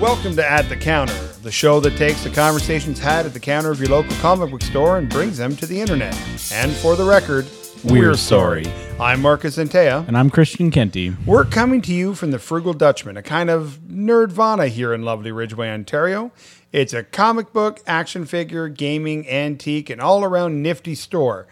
Welcome 0.00 0.34
to 0.36 0.50
At 0.50 0.70
the 0.70 0.76
Counter, 0.76 1.26
the 1.42 1.52
show 1.52 1.78
that 1.80 1.94
takes 1.98 2.24
the 2.24 2.30
conversations 2.30 2.98
had 2.98 3.26
at 3.26 3.34
the 3.34 3.38
counter 3.38 3.70
of 3.70 3.80
your 3.80 3.90
local 3.90 4.16
comic 4.16 4.50
book 4.50 4.62
store 4.62 4.96
and 4.96 5.10
brings 5.10 5.36
them 5.36 5.54
to 5.56 5.66
the 5.66 5.78
internet. 5.78 6.14
And 6.50 6.72
for 6.72 6.96
the 6.96 7.04
record, 7.04 7.46
We're 7.84 8.14
sorry. 8.14 8.64
I'm 8.98 9.20
Marcus 9.20 9.58
Antea. 9.58 10.08
And 10.08 10.16
I'm 10.16 10.30
Christian 10.30 10.70
Kenty. 10.70 11.14
We're 11.26 11.44
coming 11.44 11.82
to 11.82 11.92
you 11.92 12.14
from 12.14 12.30
the 12.30 12.38
Frugal 12.38 12.72
Dutchman, 12.72 13.18
a 13.18 13.22
kind 13.22 13.50
of 13.50 13.78
nerdvana 13.86 14.68
here 14.68 14.94
in 14.94 15.02
lovely 15.02 15.32
Ridgeway, 15.32 15.68
Ontario. 15.68 16.32
It's 16.72 16.94
a 16.94 17.02
comic 17.02 17.52
book, 17.52 17.80
action 17.86 18.24
figure, 18.24 18.68
gaming, 18.68 19.28
antique, 19.28 19.90
and 19.90 20.00
all 20.00 20.24
around 20.24 20.62
nifty 20.62 20.94
store. 20.94 21.46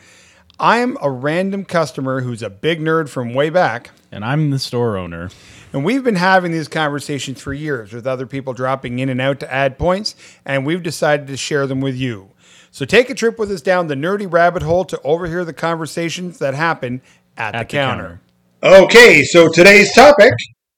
I 0.58 0.78
am 0.78 0.96
a 1.02 1.10
random 1.10 1.66
customer 1.66 2.22
who's 2.22 2.42
a 2.42 2.48
big 2.48 2.80
nerd 2.80 3.10
from 3.10 3.34
way 3.34 3.50
back. 3.50 3.90
And 4.10 4.24
I'm 4.24 4.50
the 4.50 4.58
store 4.58 4.96
owner. 4.96 5.28
And 5.72 5.84
we've 5.84 6.02
been 6.02 6.16
having 6.16 6.52
these 6.52 6.68
conversations 6.68 7.40
for 7.40 7.52
years 7.52 7.92
with 7.92 8.06
other 8.06 8.26
people 8.26 8.54
dropping 8.54 8.98
in 8.98 9.08
and 9.08 9.20
out 9.20 9.40
to 9.40 9.52
add 9.52 9.78
points, 9.78 10.14
and 10.44 10.64
we've 10.64 10.82
decided 10.82 11.26
to 11.26 11.36
share 11.36 11.66
them 11.66 11.80
with 11.80 11.96
you. 11.96 12.30
So 12.70 12.84
take 12.84 13.10
a 13.10 13.14
trip 13.14 13.38
with 13.38 13.50
us 13.50 13.60
down 13.60 13.86
the 13.86 13.94
nerdy 13.94 14.30
rabbit 14.30 14.62
hole 14.62 14.84
to 14.86 15.00
overhear 15.02 15.44
the 15.44 15.52
conversations 15.52 16.38
that 16.38 16.54
happen 16.54 17.02
at, 17.36 17.52
the, 17.52 17.58
the 17.58 17.64
counter. 17.64 18.20
counter. 18.62 18.84
Okay, 18.84 19.22
so 19.22 19.48
today's 19.52 19.92
topic. 19.94 20.32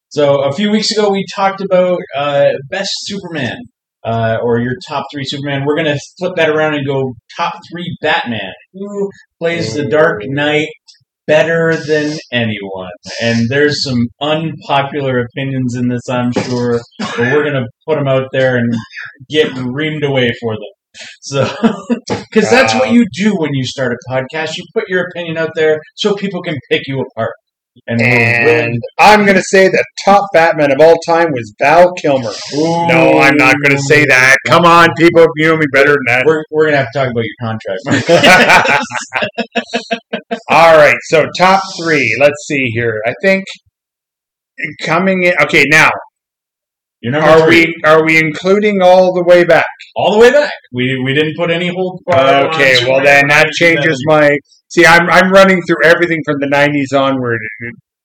So 0.09 0.43
a 0.43 0.53
few 0.53 0.71
weeks 0.71 0.91
ago, 0.91 1.11
we 1.11 1.25
talked 1.35 1.61
about 1.61 2.01
uh, 2.17 2.51
best 2.69 2.91
Superman 3.03 3.59
uh, 4.05 4.39
or 4.43 4.59
your 4.61 4.75
top 4.89 5.05
three 5.13 5.25
Superman. 5.25 5.65
We're 5.65 5.77
gonna 5.77 5.99
flip 6.19 6.35
that 6.37 6.51
around 6.51 6.75
and 6.75 6.87
go 6.87 7.15
top 7.37 7.55
three 7.71 7.97
Batman. 8.03 8.53
Who 8.73 9.11
plays 9.39 9.75
the 9.75 9.89
Dark 9.89 10.23
Knight 10.25 10.69
better 11.31 11.77
than 11.77 12.19
anyone? 12.33 12.91
And 13.23 13.47
there's 13.49 13.83
some 13.85 14.01
unpopular 14.21 15.21
opinions 15.21 15.77
in 15.77 15.89
this, 15.89 16.09
I'm 16.11 16.33
sure, 16.33 16.81
but 16.99 17.19
we're 17.19 17.45
gonna 17.45 17.67
put 17.87 17.97
them 17.97 18.09
out 18.09 18.29
there 18.33 18.57
and 18.57 18.69
get 19.29 19.49
reamed 19.53 20.03
away 20.03 20.31
for 20.41 20.55
them. 20.55 20.73
So, 21.21 21.45
because 22.09 22.51
that's 22.51 22.75
what 22.75 22.89
um, 22.89 22.95
you 22.95 23.07
do 23.13 23.35
when 23.37 23.55
you 23.55 23.65
start 23.65 23.93
a 23.93 24.13
podcast, 24.13 24.57
you 24.57 24.65
put 24.75 24.89
your 24.89 25.07
opinion 25.07 25.39
out 25.39 25.51
there 25.55 25.79
so 25.95 26.15
people 26.15 26.43
can 26.43 26.57
pick 26.71 26.83
you 26.87 27.01
apart. 27.01 27.33
And, 27.87 28.01
And 28.01 28.81
I'm 28.99 29.25
going 29.25 29.37
to 29.37 29.43
say 29.43 29.69
the 29.69 29.85
top 30.05 30.25
Batman 30.33 30.73
of 30.73 30.81
all 30.81 30.97
time 31.07 31.29
was 31.33 31.55
Val 31.61 31.93
Kilmer. 31.95 32.33
No, 32.53 33.19
I'm 33.19 33.37
not 33.37 33.55
going 33.63 33.77
to 33.77 33.83
say 33.89 34.05
that. 34.07 34.37
Come 34.47 34.65
on, 34.65 34.89
people, 34.97 35.27
you 35.37 35.49
know 35.49 35.57
me 35.57 35.67
better 35.73 35.93
than 35.93 36.05
that. 36.09 36.25
We're, 36.27 36.43
we're 36.51 36.67
gonna 36.67 36.79
have 36.79 36.89
to 36.93 36.99
talk 36.99 37.09
about 37.11 37.25
your 37.25 37.37
contract. 37.41 37.81
all 40.51 40.77
right, 40.77 40.97
so 41.09 41.25
top 41.39 41.63
three. 41.81 42.17
Let's 42.21 42.45
see 42.47 42.67
here. 42.75 43.01
I 43.07 43.15
think 43.23 43.45
coming 44.83 45.23
in. 45.25 45.35
Okay, 45.43 45.65
now 45.71 45.91
Your 47.03 47.13
number 47.13 47.29
are 47.29 47.47
three, 47.47 47.67
we 47.67 47.91
are 47.91 48.05
we 48.05 48.19
including 48.19 48.83
all 48.83 49.15
the 49.15 49.25
way 49.25 49.45
back? 49.45 49.65
all 49.97 50.13
the 50.13 50.19
way 50.19 50.31
back. 50.31 50.53
We 50.73 51.01
we 51.05 51.15
didn't 51.15 51.35
put 51.37 51.51
any 51.51 51.69
hold. 51.69 52.01
Okay, 52.09 52.85
well 52.87 53.03
then 53.03 53.29
that 53.29 53.51
changes 53.53 54.03
my. 54.07 54.31
See, 54.69 54.87
I'm 54.87 55.09
I'm 55.11 55.31
running 55.33 55.61
through 55.63 55.85
everything 55.85 56.21
from 56.25 56.37
the 56.41 56.47
'90s 56.47 56.97
onward 56.99 57.41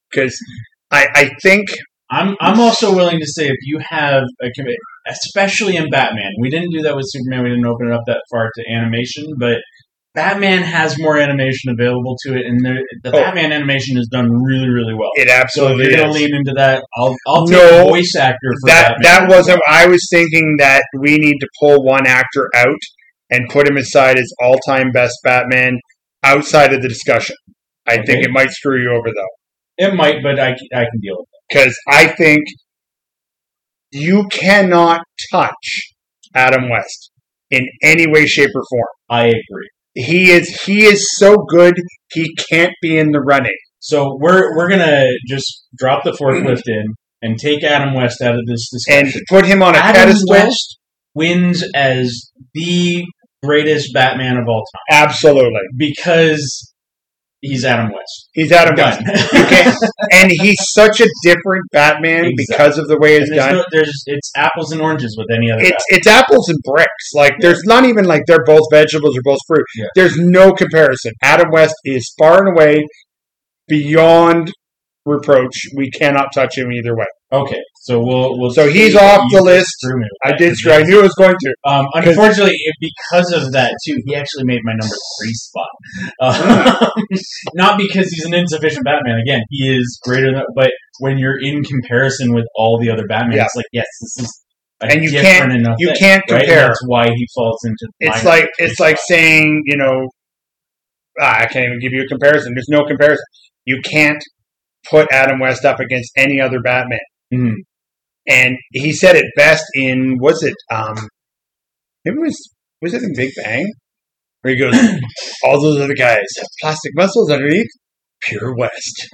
because 0.10 0.36
I 0.92 1.08
I 1.14 1.32
think 1.42 1.68
I'm 2.10 2.36
I'm 2.42 2.60
also 2.60 2.96
willing 2.96 3.20
to 3.20 3.28
say 3.28 3.48
if 3.48 3.58
you 3.64 3.80
have 3.90 4.24
a 4.42 4.48
especially 5.08 5.76
in 5.76 5.90
Batman, 5.90 6.32
we 6.40 6.50
didn't 6.50 6.72
do 6.72 6.82
that 6.84 6.96
with 6.96 7.06
Superman. 7.08 7.44
We 7.44 7.50
didn't 7.50 7.68
open 7.68 7.88
it 7.88 7.94
up 7.94 8.02
that 8.08 8.22
far 8.32 8.50
to 8.54 8.74
animation, 8.74 9.26
but. 9.40 9.58
Batman 10.16 10.64
has 10.64 10.96
more 10.98 11.18
animation 11.18 11.72
available 11.78 12.16
to 12.26 12.34
it, 12.36 12.46
and 12.46 12.60
the, 12.64 12.76
the 13.04 13.10
Oh. 13.10 13.22
Batman 13.22 13.52
animation 13.52 13.98
is 13.98 14.08
done 14.12 14.32
really, 14.32 14.70
really 14.70 14.94
well. 14.94 15.10
it 15.16 15.30
absolutely. 15.30 15.76
So 15.76 15.82
if 15.82 15.88
you're 15.92 15.98
going 16.02 16.14
to 16.14 16.20
lean 16.20 16.34
into 16.36 16.54
that, 16.56 16.84
I'll 16.98 17.16
I'll 17.28 17.46
take 17.46 17.58
No, 17.60 17.88
voice 17.90 18.14
actor 18.18 18.50
for 18.62 18.70
that 18.70 18.96
Batman. 19.02 19.28
that 19.28 19.30
wasn't. 19.30 19.62
I 19.70 19.88
was 19.88 20.08
thinking 20.12 20.56
that 20.60 20.84
we 21.00 21.18
need 21.18 21.38
to 21.40 21.48
pull 21.60 21.84
one 21.84 22.08
actor 22.08 22.50
out 22.56 22.80
and 23.30 23.48
put 23.50 23.68
him 23.68 23.78
aside 23.78 24.18
as 24.18 24.32
all 24.42 24.58
time 24.68 24.92
best 24.92 25.16
Batman 25.24 25.78
outside 26.24 26.74
of 26.74 26.82
the 26.82 26.88
discussion. 26.90 27.36
I 27.88 27.98
think 27.98 28.24
it 28.26 28.32
might 28.32 28.50
screw 28.52 28.82
you 28.82 28.92
over 28.92 29.10
though, 29.10 29.86
It 29.86 29.94
might, 29.96 30.24
but 30.24 30.40
I 30.40 30.50
I 30.74 30.86
can 30.90 31.00
deal 31.02 31.18
with 31.20 31.28
it 31.34 31.44
because 31.50 31.76
I 31.88 32.08
think 32.08 32.42
you 33.92 34.28
cannot 34.32 35.02
touch 35.32 35.94
Adam 36.34 36.70
West 36.70 37.12
in 37.52 37.66
any 37.84 38.08
way, 38.08 38.26
shape, 38.26 38.50
or 38.56 38.64
form. 38.70 38.88
I 39.10 39.26
agree. 39.28 39.70
He 39.96 40.32
is 40.32 40.62
he 40.64 40.86
is 40.86 41.08
so 41.18 41.38
good 41.50 41.74
he 42.12 42.36
can't 42.50 42.74
be 42.82 42.98
in 42.98 43.12
the 43.12 43.22
running. 43.22 43.56
So 43.80 44.18
we're 44.20 44.56
we're 44.56 44.70
gonna 44.70 45.06
just 45.28 45.68
drop 45.78 46.04
the 46.04 46.12
forklift 46.12 46.64
in 46.68 46.86
and 47.22 47.40
take 47.40 47.64
Adam 47.64 47.94
West 47.94 48.22
out 48.22 48.36
of 48.36 48.42
this 48.46 48.70
discussion 48.72 49.12
and 49.16 49.24
put 49.30 49.46
him 49.46 49.64
on 49.64 49.76
a 49.76 49.80
Adam 49.80 50.08
pedestal. 50.08 50.26
West 50.30 50.80
wins 51.14 51.64
as 51.74 52.32
the 52.54 53.06
greatest 53.44 53.94
Batman 53.94 54.38
of 54.38 54.48
all 54.48 54.64
time 54.74 55.04
Absolutely, 55.06 55.62
because 55.78 56.74
he's 57.48 57.64
Adam 57.66 57.88
West. 57.92 58.30
he's 58.34 58.52
Adam. 58.52 58.76
West, 58.76 59.00
can't- 59.32 59.78
and 60.14 60.32
he's 60.32 60.58
such 60.72 61.00
a 61.02 61.08
different 61.24 61.64
Batman 61.72 62.26
Exactly. 62.26 62.34
because 62.50 62.78
of 62.78 62.88
the 62.88 62.98
way 63.00 63.16
it's 63.18 63.30
done. 63.30 63.56
no, 63.56 63.66
there's 63.72 64.04
it's 64.08 64.32
apples 64.36 64.72
and 64.72 64.82
oranges 64.82 65.16
with 65.18 65.28
any 65.36 65.52
other. 65.52 65.62
It's 65.64 65.84
it's 65.90 66.08
apples 66.08 66.50
and 66.50 66.58
bricks. 66.66 67.12
Like 67.14 67.36
there's 67.40 67.62
not 67.66 67.86
even 67.86 68.06
like 68.06 68.22
they're 68.28 68.44
both 68.46 68.64
vegetables 68.72 69.18
or 69.18 69.22
both 69.24 69.40
fruit. 69.48 69.66
Yeah. 69.78 69.86
There's 69.96 70.18
no 70.18 70.52
comparison. 70.54 71.12
Adam 71.24 71.48
West 71.52 71.76
is 71.86 72.14
far 72.20 72.46
and 72.46 72.58
away 72.58 72.86
beyond 73.68 74.52
reproach. 75.06 75.56
We 75.76 75.90
cannot 75.92 76.28
touch 76.34 76.58
him 76.58 76.72
either 76.72 76.96
way. 76.96 77.06
Okay, 77.32 77.60
so 77.86 78.00
we'll 78.00 78.40
we'll. 78.40 78.50
So 78.50 78.68
he's 78.68 78.96
off 78.96 79.22
the 79.32 79.44
list. 79.44 79.70
threw 79.84 80.00
me 80.00 80.06
with 80.10 80.34
I 80.34 80.36
did. 80.36 80.56
I 80.68 80.82
knew 80.82 81.00
it 81.00 81.04
was 81.04 81.14
going 81.20 81.36
to. 81.40 81.56
Um, 81.70 81.86
unfortunately, 81.94 82.58
because 82.82 83.32
of 83.32 83.52
that 83.52 83.76
too, 83.86 83.96
he 84.08 84.16
actually 84.16 84.44
made 84.46 84.62
my 84.64 84.72
number 84.72 84.96
three 85.22 85.34
spot. 85.34 85.70
Uh, 86.20 86.90
not 87.54 87.78
because 87.78 88.10
he's 88.10 88.26
an 88.26 88.34
insufficient 88.34 88.84
Batman. 88.86 89.20
Again, 89.20 89.42
he 89.52 89.78
is 89.78 90.00
greater 90.04 90.32
than. 90.34 90.42
But 90.56 90.72
when 91.00 91.20
you're 91.20 91.38
in 91.40 91.64
comparison 91.64 92.34
with 92.34 92.46
all 92.56 92.80
the 92.82 92.90
other 92.90 93.06
Batman, 93.08 93.38
Yeah. 93.38 93.44
it's 93.46 93.56
like 93.56 93.66
yes, 93.72 93.86
this 94.02 94.24
is. 94.26 94.42
And 94.82 95.04
you 95.04 95.12
can't- 95.12 95.52
enough 95.54 95.76
you 95.78 95.88
thing, 95.90 95.96
can't 95.98 96.24
right? 96.32 96.42
Compare. 96.42 96.68
That's 96.68 96.82
why 96.88 97.06
he 97.16 97.28
falls 97.36 97.60
into. 97.66 97.88
It's 98.00 98.26
like 98.26 98.50
it's 98.58 98.80
like 98.80 98.98
saying 99.06 99.62
you 99.68 99.78
know. 99.78 100.08
ah, 101.22 101.36
I 101.42 101.46
can't 101.46 101.66
even 101.68 101.80
give 101.80 101.92
you 101.94 102.02
a 102.04 102.08
comparison. 102.08 102.54
There's 102.56 102.68
no 102.70 102.84
comparison. 102.84 103.24
You 103.66 103.80
can't 103.84 104.22
put 104.90 105.08
Adam 105.12 105.40
West 105.40 105.66
up 105.66 105.80
against 105.80 106.12
any 106.18 106.42
other 106.42 106.60
Batman. 106.64 107.00
Mhm. 107.34 107.54
And 108.28 108.56
he 108.72 108.92
said 108.94 109.16
it 109.16 109.26
best 109.36 109.64
in 109.74 110.18
was 110.20 110.44
it 110.44 110.56
um 110.72 110.96
it 112.04 112.16
was 112.20 112.38
was 112.82 112.94
it 112.94 113.04
in 113.04 113.14
Big 113.16 113.32
Bang? 113.44 113.66
Where 114.42 114.54
he 114.54 114.60
goes, 114.60 114.76
All 115.44 115.62
those 115.62 115.82
other 115.82 115.96
guys 115.96 116.26
have 116.38 116.48
plastic 116.62 116.92
muscles 116.96 117.32
underneath. 117.32 117.68
Pure 118.22 118.56
West. 118.58 119.10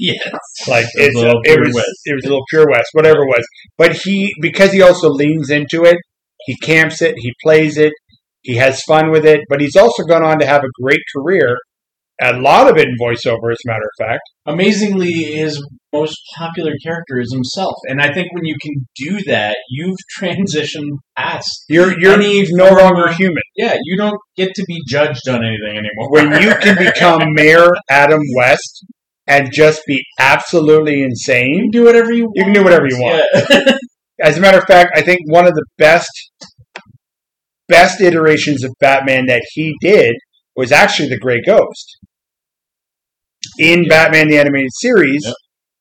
yes. 0.00 0.22
Like 0.68 0.86
It 0.94 1.12
was 1.14 1.24
it's 1.24 1.50
a 1.50 1.52
it 1.52 1.60
was 1.60 1.74
West. 1.74 2.00
it 2.04 2.14
was 2.14 2.24
a 2.24 2.28
little 2.28 2.44
pure 2.50 2.66
West, 2.70 2.88
whatever 2.92 3.20
it 3.22 3.28
was. 3.28 3.44
But 3.76 3.96
he 3.96 4.32
because 4.40 4.72
he 4.72 4.82
also 4.82 5.08
leans 5.08 5.50
into 5.50 5.84
it, 5.84 5.98
he 6.46 6.56
camps 6.56 7.02
it, 7.02 7.14
he 7.18 7.32
plays 7.42 7.76
it, 7.76 7.92
he 8.42 8.56
has 8.56 8.82
fun 8.82 9.10
with 9.10 9.26
it, 9.26 9.40
but 9.48 9.60
he's 9.60 9.76
also 9.76 10.04
gone 10.04 10.24
on 10.24 10.38
to 10.38 10.46
have 10.46 10.62
a 10.62 10.82
great 10.82 11.00
career. 11.14 11.56
A 12.20 12.38
lot 12.38 12.70
of 12.70 12.78
it 12.78 12.88
in 12.88 12.94
voiceover, 13.00 13.52
as 13.52 13.58
a 13.66 13.68
matter 13.68 13.82
of 13.82 14.06
fact. 14.06 14.22
Amazingly, 14.46 15.12
his 15.12 15.62
most 15.92 16.16
popular 16.38 16.72
character 16.82 17.20
is 17.20 17.30
himself, 17.32 17.74
and 17.88 18.00
I 18.00 18.12
think 18.12 18.32
when 18.32 18.44
you 18.44 18.56
can 18.62 18.72
do 18.96 19.22
that, 19.26 19.56
you've 19.68 19.96
transitioned 20.20 20.92
past. 21.16 21.64
You're 21.68 21.98
you're 22.00 22.16
no 22.16 22.70
longer 22.70 23.12
human. 23.12 23.42
Yeah, 23.56 23.76
you 23.82 23.96
don't 23.98 24.18
get 24.36 24.54
to 24.54 24.64
be 24.66 24.80
judged 24.88 25.28
on 25.28 25.44
anything 25.44 25.76
anymore. 25.76 26.10
when 26.10 26.42
you 26.42 26.54
can 26.56 26.76
become 26.78 27.20
Mayor 27.34 27.68
Adam 27.90 28.20
West 28.36 28.86
and 29.26 29.50
just 29.52 29.82
be 29.86 30.00
absolutely 30.18 31.02
insane. 31.02 31.68
do 31.70 31.84
whatever 31.84 32.12
you 32.12 32.24
want. 32.24 32.36
You 32.36 32.44
can 32.44 32.52
do 32.54 32.64
whatever 32.64 32.86
you 32.88 32.96
want. 32.98 33.24
Yeah. 33.50 33.72
As 34.22 34.38
a 34.38 34.40
matter 34.40 34.58
of 34.58 34.64
fact, 34.64 34.92
I 34.96 35.02
think 35.02 35.20
one 35.26 35.46
of 35.46 35.52
the 35.52 35.66
best 35.76 36.08
best 37.68 38.00
iterations 38.00 38.64
of 38.64 38.72
Batman 38.80 39.26
that 39.26 39.42
he 39.52 39.74
did 39.82 40.14
was 40.54 40.72
actually 40.72 41.08
the 41.08 41.18
Gray 41.18 41.40
Ghost. 41.44 41.98
In 43.58 43.84
Batman 43.88 44.28
the 44.28 44.38
Animated 44.38 44.70
Series, 44.74 45.22
Yep. 45.24 45.34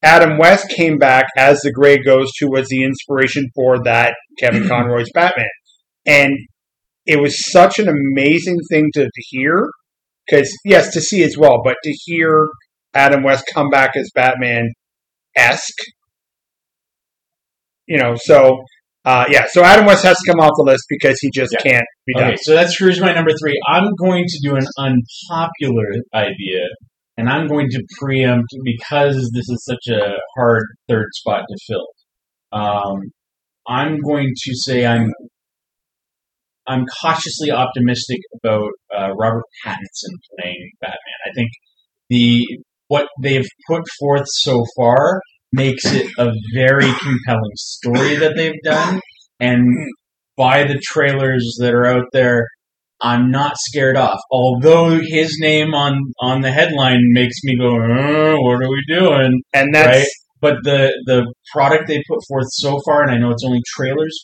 Adam 0.03 0.37
West 0.37 0.69
came 0.69 0.97
back 0.99 1.25
as 1.37 1.59
the 1.61 1.71
Gray 1.71 1.97
Ghost, 1.97 2.33
who 2.39 2.51
was 2.51 2.67
the 2.69 2.83
inspiration 2.83 3.45
for 3.55 3.83
that 3.83 4.13
Kevin 4.39 4.63
Conroy's 4.67 5.09
Batman. 5.13 5.45
And 6.05 6.33
it 7.07 7.19
was 7.19 7.35
such 7.51 7.79
an 7.79 7.87
amazing 7.87 8.57
thing 8.69 8.89
to, 8.93 9.03
to 9.05 9.21
hear. 9.29 9.65
Because, 10.27 10.51
yes, 10.63 10.91
to 10.93 11.01
see 11.01 11.23
as 11.23 11.37
well, 11.37 11.61
but 11.63 11.75
to 11.83 11.91
hear 12.05 12.47
Adam 12.93 13.23
West 13.23 13.45
come 13.53 13.69
back 13.69 13.91
as 13.95 14.09
Batman 14.15 14.69
esque. 15.35 15.73
You 17.87 17.97
know, 17.99 18.15
so, 18.17 18.63
uh, 19.05 19.25
yeah, 19.29 19.45
so 19.49 19.63
Adam 19.63 19.85
West 19.85 20.03
has 20.03 20.17
to 20.17 20.31
come 20.31 20.39
off 20.39 20.51
the 20.57 20.63
list 20.63 20.83
because 20.89 21.17
he 21.19 21.29
just 21.31 21.53
Yeah. 21.53 21.71
can't 21.71 21.85
be 22.07 22.13
done. 22.15 22.23
Okay, 22.29 22.37
so 22.41 22.53
that's 22.55 22.75
here's 22.79 22.99
my 22.99 23.13
number 23.13 23.31
three. 23.39 23.59
I'm 23.67 23.87
going 23.99 24.25
to 24.27 24.39
do 24.43 24.55
an 24.55 24.65
unpopular 24.79 25.85
idea, 26.15 26.65
and 27.17 27.29
I'm 27.29 27.47
going 27.47 27.69
to 27.69 27.83
preempt 27.99 28.49
because 28.63 29.31
this 29.33 29.49
is 29.49 29.63
such 29.65 29.93
a 29.93 30.15
hard 30.37 30.65
third 30.89 31.07
spot 31.13 31.43
to 31.47 31.57
fill. 31.67 31.87
Um, 32.51 33.11
I'm 33.67 33.99
going 33.99 34.31
to 34.35 34.55
say 34.55 34.85
I'm 34.85 35.11
I'm 36.67 36.85
cautiously 37.01 37.51
optimistic 37.51 38.19
about 38.37 38.69
uh, 38.95 39.09
Robert 39.13 39.43
Pattinson 39.65 40.13
playing 40.39 40.71
Batman. 40.81 40.97
I 41.29 41.33
think 41.35 41.49
the 42.09 42.43
what 42.87 43.07
they've 43.21 43.47
put 43.67 43.83
forth 43.99 44.25
so 44.27 44.63
far 44.75 45.21
makes 45.53 45.85
it 45.85 46.07
a 46.17 46.31
very 46.53 46.91
compelling 46.99 47.55
story 47.55 48.15
that 48.15 48.33
they've 48.35 48.61
done, 48.63 48.99
and 49.39 49.65
by 50.35 50.63
the 50.63 50.79
trailers 50.83 51.57
that 51.59 51.73
are 51.73 51.85
out 51.85 52.05
there, 52.13 52.45
I'm 53.05 53.29
not 53.29 53.53
scared 53.57 53.97
off. 53.97 54.19
Although 54.31 54.99
his 54.99 55.37
name 55.39 55.75
on 55.75 55.99
on 56.19 56.41
the 56.41 56.51
headline 56.51 57.01
makes 57.11 57.35
me 57.43 57.55
go, 57.55 57.75
"Uh, 57.75 58.35
"What 58.37 58.63
are 58.63 58.69
we 58.69 58.81
doing?" 58.87 59.41
And 59.53 59.73
that's 59.73 59.97
Right. 59.97 60.07
But 60.41 60.55
the 60.63 60.91
the 61.05 61.33
product 61.53 61.87
they 61.87 62.01
put 62.09 62.19
forth 62.27 62.47
so 62.49 62.79
far, 62.85 63.03
and 63.03 63.11
I 63.11 63.17
know 63.17 63.31
it's 63.31 63.43
only 63.45 63.61
trailers, 63.75 64.15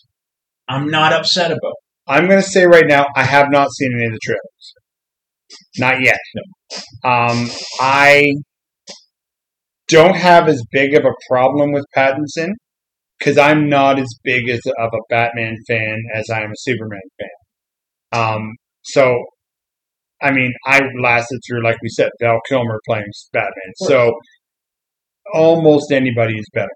I'm 0.68 0.88
not 0.90 1.14
upset 1.14 1.52
about. 1.52 1.76
I'm 2.08 2.28
going 2.28 2.42
to 2.42 2.48
say 2.48 2.66
right 2.66 2.88
now, 2.88 3.06
I 3.16 3.24
have 3.24 3.48
not 3.52 3.72
seen 3.72 3.92
any 3.96 4.08
of 4.08 4.14
the 4.14 4.20
trailers. 4.24 4.74
Not 5.78 6.02
yet. 6.02 6.20
Um, 7.04 7.50
I 7.80 8.24
don't 9.88 10.16
have 10.16 10.48
as 10.48 10.64
big 10.72 10.96
of 10.96 11.06
a 11.06 11.14
problem 11.30 11.72
with 11.72 11.86
Pattinson 11.96 12.50
because 13.20 13.38
I'm 13.38 13.70
not 13.70 14.00
as 14.00 14.08
big 14.24 14.50
as 14.50 14.62
of 14.80 14.90
a 14.94 15.04
Batman 15.10 15.56
fan 15.68 15.98
as 16.16 16.30
I 16.30 16.42
am 16.42 16.52
a 16.52 16.58
Superman 16.58 17.02
fan. 17.20 18.22
Um, 18.22 18.56
so, 18.84 19.16
I 20.22 20.32
mean, 20.32 20.54
I 20.66 20.82
lasted 21.02 21.40
through, 21.48 21.64
like 21.64 21.78
we 21.82 21.90
said, 21.90 22.10
Val 22.22 22.40
Kilmer 22.48 22.80
playing 22.88 23.06
Batman. 23.34 23.74
So, 23.76 24.14
almost 25.34 25.92
anybody 25.92 26.38
is 26.38 26.46
better. 26.54 26.70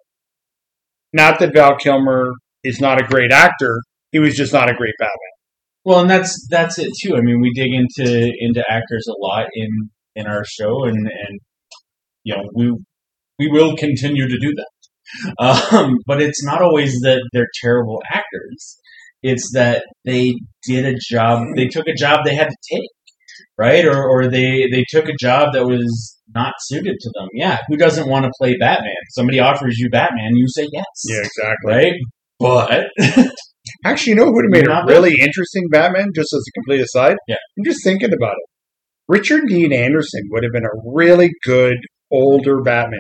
Not 1.13 1.39
that 1.39 1.53
Val 1.53 1.77
Kilmer 1.77 2.31
is 2.63 2.79
not 2.79 3.01
a 3.01 3.05
great 3.05 3.31
actor; 3.31 3.79
he 4.11 4.19
was 4.19 4.35
just 4.35 4.53
not 4.53 4.69
a 4.69 4.73
great 4.73 4.93
Batman. 4.99 5.35
Well, 5.85 5.99
and 5.99 6.09
that's 6.09 6.47
that's 6.49 6.79
it 6.79 6.91
too. 7.01 7.15
I 7.15 7.21
mean, 7.21 7.39
we 7.41 7.51
dig 7.53 7.71
into 7.71 8.31
into 8.39 8.63
actors 8.67 9.05
a 9.07 9.15
lot 9.21 9.45
in 9.53 9.89
in 10.15 10.27
our 10.27 10.43
show, 10.45 10.83
and 10.85 10.97
and 10.97 11.39
you 12.23 12.35
know 12.35 12.43
we 12.55 12.75
we 13.39 13.47
will 13.49 13.75
continue 13.75 14.27
to 14.27 14.39
do 14.39 14.53
that. 14.55 14.65
Um, 15.39 15.99
but 16.07 16.19
it's 16.19 16.43
not 16.43 16.63
always 16.63 16.99
that 17.01 17.21
they're 17.31 17.47
terrible 17.61 18.01
actors. 18.11 18.79
It's 19.27 19.51
that 19.54 19.83
they 20.06 20.33
did 20.68 20.86
a 20.86 20.95
job. 21.10 21.39
They 21.56 21.68
took 21.68 21.88
a 21.88 21.95
job 21.98 22.19
they 22.24 22.36
had 22.36 22.50
to 22.50 22.57
take, 22.72 22.89
right? 23.57 23.86
Or 23.86 24.07
or 24.07 24.27
they 24.27 24.68
they 24.72 24.86
took 24.89 25.10
a 25.10 25.18
job 25.19 25.54
that 25.54 25.66
was 25.66 26.19
not 26.33 26.54
suited 26.62 26.95
to 27.00 27.12
them. 27.16 27.27
Yeah, 27.33 27.57
who 27.68 27.77
doesn't 27.77 28.10
want 28.10 28.25
to 28.25 28.31
play 28.39 28.56
Batman? 28.60 28.94
Somebody 29.12 29.39
offers 29.39 29.77
you 29.77 29.89
Batman, 29.89 30.31
you 30.33 30.48
say 30.48 30.68
yes. 30.72 30.86
Yeah, 31.06 31.22
exactly. 31.24 31.74
Right. 31.74 31.94
But 32.38 32.86
Actually, 33.86 34.12
you 34.12 34.16
know 34.16 34.25
who 34.25 34.33
would 34.33 34.45
have 34.45 34.63
made 34.63 34.68
a 34.68 34.83
really 34.88 35.13
interesting 35.19 35.63
Batman, 35.72 36.07
just 36.16 36.33
as 36.33 36.44
a 36.48 36.51
complete 36.60 36.81
aside? 36.81 37.18
Yeah. 37.27 37.36
I'm 37.57 37.63
just 37.63 37.83
thinking 37.83 38.13
about 38.13 38.33
it. 38.33 38.50
Richard 39.07 39.44
Dean 39.48 39.74
Anderson 39.74 40.22
would 40.31 40.44
have 40.44 40.51
been 40.51 40.66
a 40.66 40.92
really 40.94 41.30
good 41.44 41.77
older 42.12 42.62
Batman. 42.62 43.00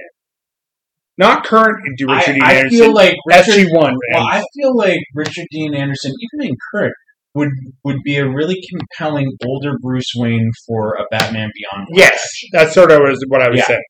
Not 1.17 1.45
current 1.45 1.77
Richard 1.87 2.09
I, 2.09 2.31
Dean 2.33 2.43
I 2.43 2.53
Anderson. 2.55 2.77
feel 2.79 2.93
like 2.93 3.15
Richard, 3.27 3.53
SG1. 3.67 3.93
Well, 4.13 4.27
I 4.29 4.43
feel 4.55 4.75
like 4.75 4.99
Richard 5.15 5.45
Dean 5.51 5.73
Anderson, 5.73 6.11
even 6.19 6.49
in 6.49 6.55
current, 6.73 6.93
would 7.35 7.49
would 7.83 7.97
be 8.03 8.17
a 8.17 8.27
really 8.27 8.57
compelling 8.69 9.27
older 9.45 9.73
Bruce 9.81 10.11
Wayne 10.17 10.49
for 10.67 10.95
a 10.95 11.03
Batman 11.11 11.49
Beyond. 11.55 11.87
yes, 11.93 12.19
that's 12.51 12.73
sort 12.73 12.91
of 12.91 12.99
was 12.99 13.23
what 13.29 13.41
I 13.41 13.49
was 13.49 13.59
Yeah. 13.59 13.65
saying. 13.67 13.81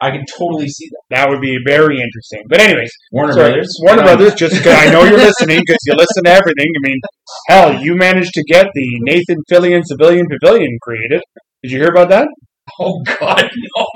I 0.00 0.10
can 0.10 0.24
totally 0.36 0.68
see 0.68 0.86
that. 0.90 1.16
That 1.16 1.28
would 1.30 1.40
be 1.40 1.56
very 1.64 1.96
interesting. 1.96 2.42
But 2.50 2.60
anyways, 2.60 2.90
Warner 3.12 3.32
sorry, 3.32 3.48
Brothers, 3.52 3.76
Warner 3.80 4.00
on 4.02 4.06
Brothers, 4.06 4.34
just 4.34 4.62
'cause 4.62 4.74
I 4.76 4.90
know 4.92 5.04
you're 5.04 5.16
listening 5.30 5.60
because 5.60 5.78
you 5.86 5.94
listen 5.94 6.24
to 6.24 6.30
everything. 6.30 6.66
I 6.76 6.80
mean, 6.88 6.98
hell, 7.48 7.82
you 7.82 7.94
managed 7.96 8.32
to 8.34 8.42
get 8.44 8.66
the 8.74 8.88
Nathan 9.02 9.38
Fillion 9.50 9.82
Civilian 9.84 10.26
Pavilion 10.28 10.76
created. 10.82 11.22
Did 11.62 11.70
you 11.72 11.78
hear 11.78 11.88
about 11.88 12.10
that. 12.10 12.28
Oh 12.80 13.00
God, 13.18 13.48
no! 13.76 13.86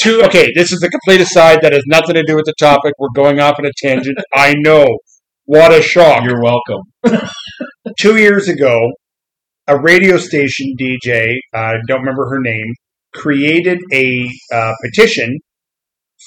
Two. 0.00 0.22
Okay, 0.22 0.48
this 0.54 0.72
is 0.72 0.82
a 0.82 0.88
complete 0.88 1.20
aside 1.20 1.60
that 1.62 1.72
has 1.72 1.82
nothing 1.86 2.14
to 2.14 2.22
do 2.22 2.36
with 2.36 2.44
the 2.44 2.54
topic. 2.58 2.94
We're 2.98 3.08
going 3.14 3.40
off 3.40 3.56
on 3.58 3.66
a 3.66 3.72
tangent. 3.82 4.18
I 4.34 4.54
know. 4.58 4.86
What 5.44 5.72
a 5.72 5.82
shock. 5.82 6.24
You're 6.24 6.42
welcome. 6.42 6.82
Two 7.98 8.16
years 8.16 8.48
ago, 8.48 8.78
a 9.66 9.80
radio 9.80 10.18
station 10.18 10.74
DJ, 10.80 11.34
I 11.54 11.74
don't 11.88 12.00
remember 12.00 12.28
her 12.30 12.40
name, 12.40 12.74
created 13.14 13.78
a 13.92 14.28
uh, 14.52 14.72
petition 14.84 15.38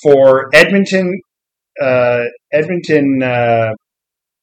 for 0.04 0.50
Edmonton, 0.54 1.20
uh, 1.82 2.24
Edmonton, 2.52 3.22
uh, 3.24 3.70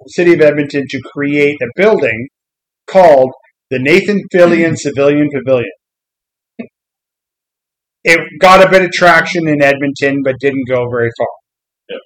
city 0.07 0.33
of 0.33 0.41
Edmonton 0.41 0.85
to 0.89 1.01
create 1.13 1.57
a 1.61 1.67
building 1.77 2.29
called 2.87 3.31
the 3.71 3.79
Nathan 3.79 4.21
Fillion 4.33 4.77
Civilian 4.77 5.29
Pavilion. 5.35 5.71
It 8.11 8.41
got 8.41 8.67
a 8.67 8.71
bit 8.71 8.83
of 8.83 8.91
traction 8.91 9.47
in 9.47 9.63
Edmonton, 9.63 10.23
but 10.25 10.37
didn't 10.41 10.67
go 10.67 10.89
very 10.91 11.11
far. 11.19 11.99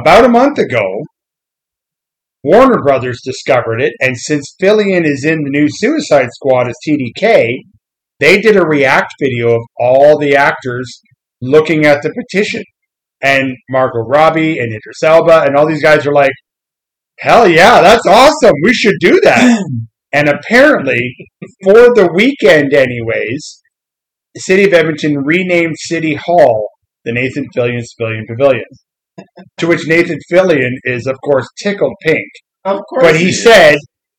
About 0.00 0.24
a 0.24 0.28
month 0.28 0.58
ago, 0.58 0.84
Warner 2.44 2.80
Brothers 2.84 3.20
discovered 3.24 3.80
it, 3.80 3.92
and 3.98 4.16
since 4.16 4.54
Fillion 4.62 5.04
is 5.04 5.24
in 5.24 5.42
the 5.42 5.50
new 5.50 5.66
Suicide 5.68 6.28
Squad 6.30 6.68
as 6.68 6.76
TDK, 6.88 7.48
they 8.20 8.40
did 8.40 8.56
a 8.56 8.64
react 8.64 9.12
video 9.20 9.56
of 9.56 9.62
all 9.76 10.20
the 10.20 10.36
actors 10.36 11.00
looking 11.42 11.84
at 11.84 12.02
the 12.02 12.14
petition. 12.14 12.62
And 13.20 13.56
Margot 13.68 14.06
Robbie 14.06 14.56
and 14.56 14.68
Idris 14.72 15.02
Elba 15.02 15.46
and 15.48 15.56
all 15.56 15.66
these 15.66 15.82
guys 15.82 16.06
are 16.06 16.12
like, 16.12 16.30
hell 17.18 17.48
yeah, 17.48 17.80
that's 17.80 18.06
awesome. 18.06 18.54
We 18.62 18.72
should 18.72 19.00
do 19.00 19.20
that. 19.24 19.64
and 20.12 20.28
apparently, 20.28 21.00
for 21.64 21.92
the 21.92 22.08
weekend, 22.14 22.72
anyways, 22.72 23.62
the 24.36 24.40
city 24.40 24.64
of 24.64 24.74
Edmonton 24.74 25.16
renamed 25.24 25.74
City 25.78 26.14
Hall 26.14 26.68
the 27.06 27.12
Nathan 27.12 27.46
Fillion 27.56 27.80
Civilian 27.82 28.26
Pavilion. 28.28 28.64
to 29.56 29.66
which 29.66 29.88
Nathan 29.88 30.18
Fillion 30.30 30.72
is, 30.84 31.06
of 31.06 31.16
course, 31.24 31.46
tickled 31.62 31.94
pink. 32.02 32.26
Of 32.66 32.80
course, 32.90 33.02
But 33.02 33.16
he 33.16 33.28
is. 33.30 33.42
said 33.42 33.78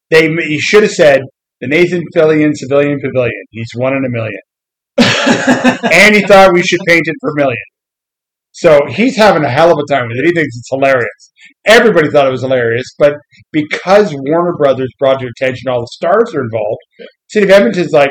they 0.10 0.28
he 0.30 0.58
should 0.60 0.82
have 0.82 0.92
said 0.92 1.22
the 1.62 1.68
Nathan 1.68 2.02
Fillion 2.16 2.52
Civilian 2.56 2.98
Pavilion. 3.00 3.44
He's 3.52 3.70
one 3.76 3.94
in 3.94 4.04
a 4.06 4.10
million, 4.10 4.42
and 5.94 6.16
he 6.16 6.24
thought 6.26 6.52
we 6.54 6.64
should 6.64 6.80
paint 6.88 7.04
it 7.06 7.16
million. 7.36 7.58
So 8.54 8.80
he's 8.90 9.16
having 9.18 9.44
a 9.44 9.50
hell 9.50 9.72
of 9.72 9.78
a 9.78 9.94
time 9.94 10.08
with 10.08 10.18
it. 10.18 10.26
He 10.26 10.32
thinks 10.34 10.58
it's 10.58 10.70
hilarious. 10.72 11.32
Everybody 11.68 12.10
thought 12.10 12.26
it 12.28 12.32
was 12.32 12.42
hilarious, 12.42 12.88
but 12.98 13.14
because 13.52 14.12
Warner 14.16 14.54
Brothers 14.58 14.90
brought 14.98 15.20
to 15.20 15.28
attention 15.28 15.70
all 15.70 15.82
the 15.82 15.88
stars 15.92 16.34
are 16.34 16.42
involved, 16.42 16.80
City 17.30 17.46
of 17.46 17.52
Edmonton's 17.52 17.92
like, 17.92 18.10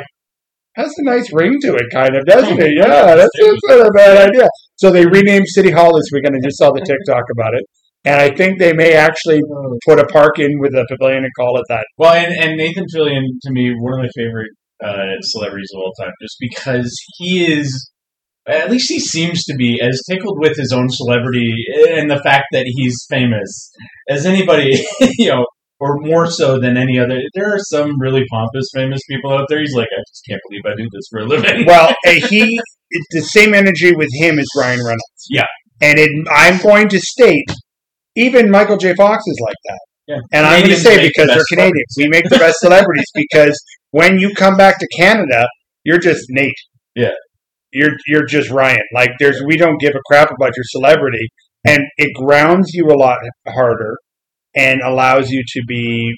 has 0.77 0.93
a 0.97 1.05
nice 1.05 1.33
ring 1.33 1.57
to 1.63 1.75
it, 1.75 1.87
kind 1.93 2.15
of, 2.15 2.25
doesn't 2.27 2.61
it? 2.61 2.73
Yeah, 2.77 3.17
that's, 3.17 3.31
that's 3.41 3.61
not 3.69 3.87
a 3.87 3.91
bad 3.97 4.29
idea. 4.29 4.47
So 4.77 4.91
they 4.91 5.07
renamed 5.07 5.47
City 5.49 5.71
Hall 5.71 5.97
this 5.97 6.11
weekend. 6.13 6.37
I 6.37 6.45
just 6.45 6.59
saw 6.59 6.71
the 6.71 6.85
TikTok 6.85 7.25
about 7.37 7.55
it. 7.55 7.65
And 8.05 8.21
I 8.21 8.31
think 8.37 8.59
they 8.59 8.73
may 8.73 8.93
actually 8.95 9.41
put 9.85 9.99
a 9.99 10.07
park 10.07 10.39
in 10.39 10.61
with 10.61 10.75
a 10.75 10.87
pavilion 10.89 11.25
and 11.25 11.33
call 11.37 11.59
it 11.59 11.65
that. 11.69 11.87
Well, 11.99 12.13
and, 12.13 12.33
and 12.39 12.57
Nathan 12.57 12.85
Fillion, 12.95 13.25
to 13.43 13.51
me, 13.51 13.73
one 13.77 13.95
of 13.95 14.05
my 14.05 14.11
favorite 14.15 14.51
uh, 14.85 15.19
celebrities 15.23 15.71
of 15.75 15.81
all 15.81 15.93
time, 16.01 16.13
just 16.23 16.37
because 16.39 16.95
he 17.17 17.53
is, 17.53 17.91
at 18.47 18.71
least 18.71 18.91
he 18.91 19.01
seems 19.01 19.43
to 19.45 19.55
be, 19.57 19.81
as 19.83 20.01
tickled 20.09 20.39
with 20.39 20.57
his 20.57 20.73
own 20.73 20.87
celebrity 20.89 21.53
and 21.97 22.11
the 22.11 22.21
fact 22.23 22.45
that 22.53 22.65
he's 22.67 22.95
famous 23.11 23.73
as 24.09 24.25
anybody, 24.25 24.71
you 25.19 25.31
know, 25.31 25.45
or 25.79 25.99
more 25.99 26.27
so 26.31 26.59
than 26.59 26.77
any 26.77 26.99
other. 26.99 27.21
There 27.35 27.53
are 27.53 27.59
some 27.59 28.01
really 28.01 28.25
pompous, 28.31 28.69
famous 28.75 29.01
people 29.09 29.33
out 29.33 29.47
there. 29.49 29.61
He's 29.61 29.75
like, 29.75 29.89
I 29.93 30.01
just 30.09 30.23
can't 30.29 30.41
believe 30.49 30.63
I 30.67 30.77
do 30.77 30.89
this 30.93 31.05
for 31.11 31.21
a 31.21 31.25
living. 31.25 31.67
Well, 31.67 31.95
he, 32.05 32.59
it's 32.91 33.07
the 33.11 33.21
same 33.23 33.55
energy 33.55 33.95
with 33.95 34.09
him 34.15 34.39
as 34.39 34.47
Ryan 34.57 34.79
Reynolds. 34.79 35.27
Yeah. 35.29 35.47
And 35.83 35.99
it, 35.99 36.11
I'm 36.35 36.59
going 36.63 36.89
to 36.89 36.99
state, 36.99 37.45
even 38.17 38.51
Michael 38.51 38.79
J. 38.79 38.95
Fox 38.95 39.23
is 39.27 39.41
like 39.45 39.57
that. 39.67 39.81
Yeah. 40.07 40.21
And 40.33 40.47
I'm 40.47 40.61
going 40.63 40.75
to 40.75 40.81
say 40.81 40.97
make 40.97 41.03
the 41.03 41.13
because 41.15 41.29
they're 41.35 41.59
Canadians, 41.59 41.95
we 41.97 42.09
make 42.09 42.29
the 42.29 42.39
best 42.39 42.61
celebrities 42.61 43.07
because 43.15 43.61
when 43.91 44.19
you 44.19 44.35
come 44.35 44.57
back 44.57 44.79
to 44.79 44.89
Canada, 44.97 45.47
you're 45.85 45.99
just 45.99 46.25
Nate. 46.31 46.55
Yeah. 46.95 47.11
You're 47.73 47.93
you're 48.07 48.25
just 48.25 48.51
Ryan. 48.51 48.79
Like 48.95 49.11
there's 49.19 49.43
we 49.45 49.57
don't 49.57 49.79
give 49.79 49.93
a 49.95 50.01
crap 50.07 50.31
about 50.31 50.53
your 50.57 50.65
celebrity, 50.69 51.29
and 51.67 51.81
it 51.99 52.11
grounds 52.15 52.71
you 52.73 52.87
a 52.87 52.97
lot 52.97 53.19
harder 53.49 53.97
and 54.57 54.81
allows 54.83 55.31
you 55.31 55.43
to 55.47 55.63
be 55.69 56.15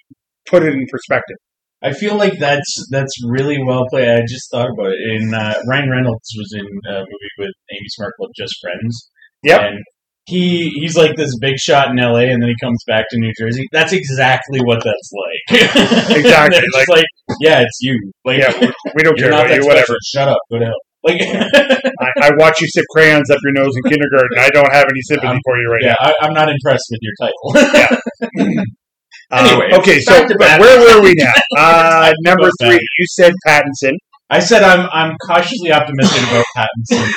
put 0.49 0.62
it 0.62 0.73
in 0.75 0.87
perspective. 0.90 1.37
I 1.83 1.92
feel 1.92 2.16
like 2.16 2.38
that's 2.38 2.87
that's 2.90 3.12
really 3.28 3.59
well 3.62 3.87
played. 3.90 4.09
I 4.09 4.21
just 4.28 4.50
thought 4.50 4.68
about 4.71 4.92
it. 4.92 4.99
In 5.23 5.33
uh, 5.35 5.54
Ryan 5.68 5.90
Reynolds 5.90 6.28
was 6.37 6.52
in 6.54 6.66
a 6.92 6.99
movie 6.99 7.35
with 7.38 7.52
Amy 7.71 7.87
Smart 7.90 8.12
called 8.18 8.33
Just 8.37 8.54
Friends. 8.61 9.11
Yep. 9.45 9.61
And 9.61 9.78
he 10.26 10.68
he's 10.80 10.97
like 10.97 11.14
this 11.16 11.33
big 11.40 11.57
shot 11.59 11.90
in 11.90 11.99
L.A. 11.99 12.25
and 12.25 12.42
then 12.42 12.49
he 12.49 12.57
comes 12.61 12.83
back 12.87 13.04
to 13.11 13.16
New 13.18 13.33
Jersey. 13.38 13.64
That's 13.73 13.92
exactly 13.92 14.61
what 14.61 14.83
that's 14.85 15.11
like. 15.12 15.61
Exactly, 16.18 16.59
It's 16.62 16.88
like, 16.88 17.04
yeah, 17.40 17.61
it's 17.61 17.78
you. 17.80 18.12
Like 18.25 18.38
Yeah, 18.40 18.71
we 18.95 19.02
don't 19.04 19.16
care 19.16 19.28
about 19.28 19.49
you, 19.49 19.54
special. 19.62 19.68
whatever. 19.68 19.95
Shut 20.04 20.28
up. 20.28 20.38
Go 20.50 20.59
to 20.59 20.64
hell. 20.66 20.75
Like, 21.05 21.21
I, 22.00 22.09
I 22.23 22.31
watch 22.38 22.61
you 22.61 22.67
sip 22.69 22.85
crayons 22.90 23.31
up 23.31 23.38
your 23.45 23.52
nose 23.52 23.73
in 23.76 23.90
kindergarten. 23.90 24.38
I 24.38 24.50
don't 24.50 24.73
have 24.73 24.85
any 24.88 25.00
sympathy 25.02 25.28
Um, 25.28 25.38
for 25.45 25.57
you 25.59 25.69
right 25.71 25.83
now. 25.83 25.95
yeah, 26.00 26.12
I, 26.21 26.26
I'm 26.26 26.33
not 26.35 26.49
impressed 26.49 26.85
with 26.90 27.00
your 27.02 27.14
title. 27.21 27.99
now. 28.52 28.62
Um, 29.31 29.45
Anyway, 29.45 29.69
okay, 29.75 30.00
so 30.00 30.26
but 30.38 30.59
where 30.59 30.81
were 30.97 31.02
we 31.02 31.12
now? 31.14 31.33
Uh, 31.59 32.12
number 32.25 32.49
three, 32.62 32.71
back. 32.76 32.81
you 32.99 33.05
said 33.11 33.33
Pattinson. 33.47 33.93
I 34.31 34.40
said 34.40 34.62
I'm 34.62 34.88
I'm 34.90 35.14
cautiously 35.26 35.71
optimistic 35.71 36.23
about 36.31 36.45
Pattinson, 36.57 37.11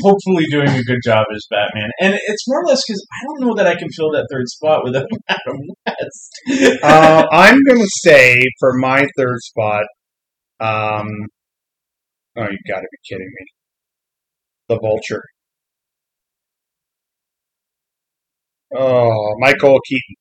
hopefully 0.00 0.44
doing 0.52 0.68
a 0.68 0.82
good 0.84 1.00
job 1.04 1.24
as 1.34 1.44
Batman, 1.50 1.90
and 2.00 2.14
it's 2.28 2.44
more 2.46 2.62
or 2.62 2.66
less 2.66 2.80
because 2.86 3.04
I 3.12 3.24
don't 3.26 3.40
know 3.48 3.54
that 3.56 3.66
I 3.66 3.74
can 3.74 3.88
fill 3.96 4.10
that 4.12 4.28
third 4.30 4.46
spot 4.46 4.84
without 4.84 5.06
Adam 5.28 5.58
West. 5.84 6.80
Uh, 6.82 7.26
I'm 7.32 7.58
going 7.66 7.80
to 7.80 7.90
say 8.02 8.40
for 8.60 8.74
my 8.78 9.04
third 9.16 9.38
spot, 9.40 9.84
um, 10.60 11.08
oh, 12.38 12.50
you 12.50 12.58
got 12.66 12.80
to 12.80 12.88
be 12.90 12.98
kidding 13.08 13.26
me. 13.26 13.46
The 14.68 14.78
Vulture. 14.80 15.22
Oh, 18.76 19.34
Michael 19.38 19.78
Keaton. 19.88 20.16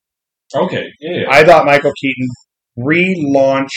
okay, 0.56 0.86
yeah. 1.02 1.24
I 1.30 1.44
thought 1.44 1.66
Michael 1.66 1.92
Keaton 2.02 2.28
relaunched 2.80 3.68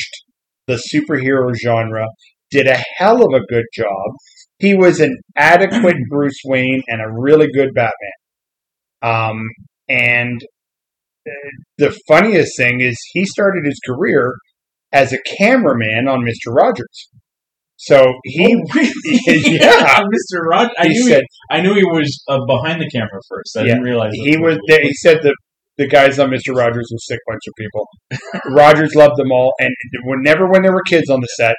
the 0.67 0.81
superhero 0.95 1.53
genre, 1.61 2.07
did 2.51 2.67
a 2.67 2.83
hell 2.97 3.25
of 3.25 3.33
a 3.33 3.45
good 3.47 3.65
job. 3.75 4.15
He 4.59 4.75
was 4.75 5.01
an 5.01 5.17
adequate 5.37 5.97
Bruce 6.11 6.41
Wayne 6.45 6.83
and 6.87 7.01
a 7.01 7.13
really 7.13 7.49
good 7.53 7.71
Batman. 7.75 7.93
Um, 9.03 9.41
and 9.89 10.41
uh, 11.27 11.51
the 11.79 11.99
funniest 12.07 12.57
thing 12.57 12.81
is 12.81 12.97
he 13.13 13.25
started 13.25 13.65
his 13.65 13.81
career 13.85 14.33
as 14.93 15.13
a 15.13 15.19
cameraman 15.39 16.09
on 16.09 16.21
Mr. 16.21 16.55
Rogers. 16.55 17.11
So 17.83 18.13
he, 18.25 18.55
Oh, 18.57 18.63
really? 18.75 18.93
yeah, 19.59 20.01
Mr. 20.01 20.45
Rod. 20.51 20.69
I 20.79 20.85
he 20.89 20.91
knew 20.91 21.09
said 21.09 21.23
he, 21.23 21.57
I 21.57 21.61
knew 21.63 21.75
he 21.75 21.85
was 21.85 22.23
uh, 22.29 22.39
behind 22.47 22.81
the 22.81 22.89
camera 22.91 23.21
first. 23.29 23.57
I 23.57 23.61
Yeah, 23.61 23.67
didn't 23.69 23.85
realize 23.85 24.11
he 24.13 24.37
was. 24.37 24.59
he 24.69 24.93
said 24.95 25.19
the 25.23 25.35
the 25.79 25.87
guys 25.89 26.19
on 26.19 26.29
Mr. 26.29 26.55
Rogers 26.55 26.89
was 26.93 27.07
a 27.09 27.15
sick 27.15 27.21
bunch 27.27 27.41
of 27.49 27.55
people. 27.59 27.89
Rogers 28.55 28.95
loved 28.95 29.17
them 29.17 29.33
all, 29.33 29.55
and 29.61 29.71
whenever 30.05 30.47
when 30.47 30.61
there 30.63 30.73
were 30.75 30.83
kids 30.87 31.09
on 31.09 31.21
the 31.21 31.27
set, 31.39 31.55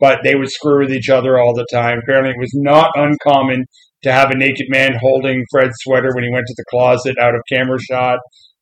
but 0.00 0.20
they 0.24 0.34
would 0.34 0.50
screw 0.50 0.80
with 0.80 0.92
each 0.92 1.10
other 1.10 1.38
all 1.38 1.54
the 1.54 1.66
time. 1.70 1.98
Apparently, 2.02 2.30
it 2.30 2.40
was 2.40 2.52
not 2.54 2.90
uncommon 2.94 3.64
to 4.02 4.12
have 4.12 4.30
a 4.30 4.36
naked 4.36 4.66
man 4.70 4.92
holding 5.00 5.42
Fred's 5.50 5.74
sweater 5.82 6.08
when 6.14 6.24
he 6.24 6.30
went 6.30 6.46
to 6.46 6.54
the 6.56 6.64
closet 6.70 7.16
out 7.20 7.34
of 7.34 7.40
camera 7.52 7.78
shot. 7.80 8.18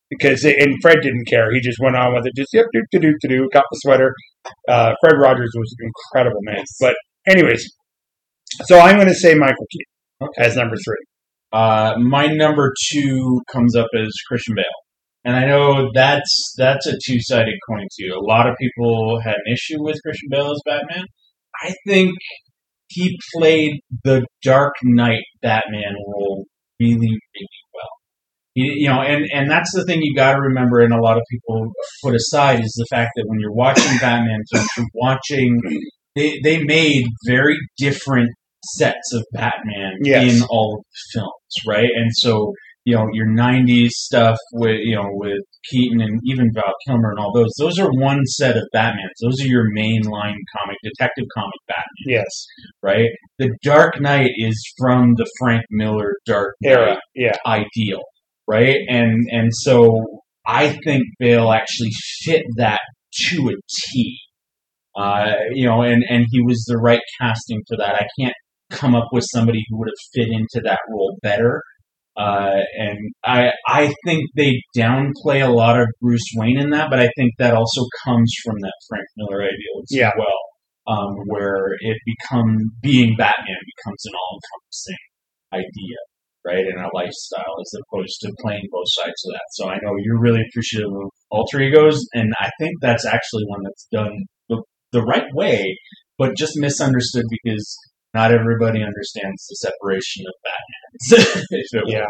Because 0.09 0.43
and 0.43 0.75
Fred 0.81 0.97
didn't 1.01 1.27
care; 1.27 1.51
he 1.51 1.59
just 1.61 1.79
went 1.81 1.95
on 1.95 2.13
with 2.13 2.27
it. 2.27 2.33
Just 2.35 2.53
yep, 2.53 2.65
do 2.73 2.81
do 2.91 3.13
do 3.21 3.27
do, 3.27 3.49
got 3.51 3.63
the 3.71 3.79
sweater. 3.81 4.13
Uh, 4.67 4.93
Fred 5.01 5.15
Rogers 5.19 5.51
was 5.55 5.75
an 5.79 5.89
incredible 5.89 6.41
man. 6.43 6.63
But 6.79 6.95
anyways, 7.27 7.65
so 8.65 8.79
I'm 8.79 8.95
going 8.95 9.07
to 9.07 9.15
say 9.15 9.33
Michael 9.33 9.65
Keaton 9.71 10.33
as 10.37 10.55
number 10.55 10.75
three. 10.75 11.05
Uh, 11.51 11.95
my 11.99 12.27
number 12.27 12.73
two 12.91 13.41
comes 13.51 13.75
up 13.75 13.87
as 13.97 14.09
Christian 14.27 14.55
Bale, 14.55 14.65
and 15.23 15.35
I 15.35 15.45
know 15.47 15.89
that's 15.93 16.53
that's 16.57 16.85
a 16.85 16.93
two 17.03 17.17
sided 17.19 17.55
coin 17.67 17.87
too. 17.99 18.13
A 18.13 18.23
lot 18.23 18.47
of 18.47 18.55
people 18.59 19.19
had 19.23 19.35
an 19.35 19.53
issue 19.53 19.81
with 19.81 20.01
Christian 20.03 20.29
Bale 20.29 20.51
as 20.51 20.61
Batman. 20.65 21.05
I 21.63 21.73
think 21.87 22.11
he 22.89 23.17
played 23.35 23.79
the 24.03 24.25
Dark 24.43 24.73
Knight 24.83 25.23
Batman 25.41 25.95
role 26.07 26.45
really, 26.79 26.97
really. 26.97 27.47
You, 28.55 28.71
you 28.75 28.89
know, 28.89 29.01
and 29.01 29.25
and 29.33 29.51
that's 29.51 29.71
the 29.75 29.83
thing 29.85 29.99
you 30.01 30.15
got 30.15 30.33
to 30.33 30.39
remember, 30.41 30.79
and 30.79 30.93
a 30.93 31.01
lot 31.01 31.17
of 31.17 31.23
people 31.29 31.67
put 32.03 32.15
aside 32.15 32.61
is 32.63 32.73
the 32.77 32.87
fact 32.89 33.11
that 33.15 33.25
when 33.27 33.39
you're 33.39 33.53
watching 33.53 33.97
Batman 33.99 34.39
films, 34.51 34.67
you're 34.77 34.87
watching 34.93 35.59
they 36.15 36.39
they 36.43 36.63
made 36.63 37.03
very 37.27 37.57
different 37.77 38.29
sets 38.77 39.13
of 39.13 39.23
Batman 39.33 39.93
Yes. 40.03 40.37
in 40.41 40.47
all 40.49 40.77
of 40.79 40.83
the 40.85 41.19
films, 41.19 41.53
right? 41.67 41.89
And 41.95 42.09
so 42.13 42.53
you 42.85 42.95
know 42.95 43.07
your 43.11 43.27
'90s 43.27 43.89
stuff 43.89 44.37
with 44.53 44.77
you 44.83 44.95
know 44.95 45.09
with 45.09 45.39
Keaton 45.69 45.99
and 45.99 46.21
even 46.25 46.47
Val 46.53 46.71
Kilmer 46.87 47.09
and 47.11 47.19
all 47.19 47.33
those. 47.33 47.51
Those 47.59 47.77
are 47.79 47.89
one 47.91 48.23
set 48.25 48.55
of 48.55 48.63
Batmans. 48.73 49.17
Those 49.21 49.41
are 49.41 49.47
your 49.47 49.65
mainline 49.77 50.35
comic, 50.57 50.77
detective 50.83 51.25
comic 51.35 51.59
Batman, 51.67 52.05
Yes, 52.07 52.45
right? 52.81 53.09
The 53.39 53.49
Dark 53.63 53.99
Knight 53.99 54.31
is 54.37 54.55
from 54.77 55.15
the 55.17 55.29
Frank 55.39 55.63
Miller 55.71 56.13
Dark 56.25 56.53
Knight 56.61 56.71
era. 56.71 56.97
Yeah. 57.15 57.35
ideal, 57.45 58.01
right? 58.47 58.77
And 58.87 59.27
and 59.31 59.49
so 59.53 59.89
I 60.47 60.69
think 60.85 61.03
Bale 61.19 61.51
actually 61.51 61.91
fit 62.23 62.43
that 62.57 62.79
to 63.29 63.49
a 63.49 63.53
T. 63.91 64.17
Uh, 64.95 65.33
you 65.53 65.65
know, 65.67 65.81
and 65.81 66.03
and 66.09 66.25
he 66.31 66.41
was 66.41 66.63
the 66.67 66.77
right 66.77 67.01
casting 67.19 67.61
for 67.67 67.77
that. 67.77 67.95
I 67.95 68.07
can't 68.19 68.35
come 68.69 68.95
up 68.95 69.07
with 69.11 69.25
somebody 69.31 69.63
who 69.69 69.77
would 69.79 69.89
have 69.89 70.13
fit 70.13 70.27
into 70.31 70.61
that 70.63 70.79
role 70.89 71.17
better. 71.21 71.61
Uh, 72.17 72.61
and 72.77 72.97
I 73.25 73.51
I 73.67 73.93
think 74.05 74.21
they 74.37 74.53
downplay 74.77 75.45
a 75.45 75.51
lot 75.51 75.79
of 75.79 75.87
Bruce 76.01 76.23
Wayne 76.35 76.57
in 76.59 76.69
that, 76.69 76.89
but 76.89 76.99
I 76.99 77.09
think 77.17 77.33
that 77.39 77.53
also 77.53 77.81
comes 78.05 78.33
from 78.43 78.55
that 78.61 78.73
Frank 78.87 79.05
Miller 79.17 79.43
ideal 79.43 79.81
as 79.83 79.89
Yeah. 79.91 80.11
well, 80.17 80.95
um, 80.97 81.13
where 81.25 81.75
it 81.81 81.97
become 82.05 82.55
being 82.81 83.15
Batman 83.17 83.57
becomes 83.75 84.05
an 84.05 84.13
all 84.15 84.39
encompassing 84.39 85.03
idea 85.53 85.97
right, 86.45 86.65
and 86.65 86.79
a 86.79 86.89
lifestyle 86.93 87.55
as 87.61 87.73
opposed 87.81 88.17
to 88.21 88.31
playing 88.41 88.63
both 88.71 88.87
sides 88.87 89.21
of 89.25 89.33
that. 89.33 89.47
So 89.51 89.69
I 89.69 89.75
know 89.81 89.93
you're 89.99 90.19
really 90.19 90.41
appreciative 90.49 90.91
of 90.91 91.09
alter 91.31 91.61
egos, 91.61 91.99
and 92.13 92.33
I 92.39 92.49
think 92.59 92.73
that's 92.81 93.05
actually 93.05 93.43
one 93.47 93.61
that's 93.63 93.87
done 93.91 94.13
the, 94.49 94.61
the 94.91 95.01
right 95.01 95.27
way, 95.33 95.77
but 96.17 96.37
just 96.37 96.53
misunderstood 96.55 97.25
because 97.29 97.77
not 98.13 98.31
everybody 98.31 98.81
understands 98.81 99.45
the 99.47 99.55
separation 99.55 100.23
of 100.27 100.33
Batman. 100.45 101.43
if 101.51 101.67
it. 101.73 101.83
Yeah. 101.87 102.07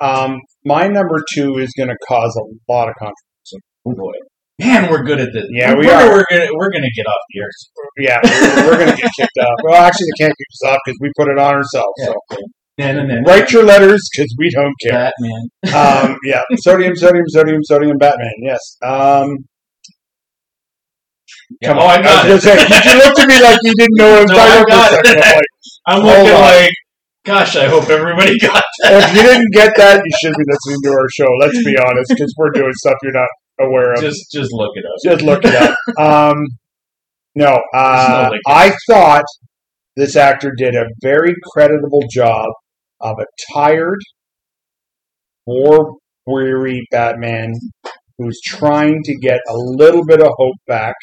Um, 0.00 0.40
my 0.64 0.88
number 0.88 1.22
two 1.34 1.58
is 1.58 1.70
going 1.78 1.88
to 1.88 1.96
cause 2.08 2.36
a 2.36 2.72
lot 2.72 2.88
of 2.88 2.94
controversy. 2.98 3.62
Oh 3.86 3.94
boy. 3.94 4.12
Man, 4.58 4.90
we're 4.90 5.02
good 5.02 5.20
at 5.20 5.32
this. 5.32 5.46
Yeah, 5.50 5.74
we 5.74 5.86
wonder 5.86 5.92
are. 5.92 6.10
We're 6.10 6.24
gonna 6.30 6.46
we're 6.54 6.70
gonna 6.70 6.94
get 6.94 7.06
off 7.06 7.22
the 7.30 7.40
air. 7.40 7.50
Yeah, 7.98 8.20
we're, 8.22 8.70
we're 8.70 8.78
going 8.78 8.90
to 8.94 9.02
get 9.02 9.10
kicked 9.18 9.38
off. 9.40 9.58
Well, 9.64 9.82
actually, 9.82 10.06
they 10.14 10.26
can't 10.26 10.34
kick 10.38 10.46
us 10.52 10.70
off 10.70 10.78
because 10.84 10.98
we 11.00 11.10
put 11.18 11.28
it 11.28 11.38
on 11.38 11.54
ourselves. 11.54 11.90
So 12.04 12.14
And 12.76 12.98
then, 12.98 13.06
then 13.08 13.22
write 13.24 13.52
your 13.52 13.62
letters 13.64 14.00
because 14.12 14.34
we 14.38 14.50
don't 14.50 14.74
care. 14.82 15.10
Batman. 15.10 15.42
Um, 16.10 16.16
yeah, 16.24 16.42
sodium, 16.56 16.94
sodium, 16.96 17.24
sodium, 17.28 17.62
sodium, 17.64 17.98
Batman. 17.98 18.32
Yes. 18.42 18.58
Um, 18.82 19.36
come 21.64 21.78
oh, 21.78 21.82
on. 21.86 21.98
I 21.98 22.02
got 22.02 22.26
I 22.26 22.34
was 22.34 22.44
it. 22.44 22.48
say, 22.48 22.92
you 22.92 22.98
looked 22.98 23.18
at 23.20 23.28
me 23.28 23.40
like 23.42 23.58
you 23.62 23.72
didn't 23.78 23.96
know 23.96 24.10
what 24.24 24.30
I 24.38 24.58
was 24.58 24.66
No, 24.68 24.76
I 24.76 24.90
talking 24.90 24.90
about 24.90 24.90
got 24.90 24.90
for 24.90 25.00
a 25.00 25.06
second. 25.06 25.18
it. 25.18 25.22
I'm 25.22 25.36
like, 25.36 25.46
I'm 25.86 26.02
looking 26.02 26.32
like, 26.34 26.70
gosh, 27.24 27.56
I 27.56 27.66
hope 27.68 27.88
everybody 27.90 28.38
got 28.40 28.62
that. 28.82 29.10
if 29.10 29.16
you 29.16 29.22
didn't 29.22 29.50
get 29.52 29.72
that, 29.76 30.02
you 30.04 30.12
should 30.22 30.34
be 30.36 30.44
listening 30.48 30.82
to 30.84 30.90
our 30.90 31.08
show. 31.14 31.30
Let's 31.40 31.64
be 31.64 31.78
honest, 31.78 32.10
because 32.10 32.34
we're 32.36 32.50
doing 32.50 32.72
stuff 32.74 32.94
you're 33.02 33.12
not 33.12 33.28
aware 33.60 33.92
of. 33.94 34.00
just 34.00 34.32
just 34.32 34.50
look 34.52 34.72
it 34.74 34.84
up. 34.84 34.94
Just 35.12 35.24
look 35.24 35.44
it 35.44 35.54
up. 35.54 35.76
Um, 35.98 36.36
no, 37.36 37.60
uh, 37.74 38.30
no. 38.32 38.38
I 38.48 38.74
thought 38.88 39.24
this 39.96 40.16
actor 40.16 40.52
did 40.56 40.74
a 40.74 40.86
very 41.02 41.34
creditable 41.54 42.02
job 42.10 42.46
of 43.04 43.16
a 43.20 43.26
tired, 43.52 44.00
war 45.46 45.96
weary 46.26 46.86
Batman 46.90 47.52
who's 48.18 48.40
trying 48.44 49.02
to 49.04 49.14
get 49.20 49.40
a 49.48 49.54
little 49.54 50.04
bit 50.04 50.20
of 50.20 50.30
hope 50.36 50.56
back. 50.66 50.94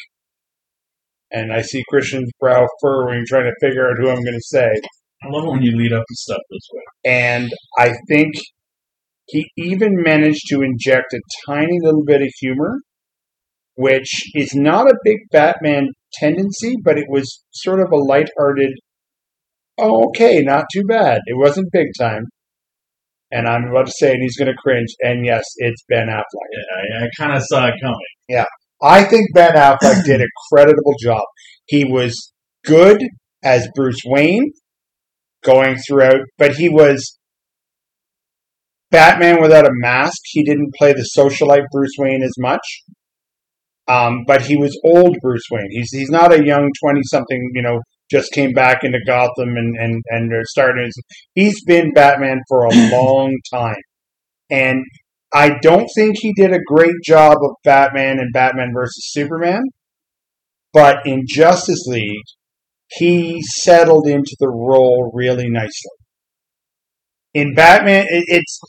And 1.30 1.52
I 1.52 1.62
see 1.62 1.82
Christian's 1.88 2.30
brow 2.40 2.66
furrowing, 2.82 3.24
trying 3.26 3.44
to 3.44 3.66
figure 3.66 3.88
out 3.88 3.96
who 3.98 4.08
I'm 4.08 4.22
going 4.22 4.34
to 4.34 4.40
say. 4.42 4.68
I 5.22 5.28
love 5.28 5.44
it 5.44 5.50
when 5.50 5.62
you 5.62 5.76
lead 5.76 5.92
up 5.92 6.02
to 6.06 6.14
stuff 6.14 6.40
this 6.50 6.68
way. 6.72 6.82
And 7.04 7.50
I 7.78 7.92
think 8.08 8.34
he 9.26 9.46
even 9.56 10.02
managed 10.02 10.48
to 10.48 10.62
inject 10.62 11.14
a 11.14 11.20
tiny 11.46 11.78
little 11.80 12.04
bit 12.04 12.20
of 12.20 12.28
humor, 12.40 12.80
which 13.76 14.24
is 14.34 14.54
not 14.54 14.90
a 14.90 14.98
big 15.04 15.18
Batman 15.30 15.88
tendency, 16.14 16.74
but 16.84 16.98
it 16.98 17.06
was 17.08 17.42
sort 17.52 17.80
of 17.80 17.92
a 17.92 17.96
lighthearted, 17.96 18.72
oh, 19.78 20.08
okay, 20.08 20.40
not 20.42 20.64
too 20.72 20.84
bad. 20.88 21.20
It 21.26 21.36
wasn't 21.36 21.72
big 21.72 21.88
time. 21.98 22.24
And 23.30 23.48
I'm 23.48 23.70
about 23.70 23.86
to 23.86 23.92
say, 23.92 24.12
and 24.12 24.22
he's 24.22 24.36
going 24.36 24.52
to 24.52 24.62
cringe, 24.62 24.90
and 25.00 25.24
yes, 25.24 25.44
it's 25.56 25.82
Ben 25.88 26.08
Affleck. 26.08 26.22
Yeah, 26.52 26.98
I, 27.00 27.04
I 27.04 27.08
kind 27.18 27.36
of 27.36 27.42
saw 27.46 27.66
it 27.66 27.74
coming. 27.82 27.98
Yeah. 28.28 28.44
I 28.82 29.04
think 29.04 29.32
Ben 29.32 29.54
Affleck 29.54 30.04
did 30.04 30.20
a 30.20 30.26
creditable 30.50 30.94
job. 31.00 31.22
He 31.66 31.84
was 31.84 32.32
good 32.64 33.00
as 33.42 33.68
Bruce 33.74 34.00
Wayne 34.04 34.52
going 35.44 35.76
throughout, 35.76 36.20
but 36.36 36.56
he 36.56 36.68
was 36.68 37.18
Batman 38.90 39.40
without 39.40 39.66
a 39.66 39.72
mask. 39.72 40.20
He 40.24 40.44
didn't 40.44 40.74
play 40.76 40.92
the 40.92 41.08
socialite 41.16 41.64
Bruce 41.72 41.94
Wayne 41.98 42.22
as 42.22 42.34
much. 42.38 42.82
Um, 43.88 44.24
but 44.26 44.42
he 44.42 44.56
was 44.56 44.78
old 44.84 45.16
Bruce 45.22 45.46
Wayne. 45.50 45.68
He's 45.70 45.90
he's 45.90 46.10
not 46.10 46.32
a 46.32 46.44
young 46.44 46.70
twenty 46.82 47.00
something, 47.04 47.50
you 47.54 47.62
know, 47.62 47.80
just 48.10 48.32
came 48.32 48.52
back 48.52 48.78
into 48.82 48.98
Gotham 49.06 49.56
and 49.56 49.74
and 49.78 50.02
and 50.08 50.32
are 50.32 50.44
starting. 50.44 50.84
His, 50.84 51.02
he's 51.34 51.64
been 51.64 51.92
Batman 51.92 52.40
for 52.48 52.64
a 52.64 52.70
long 52.92 53.34
time, 53.52 53.82
and 54.50 54.84
I 55.34 55.56
don't 55.62 55.88
think 55.96 56.16
he 56.18 56.32
did 56.34 56.52
a 56.52 56.60
great 56.66 56.96
job 57.04 57.38
of 57.42 57.56
Batman 57.64 58.18
and 58.18 58.32
Batman 58.32 58.72
versus 58.74 59.10
Superman. 59.12 59.62
But 60.72 61.06
in 61.06 61.24
Justice 61.26 61.84
League, 61.86 62.24
he 62.88 63.42
settled 63.56 64.06
into 64.06 64.36
the 64.38 64.48
role 64.48 65.10
really 65.14 65.48
nicely. 65.48 65.90
In 67.34 67.54
Batman, 67.54 68.06
it, 68.08 68.24
it's 68.26 68.60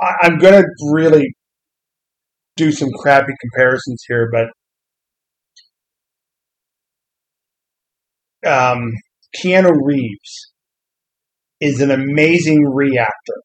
I, 0.00 0.12
I'm 0.22 0.38
gonna 0.38 0.62
really 0.92 1.34
do 2.56 2.72
some 2.72 2.88
crappy 3.00 3.32
comparisons 3.40 4.02
here, 4.08 4.28
but 4.32 4.46
um, 8.46 8.92
Keanu 9.36 9.72
Reeves 9.82 10.52
is 11.60 11.80
an 11.80 11.90
amazing 11.90 12.64
reactor. 12.64 13.42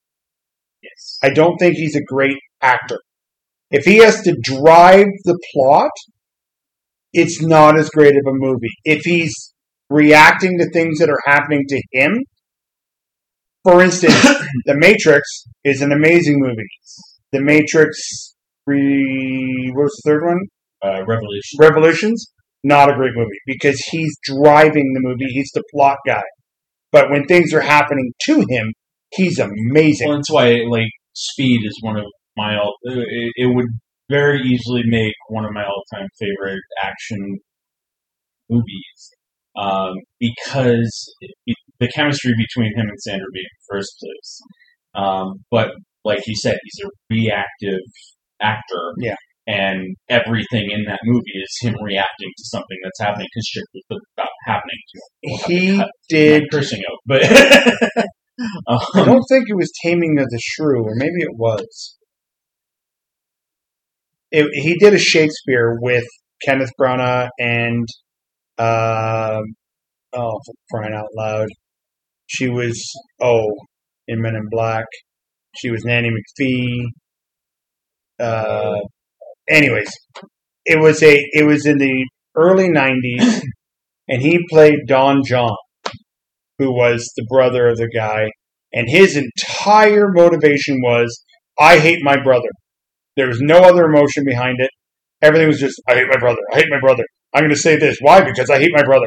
Yes. 0.83 1.17
I 1.23 1.29
don't 1.29 1.57
think 1.57 1.75
he's 1.75 1.95
a 1.95 2.03
great 2.03 2.37
actor. 2.61 2.99
If 3.69 3.85
he 3.85 3.97
has 3.97 4.21
to 4.23 4.35
drive 4.43 5.07
the 5.23 5.39
plot, 5.53 5.91
it's 7.13 7.41
not 7.41 7.77
as 7.77 7.89
great 7.89 8.15
of 8.15 8.23
a 8.27 8.33
movie. 8.33 8.73
If 8.83 9.01
he's 9.03 9.53
reacting 9.89 10.57
to 10.59 10.69
things 10.71 10.99
that 10.99 11.09
are 11.09 11.21
happening 11.25 11.63
to 11.69 11.81
him, 11.91 12.17
for 13.63 13.81
instance, 13.81 14.15
The 14.65 14.75
Matrix 14.77 15.45
is 15.63 15.81
an 15.81 15.91
amazing 15.91 16.39
movie. 16.39 16.67
The 17.31 17.41
Matrix, 17.41 18.35
re, 18.65 19.71
what 19.73 19.83
was 19.83 20.01
the 20.03 20.11
third 20.11 20.23
one? 20.25 20.39
Uh, 20.83 21.05
Revolution. 21.05 21.57
Revolutions, 21.59 22.33
not 22.63 22.89
a 22.89 22.93
great 22.93 23.13
movie 23.15 23.39
because 23.45 23.79
he's 23.91 24.15
driving 24.23 24.93
the 24.93 25.01
movie. 25.01 25.25
He's 25.25 25.51
the 25.53 25.63
plot 25.73 25.97
guy. 26.05 26.23
But 26.91 27.09
when 27.09 27.25
things 27.25 27.53
are 27.53 27.61
happening 27.61 28.11
to 28.25 28.43
him, 28.49 28.73
he's 29.13 29.39
amazing. 29.39 30.09
Well, 30.09 30.17
that's 30.17 30.31
why 30.31 30.61
like 30.69 30.89
Speed 31.13 31.61
is 31.65 31.77
one 31.81 31.97
of 31.97 32.05
my 32.37 32.55
all. 32.57 32.75
It, 32.83 33.33
it 33.35 33.55
would 33.55 33.67
very 34.09 34.41
easily 34.41 34.83
make 34.85 35.13
one 35.29 35.45
of 35.45 35.51
my 35.53 35.63
all-time 35.63 36.07
favorite 36.19 36.61
action 36.83 37.39
movies 38.49 39.09
um, 39.55 39.93
because 40.19 41.15
it, 41.21 41.55
the 41.79 41.87
chemistry 41.87 42.33
between 42.37 42.73
him 42.75 42.87
and 42.89 42.99
Sandra 42.99 43.25
Bee 43.33 43.39
in 43.39 43.43
the 43.43 43.75
first 43.75 43.91
place. 43.99 44.41
Um, 44.93 45.43
but 45.49 45.69
like 46.03 46.27
you 46.27 46.35
said, 46.35 46.57
he's 46.61 46.85
a 46.85 46.89
reactive 47.09 47.85
actor. 48.41 48.93
Yeah. 48.99 49.15
And 49.47 49.95
everything 50.07 50.69
in 50.69 50.83
that 50.87 50.99
movie 51.03 51.23
is 51.33 51.57
him 51.61 51.75
reacting 51.81 52.29
to 52.37 52.43
something 52.45 52.77
that's 52.83 52.99
happening 52.99 53.27
because 53.33 53.47
shit 53.47 53.63
was 53.73 54.01
about 54.15 54.27
happening 54.45 54.79
to 54.91 54.97
him. 54.97 55.09
We'll 55.23 55.47
He 55.47 55.83
did. 56.09 56.43
cursing 56.51 56.81
out, 56.89 56.99
but 57.05 57.23
I 58.67 58.99
um, 58.99 59.05
don't 59.05 59.25
think 59.29 59.45
it 59.49 59.55
was 59.55 59.71
Taming 59.83 60.17
of 60.19 60.25
the 60.29 60.39
Shrew, 60.41 60.83
or 60.83 60.93
maybe 60.95 61.21
it 61.21 61.35
was. 61.35 61.97
It, 64.31 64.47
he 64.53 64.77
did 64.77 64.93
a 64.93 64.99
Shakespeare 64.99 65.77
with 65.81 66.05
Kenneth 66.45 66.71
Branagh 66.79 67.29
and, 67.39 67.87
um 68.57 69.43
oh, 70.13 70.39
crying 70.71 70.93
out 70.93 71.07
loud. 71.15 71.47
She 72.27 72.49
was, 72.49 72.81
oh, 73.21 73.47
in 74.07 74.21
Men 74.21 74.35
in 74.35 74.47
Black. 74.49 74.85
She 75.55 75.69
was 75.69 75.83
Nanny 75.83 76.09
McPhee. 76.09 76.85
Uh, 78.19 78.79
anyways, 79.51 79.91
it 80.65 80.79
was 80.79 81.03
a, 81.03 81.17
it 81.33 81.45
was 81.45 81.65
in 81.65 81.77
the 81.77 82.05
early 82.35 82.69
90s, 82.69 83.41
and 84.07 84.21
he 84.21 84.39
played 84.49 84.79
Don 84.87 85.21
John, 85.25 85.55
who 86.57 86.71
was 86.71 87.11
the 87.15 87.25
brother 87.29 87.67
of 87.67 87.77
the 87.77 87.89
guy 87.93 88.29
and 88.73 88.89
his 88.89 89.17
entire 89.17 90.07
motivation 90.11 90.79
was 90.81 91.23
I 91.59 91.79
hate 91.79 91.99
my 92.01 92.21
brother. 92.21 92.47
There 93.17 93.27
was 93.27 93.41
no 93.41 93.59
other 93.59 93.85
emotion 93.85 94.23
behind 94.25 94.57
it. 94.59 94.69
Everything 95.21 95.47
was 95.47 95.59
just 95.59 95.79
I 95.87 95.95
hate 95.95 96.07
my 96.09 96.19
brother. 96.19 96.39
I 96.53 96.57
hate 96.57 96.67
my 96.69 96.79
brother. 96.79 97.03
I'm 97.33 97.41
going 97.41 97.53
to 97.53 97.59
say 97.59 97.77
this. 97.77 97.97
Why? 98.01 98.21
Because 98.23 98.49
I 98.49 98.59
hate 98.59 98.71
my 98.73 98.83
brother. 98.83 99.05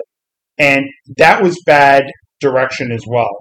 And 0.58 0.84
that 1.16 1.42
was 1.42 1.60
bad 1.66 2.04
direction 2.40 2.92
as 2.92 3.04
well. 3.06 3.36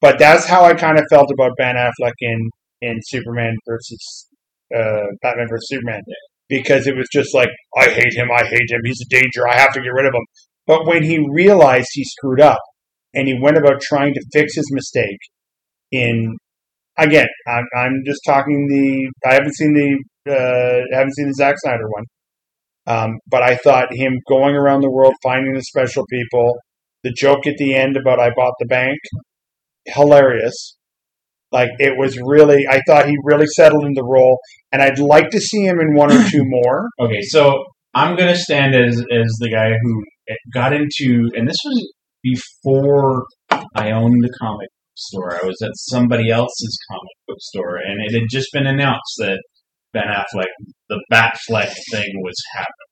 But 0.00 0.18
that's 0.18 0.46
how 0.46 0.64
I 0.64 0.74
kind 0.74 0.98
of 0.98 1.04
felt 1.10 1.30
about 1.32 1.52
Ben 1.58 1.76
Affleck 1.76 2.12
in 2.20 2.50
in 2.82 2.98
Superman 3.02 3.54
versus 3.66 4.26
uh, 4.74 5.06
Batman 5.22 5.48
versus 5.48 5.68
Superman 5.68 6.02
because 6.48 6.86
it 6.86 6.96
was 6.96 7.08
just 7.12 7.34
like 7.34 7.50
I 7.76 7.88
hate 7.88 8.14
him. 8.14 8.28
I 8.30 8.44
hate 8.44 8.70
him. 8.70 8.80
He's 8.84 9.00
a 9.00 9.14
danger. 9.14 9.48
I 9.48 9.58
have 9.58 9.72
to 9.72 9.80
get 9.80 9.92
rid 9.92 10.06
of 10.06 10.14
him. 10.14 10.24
But 10.66 10.86
when 10.86 11.02
he 11.02 11.26
realized 11.32 11.88
he 11.92 12.04
screwed 12.04 12.40
up 12.40 12.60
and 13.14 13.26
he 13.26 13.38
went 13.40 13.56
about 13.56 13.80
trying 13.80 14.14
to 14.14 14.24
fix 14.32 14.54
his 14.54 14.70
mistake 14.72 15.18
in 15.90 16.36
again 16.98 17.26
i'm, 17.48 17.64
I'm 17.76 18.02
just 18.06 18.20
talking 18.26 18.66
the 18.68 19.28
i 19.28 19.34
haven't 19.34 19.54
seen 19.54 19.74
the 19.74 19.98
uh, 20.30 20.96
haven't 20.96 21.14
seen 21.14 21.28
the 21.28 21.34
Zack 21.34 21.56
Snyder 21.58 21.88
one 21.88 22.04
um, 22.86 23.18
but 23.26 23.42
i 23.42 23.56
thought 23.56 23.92
him 23.92 24.18
going 24.28 24.54
around 24.54 24.82
the 24.82 24.90
world 24.90 25.14
finding 25.22 25.54
the 25.54 25.62
special 25.62 26.04
people 26.08 26.56
the 27.02 27.12
joke 27.12 27.46
at 27.46 27.56
the 27.58 27.74
end 27.74 27.96
about 27.96 28.20
i 28.20 28.30
bought 28.36 28.54
the 28.58 28.66
bank 28.66 28.98
hilarious 29.86 30.76
like 31.52 31.70
it 31.78 31.94
was 31.98 32.18
really 32.24 32.66
i 32.68 32.80
thought 32.86 33.08
he 33.08 33.16
really 33.24 33.46
settled 33.46 33.84
in 33.84 33.92
the 33.94 34.04
role 34.04 34.38
and 34.72 34.82
i'd 34.82 34.98
like 34.98 35.30
to 35.30 35.40
see 35.40 35.62
him 35.62 35.80
in 35.80 35.94
one 35.94 36.10
or 36.12 36.22
two 36.28 36.42
more 36.44 36.88
Okay, 37.00 37.22
so 37.22 37.64
I'm 37.94 38.16
gonna 38.16 38.36
stand 38.36 38.74
as 38.74 38.98
as 38.98 39.36
the 39.40 39.50
guy 39.50 39.70
who 39.70 40.02
eh, 40.28 40.34
got 40.52 40.72
into, 40.72 41.28
and 41.34 41.48
this 41.48 41.56
was 41.64 41.92
before 42.22 43.24
I 43.74 43.90
owned 43.90 44.22
a 44.24 44.38
comic 44.38 44.68
store. 44.96 45.34
I 45.34 45.46
was 45.46 45.56
at 45.62 45.70
somebody 45.74 46.30
else's 46.30 46.78
comic 46.90 47.16
book 47.26 47.38
store, 47.40 47.76
and 47.76 48.00
it 48.04 48.12
had 48.12 48.28
just 48.30 48.48
been 48.52 48.66
announced 48.66 49.14
that 49.18 49.42
Ben 49.92 50.04
Affleck, 50.04 50.52
the 50.88 51.02
Batfleck 51.12 51.72
thing, 51.90 52.10
was 52.22 52.36
happening. 52.54 52.89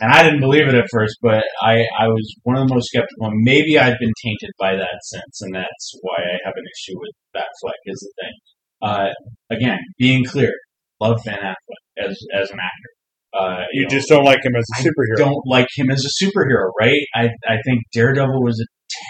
And 0.00 0.10
I 0.10 0.22
didn't 0.22 0.40
believe 0.40 0.66
it 0.66 0.74
at 0.74 0.86
first, 0.90 1.16
but 1.20 1.44
I, 1.62 1.84
I 1.98 2.08
was 2.08 2.34
one 2.44 2.56
of 2.56 2.66
the 2.66 2.74
most 2.74 2.86
skeptical. 2.86 3.30
Maybe 3.44 3.78
I've 3.78 3.98
been 4.00 4.12
tainted 4.24 4.50
by 4.58 4.74
that 4.74 4.98
since, 5.02 5.42
and 5.42 5.54
that's 5.54 5.94
why 6.00 6.16
I 6.16 6.38
have 6.44 6.54
an 6.56 6.64
issue 6.64 6.98
with 6.98 7.12
Batfleck 7.36 7.80
is 7.86 8.00
the 8.00 8.12
thing. 8.22 8.34
Uh, 8.82 9.54
again, 9.54 9.78
being 9.98 10.24
clear, 10.24 10.52
love 11.00 11.20
Ben 11.24 11.36
Affleck 11.36 12.08
as 12.08 12.18
as 12.34 12.50
an 12.50 12.58
actor. 12.58 12.90
Uh, 13.32 13.64
you 13.72 13.82
know, 13.82 13.88
just 13.90 14.08
don't 14.08 14.24
like 14.24 14.42
him 14.42 14.56
as 14.56 14.64
a 14.76 14.80
I 14.80 14.84
superhero 14.84 15.18
don't 15.18 15.46
like 15.46 15.68
him 15.76 15.90
as 15.90 16.04
a 16.04 16.24
superhero, 16.24 16.70
right? 16.80 16.98
I, 17.14 17.28
I 17.46 17.56
think 17.64 17.82
Daredevil 17.92 18.42
was 18.42 18.58
a 18.60 18.66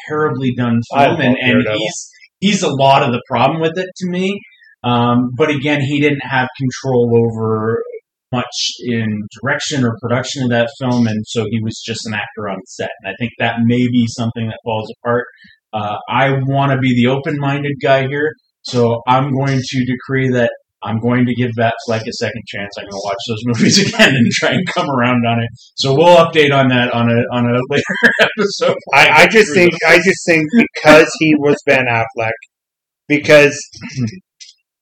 terribly 0.09 0.53
done 0.57 0.81
film, 0.93 1.21
and, 1.21 1.37
and 1.41 1.67
he's 1.73 2.11
he's 2.41 2.63
a 2.63 2.69
lot 2.69 3.03
of 3.03 3.13
the 3.13 3.23
problem 3.29 3.61
with 3.61 3.79
it 3.79 3.89
to 3.97 4.11
me. 4.11 4.41
Um, 4.83 5.31
but 5.37 5.51
again, 5.51 5.81
he 5.81 6.01
didn't 6.01 6.23
have 6.29 6.49
control 6.59 7.13
over 7.15 7.83
much 8.33 8.55
in 8.81 9.23
direction 9.41 9.85
or 9.85 9.97
production 10.01 10.45
of 10.45 10.51
that 10.51 10.71
film, 10.79 11.07
and 11.07 11.25
so 11.27 11.45
he 11.51 11.61
was 11.63 11.83
just 11.85 12.07
an 12.07 12.15
actor 12.15 12.49
on 12.49 12.59
set. 12.67 12.91
And 13.03 13.13
I 13.13 13.15
think 13.19 13.33
that 13.39 13.57
may 13.65 13.87
be 13.91 14.07
something 14.09 14.47
that 14.47 14.59
falls 14.65 14.93
apart. 14.99 15.25
Uh, 15.73 15.97
I 16.09 16.33
want 16.47 16.73
to 16.73 16.79
be 16.79 16.95
the 16.95 17.11
open-minded 17.11 17.75
guy 17.83 18.07
here, 18.09 18.33
so 18.63 19.03
I'm 19.07 19.33
going 19.33 19.61
to 19.63 19.85
decree 19.85 20.31
that 20.31 20.51
I'm 20.83 20.99
going 20.99 21.27
to 21.27 21.35
give 21.35 21.51
Batfleck 21.59 22.07
a 22.07 22.13
second 22.13 22.43
chance. 22.47 22.71
I'm 22.79 22.85
going 22.85 22.93
to 22.93 23.05
watch 23.05 23.23
those 23.29 23.43
movies 23.45 23.79
again 23.87 24.15
and 24.15 24.27
try 24.33 24.51
and 24.51 24.67
come 24.75 24.89
around 24.89 25.27
on 25.27 25.41
it. 25.41 25.49
So 25.77 25.95
we'll 25.95 26.17
update 26.17 26.53
on 26.53 26.69
that 26.69 26.93
on 26.95 27.11
a 27.11 27.21
on 27.33 27.47
a 27.47 27.61
later 27.69 27.83
episode. 28.21 28.77
I, 28.95 29.23
I 29.23 29.27
just 29.27 29.53
think 29.53 29.73
I 29.87 29.97
just 29.97 30.25
think 30.27 30.45
because 30.75 31.11
he 31.19 31.35
was 31.39 31.57
Ben 31.67 31.85
Affleck, 31.87 32.31
because 33.09 33.59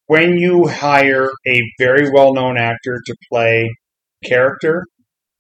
when 0.08 0.36
you 0.36 0.66
hire 0.66 1.28
a 1.46 1.62
very 1.78 2.10
well 2.12 2.34
known 2.34 2.58
actor 2.58 2.98
to 3.06 3.14
play 3.30 3.68
character, 4.24 4.82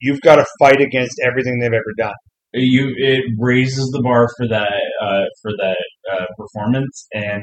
you've 0.00 0.20
got 0.20 0.36
to 0.36 0.46
fight 0.60 0.80
against 0.80 1.20
everything 1.26 1.58
they've 1.58 1.72
ever 1.72 1.94
done. 1.98 2.14
you 2.54 2.92
it 2.96 3.24
raises 3.38 3.90
the 3.92 4.02
bar 4.02 4.28
for 4.36 4.46
that 4.48 4.80
uh, 5.02 5.24
for 5.42 5.50
that 5.58 5.84
uh, 6.12 6.24
performance, 6.36 7.06
and 7.12 7.42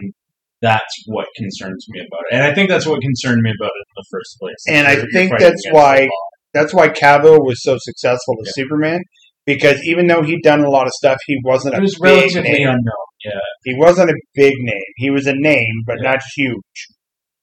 that's 0.62 0.96
what 1.08 1.28
concerns 1.36 1.86
me 1.90 2.00
about 2.00 2.22
it. 2.32 2.36
And 2.36 2.44
I 2.44 2.54
think 2.54 2.70
that's 2.70 2.88
what 2.88 3.02
concerned 3.02 3.42
me 3.42 3.52
about 3.60 3.72
it 3.76 3.84
in 3.90 3.96
the 3.98 4.06
first 4.12 4.38
place. 4.40 4.64
And 4.70 4.88
I 4.88 4.96
think 5.14 5.38
that's 5.38 5.64
why-. 5.72 6.08
That's 6.54 6.74
why 6.74 6.88
Cavill 6.88 7.40
was 7.44 7.62
so 7.62 7.76
successful 7.82 8.36
as 8.42 8.54
Superman, 8.56 9.02
because 9.46 9.84
even 9.84 10.08
though 10.08 10.24
he'd 10.24 10.42
done 10.42 10.64
a 10.64 10.70
lot 10.70 10.86
of 10.86 10.94
stuff, 10.94 11.18
he 11.28 11.38
wasn't 11.44 11.76
a 11.76 11.80
it 11.80 11.82
was 11.82 12.00
big 12.02 12.14
relatively 12.14 12.50
name. 12.50 12.68
unknown. 12.70 13.06
Yeah, 13.26 13.40
He 13.66 13.76
wasn't 13.78 14.10
a 14.12 14.16
big 14.36 14.54
name. 14.60 14.90
He 14.96 15.10
was 15.10 15.28
a 15.28 15.34
name, 15.36 15.74
but 15.86 15.98
not 16.00 16.20
huge. 16.38 16.88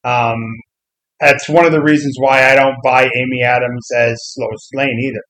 Um, 0.05 0.38
that's 1.21 1.49
one 1.49 1.65
of 1.65 1.73
the 1.73 1.83
reasons 1.83 2.17
why 2.19 2.51
I 2.51 2.57
don't 2.57 2.77
buy 2.83 3.05
Amy 3.05 3.43
Adams 3.45 3.87
as 3.97 4.35
Lois 4.38 4.69
Lane 4.75 4.99
either. 5.05 5.23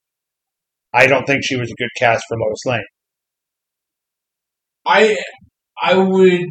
I 0.95 1.07
don't 1.07 1.27
think 1.27 1.43
she 1.45 1.57
was 1.57 1.71
a 1.71 1.75
good 1.81 1.91
cast 1.99 2.25
for 2.29 2.39
Lois 2.39 2.61
Lane. 2.67 2.83
I 4.87 5.17
I 5.83 5.97
would 5.97 6.47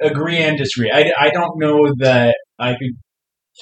agree 0.00 0.38
and 0.38 0.58
disagree. 0.58 0.90
I, 0.92 1.12
I 1.18 1.30
don't 1.30 1.58
know 1.58 1.92
that 1.98 2.34
I 2.58 2.72
could 2.72 2.92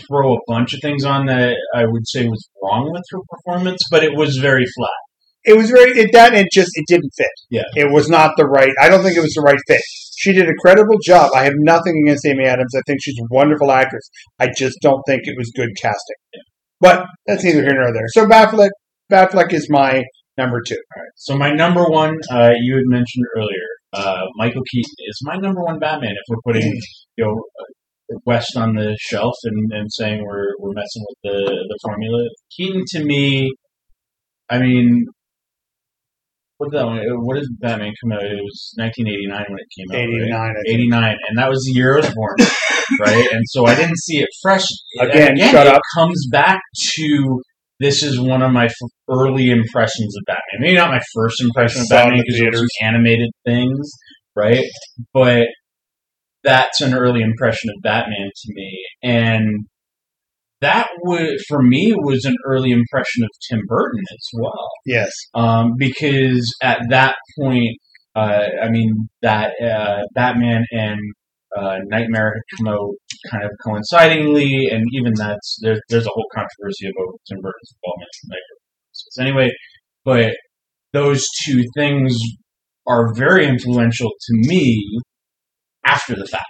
throw 0.06 0.34
a 0.34 0.38
bunch 0.46 0.72
of 0.74 0.80
things 0.82 1.04
on 1.04 1.26
that 1.26 1.56
I 1.74 1.84
would 1.86 2.06
say 2.06 2.26
was 2.26 2.48
wrong 2.62 2.90
with 2.92 3.02
her 3.10 3.18
performance, 3.28 3.80
but 3.90 4.04
it 4.04 4.16
was 4.16 4.36
very 4.36 4.64
flat. 4.76 5.09
It 5.44 5.56
was 5.56 5.70
very 5.70 5.92
it, 5.98 6.10
that 6.12 6.34
it 6.34 6.48
just 6.52 6.70
it 6.74 6.84
didn't 6.88 7.10
fit. 7.16 7.28
Yeah. 7.50 7.62
it 7.74 7.90
was 7.90 8.08
not 8.08 8.32
the 8.36 8.46
right. 8.46 8.72
I 8.80 8.88
don't 8.88 9.02
think 9.02 9.16
it 9.16 9.22
was 9.22 9.34
the 9.34 9.42
right 9.42 9.58
fit. 9.66 9.80
She 10.16 10.32
did 10.32 10.48
a 10.48 10.54
credible 10.60 10.98
job. 11.02 11.30
I 11.34 11.44
have 11.44 11.54
nothing 11.56 11.94
against 12.04 12.26
Amy 12.26 12.44
Adams. 12.44 12.74
I 12.76 12.82
think 12.86 13.00
she's 13.02 13.18
a 13.18 13.34
wonderful 13.34 13.72
actress. 13.72 14.08
I 14.38 14.48
just 14.54 14.76
don't 14.82 15.02
think 15.06 15.22
it 15.24 15.34
was 15.38 15.50
good 15.56 15.70
casting. 15.80 16.16
But 16.78 17.06
that's 17.26 17.42
neither 17.42 17.62
here 17.62 17.74
nor 17.74 17.92
there. 17.92 18.06
So 18.08 18.26
Batfleck, 18.26 18.70
Batfleck 19.10 19.52
is 19.52 19.66
my 19.70 20.02
number 20.36 20.62
two. 20.66 20.76
So 21.16 21.36
my 21.36 21.52
number 21.52 21.84
one, 21.84 22.16
uh, 22.30 22.52
you 22.60 22.76
had 22.76 22.84
mentioned 22.86 23.24
earlier, 23.36 23.66
uh, 23.92 24.24
Michael 24.36 24.62
Keaton 24.70 24.94
is 25.08 25.18
my 25.22 25.36
number 25.36 25.62
one 25.62 25.78
Batman. 25.78 26.12
If 26.12 26.24
we're 26.28 26.52
putting 26.52 26.72
you 27.16 27.24
know 27.24 27.32
uh, 27.32 28.18
West 28.24 28.56
on 28.56 28.74
the 28.74 28.96
shelf 29.00 29.34
and, 29.44 29.72
and 29.72 29.92
saying 29.92 30.24
we're 30.24 30.48
we're 30.58 30.72
messing 30.72 31.04
with 31.08 31.18
the 31.24 31.64
the 31.68 31.78
formula, 31.82 32.28
Keaton 32.56 32.84
to 32.88 33.04
me, 33.04 33.50
I 34.48 34.58
mean, 34.58 35.06
what 36.60 36.70
did 36.70 36.78
that 36.78 36.84
one? 36.86 36.98
Uh, 36.98 37.16
what 37.24 37.36
did 37.36 37.48
Batman 37.58 37.94
come 38.04 38.12
out? 38.12 38.20
It 38.22 38.36
was 38.36 38.74
1989 38.76 39.32
when 39.48 39.58
it 39.64 39.70
came 39.72 39.88
out. 39.88 39.96
Eighty 39.96 40.20
right? 40.20 40.28
nine. 40.28 40.52
I 40.52 40.60
think. 40.68 40.92
89, 40.92 41.16
and 41.30 41.38
that 41.38 41.48
was 41.48 41.64
the 41.64 41.72
year 41.72 41.94
I 41.94 42.00
was 42.04 42.12
born, 42.12 42.36
right? 43.00 43.32
And 43.32 43.42
so 43.48 43.64
I 43.64 43.74
didn't 43.74 43.96
see 43.96 44.20
it 44.20 44.28
fresh. 44.42 44.66
And 45.00 45.08
Again, 45.10 45.38
shut 45.38 45.66
it 45.66 45.72
up. 45.74 45.80
comes 45.96 46.28
back 46.30 46.60
to 46.96 47.40
this 47.80 48.02
is 48.02 48.20
one 48.20 48.42
of 48.42 48.52
my 48.52 48.66
f- 48.66 48.92
early 49.08 49.48
impressions 49.48 50.14
of 50.18 50.22
Batman. 50.26 50.60
Maybe 50.60 50.76
not 50.76 50.90
my 50.90 51.00
first 51.14 51.40
impression 51.40 51.80
of 51.80 51.88
Batman 51.88 52.18
because 52.20 52.40
it 52.42 52.52
was 52.52 52.68
animated 52.82 53.30
things, 53.46 53.90
right? 54.36 54.62
But 55.14 55.44
that's 56.44 56.82
an 56.82 56.92
early 56.92 57.22
impression 57.22 57.70
of 57.70 57.80
Batman 57.82 58.28
to 58.36 58.52
me, 58.52 58.82
and 59.02 59.64
that 60.60 60.88
would 61.02 61.36
for 61.48 61.62
me 61.62 61.92
was 61.96 62.24
an 62.24 62.36
early 62.46 62.70
impression 62.70 63.24
of 63.24 63.30
Tim 63.48 63.60
Burton 63.66 64.00
as 64.12 64.26
well 64.34 64.68
Yes. 64.86 65.10
um, 65.34 65.72
because 65.78 66.46
at 66.62 66.80
that 66.90 67.14
point, 67.40 67.76
uh, 68.14 68.46
I 68.62 68.68
mean 68.70 69.08
that 69.22 69.52
uh, 69.62 70.02
Batman 70.14 70.64
and 70.72 70.98
uh, 71.56 71.76
Nightmare 71.86 72.32
had 72.34 72.56
come 72.58 72.68
out 72.74 72.90
kind 73.30 73.44
of 73.44 73.50
coincidingly, 73.64 74.68
and 74.70 74.84
even 74.92 75.12
that's 75.16 75.58
there's 75.62 75.80
there's 75.88 76.06
a 76.06 76.10
whole 76.10 76.26
controversy 76.34 76.86
about 76.88 77.20
Tim 77.28 77.38
Burton's 77.40 77.74
involvement 77.74 78.10
in 78.22 78.28
Nightmare. 79.26 79.46
Anyway, 79.46 79.50
but 80.04 80.36
those 80.92 81.24
two 81.44 81.62
things 81.76 82.16
are 82.86 83.14
very 83.14 83.46
influential 83.46 84.10
to 84.10 84.48
me 84.48 84.82
after 85.84 86.14
the 86.14 86.26
fact, 86.26 86.44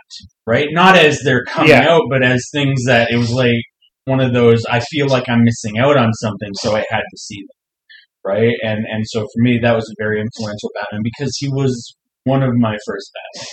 right? 0.47 0.69
Not 0.71 0.97
as 0.97 1.21
they're 1.25 1.45
coming 1.45 1.71
Yeah. 1.71 1.89
out, 1.89 2.03
but 2.11 2.23
as 2.25 2.45
things 2.53 2.85
that 2.87 3.11
it 3.11 3.17
was 3.17 3.31
like 3.31 3.63
one 4.11 4.21
of 4.21 4.35
those. 4.35 4.65
I 4.69 4.81
feel 4.91 5.09
like 5.09 5.29
I'm 5.29 5.45
missing 5.45 5.79
out 5.79 5.97
on 5.97 6.13
something, 6.15 6.51
so 6.55 6.77
I 6.77 6.85
had 6.91 7.01
to 7.01 7.17
see 7.17 7.41
them 7.41 7.61
right? 8.25 8.55
And 8.63 8.85
and 8.91 9.05
so 9.07 9.21
for 9.21 9.43
me, 9.43 9.59
that 9.63 9.75
was 9.75 9.89
a 9.91 10.03
very 10.03 10.21
influential 10.21 10.71
Batman 10.75 11.03
because 11.03 11.33
he 11.39 11.49
was 11.49 11.97
one 12.25 12.43
of 12.43 12.51
my 12.55 12.77
first 12.87 13.11
Batman, 13.15 13.47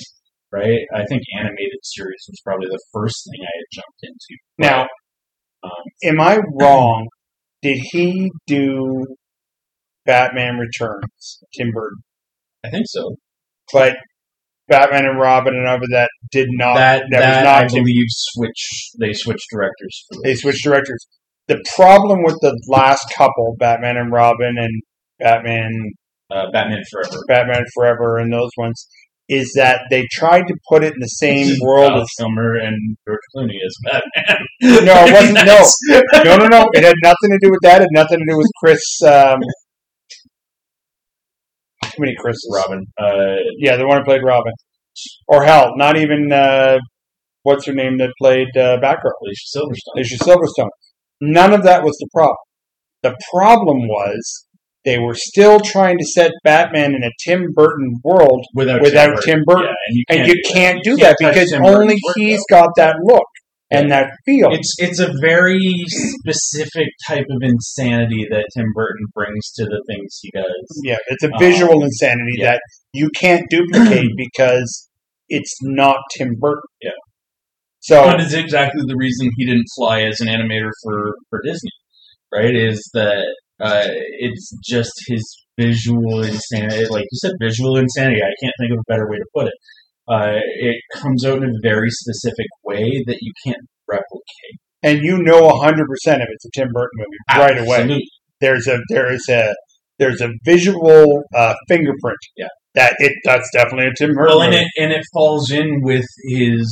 right? 0.52 0.80
I 0.93 1.06
think 1.06 1.24
animated 1.38 1.80
series 1.84 2.26
was 2.28 2.39
probably 2.43 2.67
the 2.67 2.84
first 2.93 3.15
thing 3.26 3.41
I 3.41 3.54
had 3.56 3.82
jumped 3.82 4.04
into. 4.04 4.39
Now, 4.58 4.82
um, 5.63 5.84
am 6.04 6.22
I 6.22 6.39
wrong? 6.60 7.08
Did 7.62 7.80
he 7.91 8.30
do 8.46 9.06
Batman 10.06 10.58
Returns, 10.58 11.39
Tim 11.58 11.72
Burton? 11.74 12.00
I 12.63 12.70
think 12.70 12.86
so. 12.88 13.15
But 13.74 13.96
Batman 14.67 15.06
and 15.06 15.19
Robin 15.19 15.56
and 15.56 15.67
over 15.67 15.86
that 15.91 16.10
did 16.32 16.47
not. 16.51 16.75
that 16.75 17.03
that 17.12 17.19
that 17.19 17.36
was 17.36 17.43
not 17.43 17.63
I 17.63 17.67
believe 17.67 18.06
switch 18.10 18.91
they 18.99 19.13
switched 19.13 19.47
directors 19.51 20.06
they 20.23 20.36
switched 20.36 20.63
directors. 20.63 21.06
The 21.47 21.63
problem 21.75 22.23
with 22.23 22.36
the 22.41 22.60
last 22.67 23.06
couple, 23.15 23.56
Batman 23.58 23.95
and 23.97 24.12
Robin 24.12 24.56
and 24.58 24.82
Batman 25.19 25.71
uh, 26.30 26.51
Batman 26.51 26.84
Forever. 26.91 27.23
Batman 27.27 27.63
Forever 27.73 28.17
and 28.17 28.34
those 28.34 28.49
ones, 28.58 28.86
is 29.30 29.53
that 29.56 29.82
they 29.89 30.06
tried 30.12 30.41
to 30.47 30.56
put 30.69 30.84
it 30.84 30.93
in 30.93 30.99
the 30.99 31.08
same 31.08 31.56
world 31.62 31.91
Val 31.93 32.01
as 32.01 32.08
Kilmer 32.19 32.56
and 32.56 32.97
George 33.08 33.19
Clooney 33.36 33.56
as 33.65 33.75
Batman. 33.84 34.86
No, 34.86 35.06
it 35.06 35.13
wasn't- 35.13 35.45
no. 35.45 36.01
No, 36.25 36.36
no, 36.36 36.47
no. 36.47 36.65
It 36.73 36.84
had 36.84 36.95
nothing 37.03 37.30
to 37.32 37.39
do 37.41 37.49
with 37.49 37.60
that. 37.63 37.77
It 37.77 37.84
had 37.84 37.88
nothing 37.93 38.19
to 38.19 38.25
do 38.30 38.38
with 38.38 38.47
Chris. 38.62 38.82
Um, 39.08 39.39
too 41.98 42.02
many 42.02 42.16
Chris's. 42.18 42.50
Robin. 42.56 42.86
Uh, 42.98 43.36
Yeah, 43.60 43.76
the 43.76 43.88
one 43.88 43.98
who 44.00 44.04
played 44.06 44.22
Robin. 44.24 44.54
Or 45.28 45.44
hell, 45.44 45.74
not 45.76 45.98
even 45.98 46.32
uh, 46.32 46.78
what's 47.44 47.66
her 47.68 47.74
name 47.74 47.98
that 48.00 48.12
played 48.22 48.48
uh, 48.56 48.78
Batgirl, 48.80 49.12
Alicia 49.22 49.58
Silverstone. 49.58 49.96
Alicia 49.96 50.18
Silverstone. 50.24 50.70
None 51.22 51.54
of 51.54 51.64
that 51.64 51.84
was 51.84 51.96
the 52.00 52.08
problem. 52.14 52.38
The 53.04 53.16
problem 53.32 53.88
was 53.88 54.46
they 54.86 54.98
were 54.98 55.14
still 55.16 55.60
trying 55.60 55.98
to 56.00 56.06
set 56.06 56.32
Batman 56.44 56.96
in 56.96 57.04
a 57.04 57.12
Tim 57.24 57.48
Burton 57.54 58.00
world, 58.04 58.44
Without, 58.56 58.82
without 58.82 59.22
Tim 59.24 59.44
Burton. 59.46 59.66
Yeah, 59.66 59.86
and 59.88 59.96
you 59.98 60.04
can't 60.10 60.28
you 60.28 60.34
do 60.34 60.42
that. 60.42 60.54
can't 60.54 60.84
do 60.84 60.92
You 60.92 60.98
that 60.98 61.16
can't 61.22 61.34
because 61.36 61.50
Tim 61.52 61.66
only 61.66 61.96
Burton's 61.96 62.14
he's 62.16 62.44
got 62.50 62.70
that 62.78 62.96
look 63.04 63.26
and 63.69 63.91
that 63.91 64.10
feel. 64.25 64.49
It's 64.51 64.75
it's 64.77 64.99
a 64.99 65.12
very 65.21 65.60
specific 65.88 66.88
type 67.08 67.25
of 67.30 67.38
insanity 67.41 68.25
that 68.30 68.45
Tim 68.56 68.67
Burton 68.73 69.06
brings 69.13 69.51
to 69.56 69.65
the 69.65 69.84
things 69.88 70.19
he 70.21 70.32
does. 70.34 70.82
Yeah, 70.84 70.97
it's 71.08 71.23
a 71.23 71.30
Uh, 71.34 71.39
visual 71.39 71.84
insanity 71.84 72.36
yeah. 72.38 72.51
that 72.51 72.62
you 72.93 73.10
can't 73.10 73.43
duplicate 73.49 74.12
because 74.17 74.89
it's 75.30 75.53
not 75.63 75.97
Tim 76.17 76.30
Burton. 76.39 76.62
Yeah. 76.82 76.91
So 77.80 77.95
that 77.95 78.19
is 78.19 78.34
exactly 78.34 78.82
the 78.86 78.95
reason 78.97 79.30
he 79.38 79.45
didn't 79.45 79.67
fly 79.77 80.01
as 80.01 80.19
an 80.19 80.27
animator 80.27 80.71
for, 80.84 81.15
for 81.30 81.39
Disney, 81.45 81.71
right? 82.34 82.53
Is 82.53 82.89
that 82.93 83.23
uh, 83.62 83.86
it's 84.19 84.51
just 84.65 84.91
his 85.08 85.23
visual 85.58 86.23
insanity. 86.23 86.86
Like 86.89 87.06
you 87.12 87.17
said, 87.19 87.32
visual 87.41 87.77
insanity. 87.77 88.21
I 88.21 88.34
can't 88.43 88.53
think 88.60 88.71
of 88.73 88.80
a 88.80 88.91
better 88.91 89.10
way 89.10 89.17
to 89.17 89.25
put 89.34 89.47
it. 89.47 89.53
Uh, 90.10 90.39
it 90.60 90.78
comes 90.93 91.26
out 91.26 91.38
in 91.39 91.50
a 91.50 91.62
very 91.62 91.89
specific 91.89 92.48
way 92.63 93.04
that 93.08 93.17
you 93.22 93.34
can't 93.46 93.65
replicate 93.89 94.58
and 94.84 95.00
you 95.04 95.17
know 95.17 95.50
hundred 95.60 95.88
percent 95.88 96.22
of 96.22 96.28
it's 96.32 96.46
a 96.46 96.50
Tim 96.54 96.70
Burton 96.74 96.89
movie 96.98 97.39
right 97.41 97.58
away. 97.58 97.78
Absolutely. 97.82 98.10
There's 98.39 98.67
a 98.67 98.78
there 98.89 99.12
is 99.12 99.26
a 99.30 99.54
there's 100.00 100.22
a 100.22 100.30
visual 100.46 101.24
uh, 101.36 101.56
fingerprint. 101.67 102.17
Yeah. 102.36 102.48
That 102.76 102.93
it 103.00 103.13
that's 103.26 103.50
definitely 103.52 103.88
a 103.88 103.93
Tim 103.98 104.13
Burton 104.13 104.36
Well, 104.38 104.41
and 104.43 104.52
movie. 104.52 104.65
it 104.65 104.84
and 104.84 104.91
it 104.93 105.04
falls 105.13 105.52
in 105.52 105.82
with 105.82 106.06
his 106.30 106.67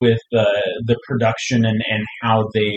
with 0.00 0.18
uh, 0.36 0.44
the 0.86 0.98
production 1.06 1.64
and, 1.64 1.80
and 1.88 2.04
how 2.22 2.48
they 2.54 2.76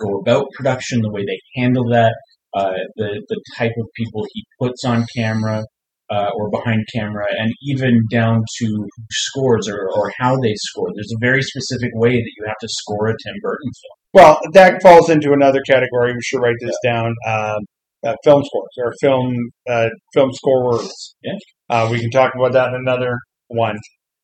go 0.00 0.18
about 0.18 0.46
production, 0.56 1.00
the 1.02 1.10
way 1.10 1.22
they 1.24 1.38
handle 1.60 1.84
that, 1.90 2.14
uh, 2.54 2.72
the 2.96 3.22
the 3.28 3.40
type 3.56 3.72
of 3.78 3.86
people 3.94 4.26
he 4.32 4.44
puts 4.60 4.84
on 4.84 5.06
camera 5.16 5.62
uh, 6.10 6.30
or 6.36 6.50
behind 6.50 6.84
camera, 6.94 7.26
and 7.38 7.52
even 7.62 8.00
down 8.10 8.42
to 8.58 8.86
scores 9.10 9.68
or, 9.68 9.90
or 9.94 10.12
how 10.18 10.36
they 10.36 10.54
score. 10.56 10.88
There's 10.94 11.12
a 11.12 11.20
very 11.20 11.42
specific 11.42 11.90
way 11.94 12.12
that 12.12 12.32
you 12.36 12.44
have 12.46 12.58
to 12.60 12.68
score 12.68 13.08
a 13.08 13.12
Tim 13.12 13.34
Burton 13.42 13.70
film. 13.82 13.96
Well, 14.14 14.40
that 14.54 14.82
falls 14.82 15.10
into 15.10 15.32
another 15.32 15.60
category. 15.68 16.12
We 16.12 16.22
should 16.22 16.40
write 16.40 16.56
this 16.60 16.76
down. 16.84 17.14
Um, 17.28 17.58
uh, 18.06 18.14
film 18.24 18.42
scores 18.44 18.68
or 18.78 18.92
film 19.00 19.34
uh, 19.68 19.88
film 20.14 20.32
scorers. 20.32 21.14
Yeah. 21.22 21.32
Uh, 21.68 21.88
we 21.90 22.00
can 22.00 22.10
talk 22.10 22.32
about 22.34 22.52
that 22.52 22.68
in 22.68 22.74
another 22.74 23.18
one. 23.48 23.76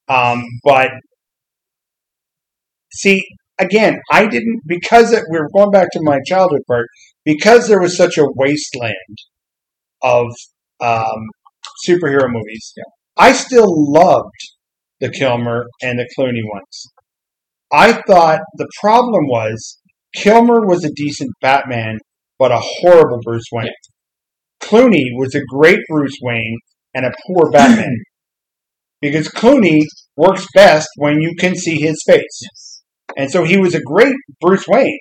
Um, 0.09 0.45
but 0.65 0.91
see, 2.93 3.21
again, 3.59 3.99
I 4.11 4.27
didn't 4.27 4.61
because 4.67 5.13
it, 5.13 5.25
we're 5.29 5.49
going 5.55 5.71
back 5.71 5.89
to 5.93 6.01
my 6.03 6.19
childhood 6.27 6.63
part 6.69 6.87
because 7.25 7.69
there 7.69 7.81
was 7.81 7.97
such 7.97 8.19
a 8.19 8.27
wasteland 8.37 8.95
of 10.03 10.27
um, 10.81 11.29
superhero 11.87 12.27
movies. 12.29 12.73
I 13.17 13.33
still 13.33 13.67
loved 13.93 14.31
the 15.01 15.11
Kilmer 15.11 15.67
and 15.83 15.99
the 15.99 16.09
Clooney 16.19 16.43
ones. 16.53 16.87
I 17.73 17.93
thought 18.07 18.41
the 18.57 18.69
problem 18.81 19.27
was 19.27 19.79
Kilmer 20.15 20.67
was 20.67 20.85
a 20.85 20.93
decent 20.95 21.31
Batman, 21.41 21.99
but 22.39 22.53
a 22.53 22.61
horrible 22.61 23.21
Bruce 23.25 23.47
Wayne. 23.53 23.71
Clooney 24.63 25.05
was 25.15 25.35
a 25.35 25.43
great 25.49 25.79
Bruce 25.89 26.17
Wayne 26.23 26.59
and 26.95 27.07
a 27.07 27.13
poor 27.27 27.51
Batman. 27.51 27.97
because 29.03 29.29
Clooney 29.29 29.81
works 30.17 30.47
best 30.55 30.89
when 30.97 31.21
you 31.21 31.35
can 31.39 31.55
see 31.57 31.79
his 31.79 32.01
face. 32.07 32.83
And 33.17 33.31
so 33.31 33.45
he 33.45 33.59
was 33.59 33.75
a 33.75 33.83
great 33.83 34.15
Bruce 34.41 34.65
Wayne, 34.69 34.99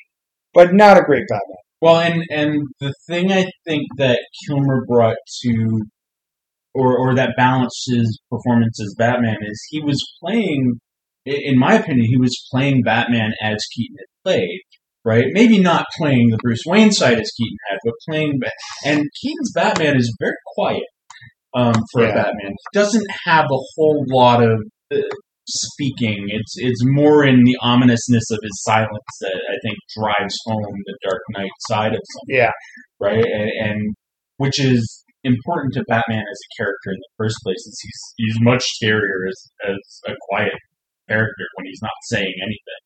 but 0.54 0.74
not 0.74 0.98
a 0.98 1.04
great 1.04 1.24
Batman. 1.30 1.58
Well, 1.82 2.00
and 2.00 2.24
and 2.30 2.62
the 2.80 2.94
thing 3.08 3.32
I 3.32 3.50
think 3.66 3.84
that 3.98 4.20
Kilmer 4.46 4.86
brought 4.88 5.18
to, 5.44 5.82
or 6.74 6.98
or 6.98 7.16
that 7.16 7.32
balanced 7.38 7.84
his 7.88 8.20
performance 8.30 8.80
as 8.82 8.96
Batman 8.98 9.38
is 9.42 9.62
he 9.70 9.82
was 9.82 10.00
playing, 10.24 10.80
in 11.26 11.58
my 11.60 11.74
opinion, 11.76 12.06
he 12.10 12.18
was 12.18 12.36
playing 12.52 12.82
Batman 12.84 13.32
as 13.42 13.58
Keaton 13.76 13.98
had 14.00 14.24
played. 14.24 14.60
Right? 15.04 15.26
Maybe 15.32 15.58
not 15.58 15.88
playing 15.98 16.30
the 16.30 16.38
Bruce 16.44 16.62
Wayne 16.68 16.92
side 16.92 17.18
as 17.20 17.32
Keaton 17.36 17.58
had, 17.72 17.80
but 17.84 17.94
playing. 18.08 18.40
And 18.86 19.04
Keaton's 19.20 19.52
Batman 19.56 19.98
is 19.98 20.16
very 20.20 20.36
quiet 20.56 20.84
um, 21.56 21.74
for 21.92 22.04
Yeah. 22.04 22.10
a 22.10 22.14
Batman. 22.14 22.52
He 22.52 22.80
doesn't 22.80 23.08
have 23.26 23.46
a 23.46 23.62
whole 23.76 24.06
lot 24.10 24.44
of 24.44 24.60
uh, 24.94 24.98
speaking. 25.48 26.28
It's 26.30 26.54
it's 26.58 26.82
more 26.86 27.26
in 27.26 27.44
the 27.44 27.58
ominousness 27.64 28.30
of 28.32 28.38
his 28.44 28.62
silence 28.62 29.12
that 29.22 29.42
I 29.50 29.56
think 29.64 29.76
drives 29.98 30.38
home 30.46 30.76
the 30.86 30.98
Dark 31.04 31.22
Knight 31.32 31.50
side 31.68 31.94
of 31.94 32.02
something 32.14 32.36
Yeah. 32.36 32.52
right? 33.00 33.26
And, 33.26 33.50
and 33.70 33.96
which 34.38 34.60
is 34.60 35.04
important 35.24 35.74
to 35.74 35.84
Batman 35.88 36.20
as 36.20 36.40
a 36.40 36.52
character 36.58 36.92
in 36.92 37.00
the 37.00 37.14
first 37.18 37.38
place. 37.44 37.58
Is 37.58 37.80
he's 37.82 38.02
he's 38.18 38.38
much 38.42 38.64
scarier 38.82 39.28
as 39.30 39.52
as 39.70 40.02
a 40.08 40.14
quiet 40.30 40.54
character 41.10 41.46
when 41.56 41.66
he's 41.66 41.82
not 41.82 41.92
saying 42.04 42.34
anything. 42.42 42.82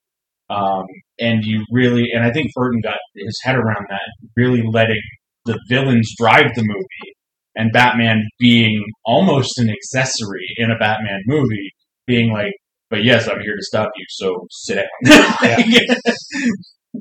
Um, 0.47 0.85
and 1.19 1.43
you 1.43 1.63
really, 1.71 2.05
and 2.13 2.23
I 2.23 2.31
think 2.31 2.47
Burton 2.55 2.81
got 2.83 2.97
his 3.15 3.39
head 3.43 3.55
around 3.55 3.85
that, 3.89 4.27
really 4.37 4.63
letting 4.71 5.01
the 5.45 5.59
villains 5.69 6.13
drive 6.17 6.53
the 6.55 6.63
movie 6.63 7.13
and 7.55 7.71
Batman 7.71 8.21
being 8.39 8.83
almost 9.05 9.57
an 9.57 9.69
accessory 9.69 10.45
in 10.57 10.71
a 10.71 10.77
Batman 10.77 11.21
movie, 11.25 11.71
being 12.05 12.31
like, 12.31 12.53
"But 12.89 13.03
yes, 13.03 13.27
I'm 13.27 13.39
here 13.41 13.55
to 13.55 13.63
stop 13.63 13.89
you, 13.95 14.05
so 14.09 14.47
sit 14.51 14.85
down." 15.05 15.33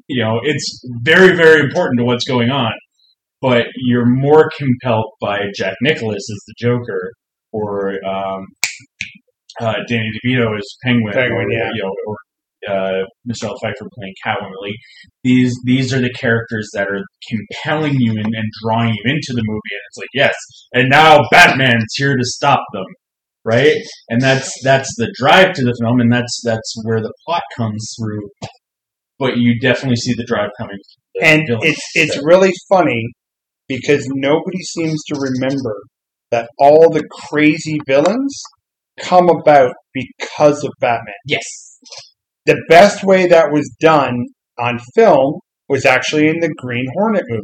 you 0.09 0.23
know, 0.23 0.40
it's 0.42 0.83
very, 1.03 1.37
very 1.37 1.61
important 1.61 1.99
to 1.99 2.05
what's 2.05 2.25
going 2.25 2.51
on. 2.51 2.73
But 3.44 3.66
you're 3.76 4.07
more 4.07 4.50
compelled 4.57 5.12
by 5.20 5.38
Jack 5.54 5.74
Nicholas 5.83 6.16
as 6.16 6.40
the 6.46 6.54
Joker, 6.57 7.12
or 7.52 7.92
um, 8.09 8.46
uh, 9.61 9.74
Danny 9.87 10.09
DeVito 10.24 10.57
as 10.57 10.64
Penguin, 10.83 11.12
Penguin, 11.12 11.44
or, 11.44 11.52
yeah. 11.52 11.70
you 11.74 11.83
know, 11.83 11.92
or 12.07 12.16
uh, 12.74 13.04
Michelle 13.26 13.54
Pfeiffer 13.61 13.87
playing 13.98 14.14
Catwoman. 14.26 14.72
These, 15.24 15.52
these 15.66 15.92
are 15.92 16.00
the 16.00 16.14
characters 16.18 16.70
that 16.72 16.88
are 16.88 17.02
compelling 17.28 17.96
you 17.98 18.12
and, 18.12 18.35
and 18.35 18.48
drawing 18.64 18.94
you 18.94 19.02
into 19.04 19.35
the 19.35 19.42
movie, 19.44 19.72
and 19.72 19.80
it's 19.90 19.98
like, 19.98 20.09
yes, 20.14 20.35
and 20.72 20.88
now 20.88 21.20
Batman's 21.30 21.92
here 21.96 22.16
to 22.16 22.24
stop 22.24 22.61
them, 22.72 22.87
right? 23.44 23.76
And 24.09 24.22
that's 24.22 24.50
that's 24.62 24.88
the 24.96 25.14
drive 25.18 25.52
to 25.52 25.64
the 25.64 25.76
film, 25.83 26.00
and 26.00 26.11
that's 26.11 26.40
that's 26.46 26.74
where 26.85 27.02
the 27.02 27.12
plot 27.26 27.42
comes 27.59 27.94
through. 28.00 28.26
But 29.18 29.37
you 29.37 29.61
definitely 29.61 29.96
see 29.96 30.14
the 30.16 30.24
drive 30.24 30.48
coming. 30.59 30.78
the 31.14 31.26
and 31.26 31.42
villains. 31.46 31.64
it's 31.66 31.90
it's 31.94 32.24
really 32.24 32.54
funny 32.70 33.12
because 33.68 34.07
nobody 34.14 34.59
seems 34.59 35.03
to 35.09 35.18
remember 35.18 35.74
that 36.31 36.48
all 36.59 36.90
the 36.90 37.05
crazy 37.29 37.79
villains 37.87 38.42
come 39.00 39.29
about 39.29 39.74
because 39.92 40.64
of 40.64 40.72
Batman. 40.81 41.14
yes, 41.27 41.44
The 42.46 42.61
best 42.68 43.05
way 43.05 43.27
that 43.29 43.53
was 43.53 43.74
done 43.81 44.27
on 44.59 44.79
film 44.94 45.40
was 45.68 45.85
actually 45.85 46.29
in 46.29 46.40
the 46.40 46.53
Green 46.57 46.87
Hornet 46.94 47.24
movie. 47.29 47.42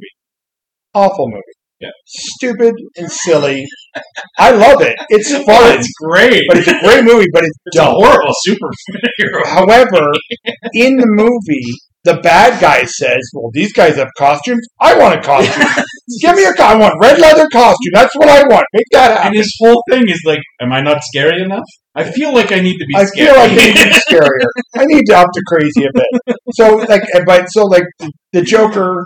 Awful 0.95 1.29
movie. 1.29 1.60
Yeah. 1.81 1.89
Stupid 2.07 2.75
and 2.97 3.11
silly. 3.11 3.65
I 4.39 4.51
love 4.51 4.83
it. 4.83 4.95
It's 5.09 5.31
fun, 5.47 5.79
it's 5.79 5.89
great. 6.03 6.43
but 6.49 6.59
it's 6.59 6.69
a 6.69 6.79
great 6.81 7.05
movie. 7.05 7.27
But 7.33 7.45
it's 7.45 7.59
It's 7.67 7.77
a 7.77 7.81
dumb. 7.81 7.95
horrible 7.95 8.35
superhero. 8.47 9.47
However, 9.47 10.07
in 10.75 10.97
the 10.97 11.07
movie, 11.07 11.73
the 12.05 12.15
bad 12.23 12.61
guy 12.61 12.85
says, 12.85 13.21
"Well, 13.35 13.51
these 13.53 13.73
guys 13.75 13.97
have 13.97 14.09
costumes. 14.19 14.67
I 14.81 14.97
want 14.99 15.19
a 15.19 15.23
costume. 15.23 15.67
Give 16.23 16.35
me 16.37 16.45
a 16.45 16.53
co- 16.55 16.65
I 16.65 16.75
want 16.77 16.95
red 17.01 17.19
leather 17.19 17.47
costume. 17.53 17.93
That's 17.93 18.15
what 18.17 18.29
I 18.29 18.43
want. 18.45 18.65
Make 18.73 18.85
that 18.93 19.11
And 19.11 19.19
happen." 19.21 19.37
his 19.39 19.55
whole 19.61 19.83
thing 19.91 20.09
is 20.09 20.21
like, 20.27 20.41
am 20.63 20.73
I 20.73 20.81
not 20.81 21.03
scary 21.03 21.43
enough? 21.43 21.65
I 21.95 22.05
feel 22.11 22.33
like 22.33 22.53
I 22.53 22.61
need 22.61 22.79
to 22.79 22.87
be 22.87 22.95
I 22.97 23.05
scary. 23.05 23.27
feel 23.27 23.37
like 23.37 23.51
I 23.53 23.55
need 23.55 23.77
to 23.77 23.85
be 23.89 24.15
scarier. 24.15 24.49
I 24.77 24.85
need 24.87 25.03
to 25.07 25.17
up 25.19 25.29
the 25.35 25.43
crazy 25.49 25.85
a 25.87 25.91
bit. 25.93 26.37
So, 26.55 26.77
like, 26.77 27.03
but 27.27 27.47
so 27.51 27.65
like 27.65 27.85
the 28.33 28.43
Joker 28.43 29.05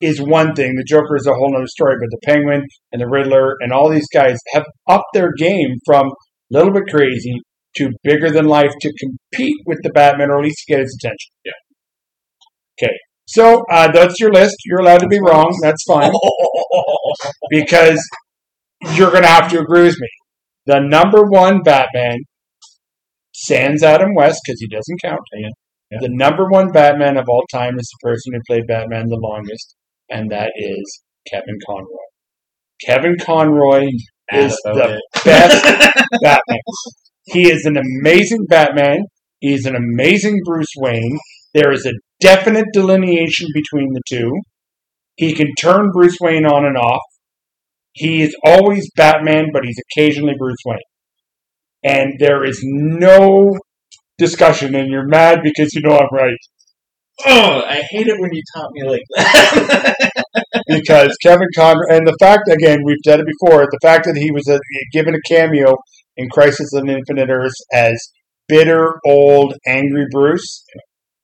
is 0.00 0.20
one 0.20 0.54
thing. 0.54 0.74
The 0.76 0.84
Joker 0.86 1.16
is 1.16 1.26
a 1.26 1.32
whole 1.32 1.54
other 1.56 1.66
story. 1.66 1.96
But 2.00 2.08
the 2.10 2.20
Penguin 2.24 2.62
and 2.92 3.00
the 3.00 3.08
Riddler 3.08 3.56
and 3.60 3.72
all 3.72 3.90
these 3.90 4.08
guys 4.12 4.36
have 4.52 4.64
upped 4.88 5.12
their 5.14 5.32
game 5.36 5.76
from 5.84 6.06
a 6.06 6.10
little 6.50 6.72
bit 6.72 6.84
crazy 6.90 7.40
to 7.76 7.90
bigger 8.02 8.30
than 8.30 8.46
life 8.46 8.72
to 8.80 8.92
compete 8.98 9.56
with 9.66 9.78
the 9.82 9.90
Batman 9.90 10.30
or 10.30 10.38
at 10.38 10.44
least 10.44 10.64
get 10.66 10.80
his 10.80 10.98
attention. 11.00 11.30
Yeah. 11.44 11.52
Okay. 12.82 12.94
So 13.26 13.62
uh, 13.70 13.92
that's 13.92 14.18
your 14.18 14.32
list. 14.32 14.56
You're 14.64 14.80
allowed 14.80 15.00
to 15.00 15.06
be 15.06 15.20
wrong. 15.24 15.56
That's 15.62 15.84
fine 15.86 16.10
because 17.50 18.00
you're 18.94 19.10
going 19.10 19.22
to 19.22 19.28
have 19.28 19.48
to 19.50 19.60
agree 19.60 19.82
with 19.82 19.96
me. 20.00 20.08
The 20.66 20.80
number 20.80 21.22
one 21.22 21.62
Batman, 21.62 22.18
sans 23.34 23.82
Adam 23.82 24.14
West 24.16 24.40
because 24.44 24.60
he 24.60 24.68
doesn't 24.68 25.00
count. 25.02 25.20
Yeah. 25.90 25.98
The 26.00 26.08
number 26.10 26.48
one 26.48 26.72
Batman 26.72 27.16
of 27.16 27.26
all 27.28 27.44
time 27.52 27.78
is 27.78 27.88
the 27.88 28.08
person 28.08 28.32
who 28.32 28.40
played 28.48 28.66
Batman 28.66 29.06
the 29.06 29.16
longest, 29.20 29.76
and 30.10 30.30
that 30.30 30.52
is 30.56 31.02
Kevin 31.30 31.58
Conroy. 31.66 31.86
Kevin 32.84 33.16
Conroy 33.20 33.86
is 34.32 34.56
the 34.64 34.98
best 35.24 35.64
Batman. 36.22 36.58
He 37.26 37.50
is 37.50 37.66
an 37.66 37.76
amazing 37.76 38.46
Batman. 38.48 38.98
He 39.40 39.52
is 39.52 39.66
an 39.66 39.76
amazing 39.76 40.40
Bruce 40.44 40.72
Wayne. 40.76 41.18
There 41.54 41.72
is 41.72 41.86
a 41.86 41.92
definite 42.20 42.66
delineation 42.72 43.48
between 43.54 43.88
the 43.92 44.02
two. 44.08 44.30
He 45.16 45.32
can 45.34 45.48
turn 45.60 45.90
Bruce 45.92 46.16
Wayne 46.20 46.46
on 46.46 46.64
and 46.64 46.76
off. 46.76 47.02
He 47.92 48.22
is 48.22 48.34
always 48.44 48.90
Batman, 48.96 49.46
but 49.52 49.64
he's 49.64 49.78
occasionally 49.90 50.34
Bruce 50.38 50.56
Wayne. 50.64 50.78
And 51.82 52.12
there 52.18 52.44
is 52.44 52.60
no 52.62 53.58
discussion, 54.18 54.74
and 54.74 54.88
you're 54.90 55.08
mad 55.08 55.40
because 55.42 55.74
you 55.74 55.82
know 55.82 55.96
I'm 55.96 56.08
right. 56.12 56.36
Oh, 57.26 57.62
I 57.66 57.82
hate 57.90 58.06
it 58.06 58.20
when 58.20 58.30
you 58.32 58.42
taunt 58.54 58.72
me 58.72 58.88
like 58.88 59.02
that. 59.16 59.96
Because 60.66 61.16
Kevin 61.22 61.48
Conroy, 61.56 61.96
and 61.96 62.06
the 62.06 62.16
fact, 62.20 62.48
again, 62.48 62.78
we've 62.84 62.96
said 63.04 63.18
it 63.18 63.26
before, 63.26 63.62
the 63.62 63.78
fact 63.82 64.04
that 64.04 64.16
he 64.16 64.30
was 64.30 64.46
a, 64.48 64.58
given 64.92 65.14
a 65.14 65.28
cameo 65.28 65.74
in 66.16 66.28
Crisis 66.28 66.72
on 66.74 66.88
Infinite 66.88 67.28
Earths 67.28 67.60
as 67.72 67.98
bitter, 68.46 68.98
old, 69.04 69.54
angry 69.66 70.06
Bruce 70.12 70.64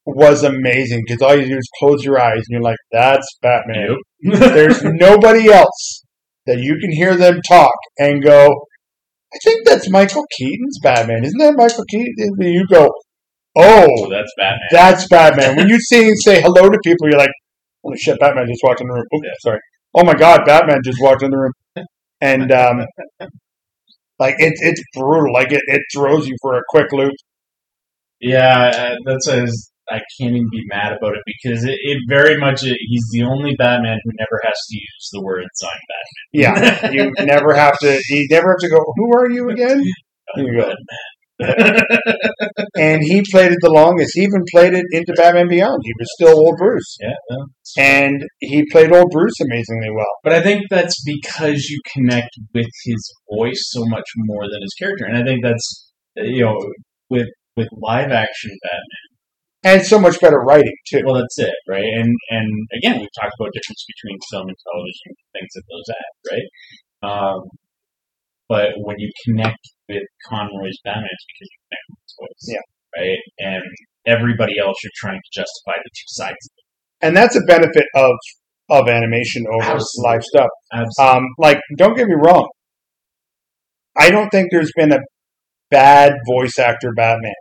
was 0.05 0.43
amazing. 0.43 1.05
Because 1.07 1.23
all 1.23 1.37
you 1.37 1.47
do 1.47 1.57
is 1.57 1.69
close 1.79 2.05
your 2.05 2.21
eyes, 2.21 2.39
and 2.39 2.47
you're 2.51 2.63
like, 2.63 2.79
that's 2.91 3.27
Batman. 3.41 3.97
There's 4.23 4.83
nobody 4.83 5.51
else 5.51 6.03
that 6.47 6.59
you 6.59 6.77
can 6.81 6.93
hear 6.93 7.17
them 7.17 7.41
talk 7.49 7.75
and 7.99 8.23
go, 8.23 8.47
I 9.35 9.39
think 9.45 9.67
that's 9.67 9.91
Michael 9.91 10.25
Keaton's 10.39 10.79
Batman. 10.83 11.25
Isn't 11.25 11.39
that 11.39 11.57
Michael 11.57 11.85
Keaton? 11.91 12.15
And 12.19 12.53
you 12.53 12.65
go, 12.71 12.91
oh, 13.57 13.87
oh, 13.89 14.11
that's 14.11 14.33
Batman. 14.37 14.69
that's 14.71 15.09
Batman. 15.09 15.57
When 15.57 15.69
you 15.69 15.79
see 15.91 16.11
say 16.25 16.41
hello 16.41 16.69
to 16.69 16.79
people, 16.85 17.09
you're 17.09 17.19
like, 17.19 17.31
holy 17.83 17.97
shit, 17.99 18.19
Batman 18.21 18.47
just 18.49 18.61
walked 18.63 18.81
in 18.81 18.87
the 18.89 18.95
room. 18.95 19.05
Oh, 19.15 19.21
sorry. 19.41 19.61
Oh 19.95 20.05
my 20.05 20.15
god, 20.15 20.45
Batman 20.45 20.81
just 20.85 20.99
walked 21.01 21.23
in 21.23 21.31
the 21.31 21.39
room. 21.39 21.53
And, 22.21 22.51
um, 22.53 22.85
like, 24.19 24.37
it's 24.39 24.61
it's 24.63 24.83
brutal. 24.95 25.33
Like, 25.33 25.53
it, 25.53 25.63
it 25.67 25.83
throws 25.95 26.27
you 26.27 26.37
for 26.41 26.57
a 26.57 26.63
quick 26.71 26.93
loop. 26.93 27.13
Yeah, 28.21 28.71
uh, 28.75 28.95
that's 29.05 29.29
a, 29.29 29.47
I 29.89 30.01
can't 30.19 30.35
even 30.35 30.49
be 30.51 30.63
mad 30.69 30.93
about 30.93 31.15
it 31.15 31.23
because 31.27 31.65
it, 31.65 31.77
it 31.81 31.99
very 32.09 32.37
much 32.39 32.63
he's 32.63 33.07
the 33.13 33.23
only 33.23 33.55
Batman 33.57 33.99
who 34.03 34.11
never 34.19 34.41
has 34.45 34.57
to 34.69 34.75
use 34.77 35.11
the 35.13 35.23
word 35.23 35.45
"I'm 35.45 35.69
Yeah. 36.33 36.91
you 36.93 37.13
never 37.21 37.55
have 37.55 37.79
to, 37.81 38.01
you 38.09 38.27
never 38.31 38.51
have 38.51 38.59
to 38.59 38.69
go, 38.69 38.85
who 38.97 39.17
are 39.17 39.31
you 39.31 39.51
again? 39.51 39.85
You 40.35 40.61
go. 40.61 40.73
And 42.79 43.03
he 43.03 43.23
played 43.31 43.53
it 43.53 43.59
the 43.61 43.73
longest. 43.73 44.13
He 44.15 44.23
even 44.23 44.45
played 44.51 44.75
it 44.75 44.85
into 44.93 45.13
Batman 45.17 45.49
Beyond. 45.49 45.81
He 45.83 45.93
was 45.99 46.09
still 46.15 46.39
old 46.39 46.57
Bruce. 46.59 46.97
yeah, 47.01 47.15
no. 47.31 47.47
And 47.79 48.23
he 48.41 48.65
played 48.71 48.93
old 48.93 49.11
Bruce 49.11 49.41
amazingly 49.41 49.91
well. 49.95 50.13
but 50.23 50.33
I 50.33 50.43
think 50.43 50.63
that's 50.71 51.03
because 51.05 51.69
you 51.71 51.81
connect 51.93 52.31
with 52.55 52.69
his 52.85 53.15
voice 53.33 53.63
so 53.71 53.85
much 53.87 54.05
more 54.17 54.43
than 54.43 54.61
his 54.63 54.75
character, 54.79 55.07
and 55.07 55.17
I 55.17 55.25
think 55.25 55.43
that's 55.43 55.91
you 56.17 56.45
know 56.45 56.57
with 57.11 57.29
with 57.57 57.69
live 57.73 58.13
action 58.13 58.57
Batman. 58.63 59.07
And 59.65 59.85
so 59.85 59.99
much 59.99 60.21
better 60.21 60.39
writing, 60.39 60.77
too. 60.87 61.03
Well, 61.05 61.17
that's 61.17 61.39
it, 61.39 61.55
right? 61.69 61.83
And 61.83 62.15
and 62.31 62.49
again, 62.77 63.01
we've 63.01 63.17
talked 63.21 63.35
about 63.41 63.53
difference 63.53 63.85
between 63.97 64.19
film 64.31 64.49
and 64.49 64.57
television, 64.63 65.13
things 65.33 65.51
that 65.55 65.63
those 65.69 65.89
add, 65.91 66.13
right? 66.31 66.49
Um, 67.03 67.41
but 68.49 68.69
when 68.79 68.97
you 68.99 69.11
connect 69.27 69.59
with 69.89 70.03
Conroy's 70.29 70.79
Batman, 70.85 71.05
it's 71.11 71.27
because 71.29 71.49
you 71.51 71.59
connect 71.67 71.85
with 71.91 71.99
his 72.05 72.15
voice, 72.21 72.45
Yeah. 72.55 73.01
right? 73.01 73.23
And 73.39 73.65
everybody 74.07 74.59
else, 74.59 74.77
you're 74.83 74.91
trying 74.97 75.19
to 75.19 75.31
justify 75.41 75.77
the 75.83 75.91
two 75.91 76.09
sides. 76.09 76.49
And 77.03 77.17
that's 77.17 77.37
a 77.37 77.41
benefit 77.47 77.87
of 77.95 78.13
of 78.69 78.89
animation 78.89 79.45
over 79.47 79.63
Absolutely. 79.77 80.11
live 80.11 80.23
stuff. 80.25 80.49
Absolutely. 80.73 81.17
Um, 81.19 81.25
like, 81.39 81.61
don't 81.79 81.97
get 81.97 82.09
me 82.09 82.15
wrong. 82.17 82.49
I 83.97 84.11
don't 84.11 84.29
think 84.31 84.49
there's 84.51 84.73
been 84.77 84.93
a 84.93 84.99
bad 85.71 86.15
voice 86.27 86.59
actor 86.59 86.91
Batman. 86.97 87.33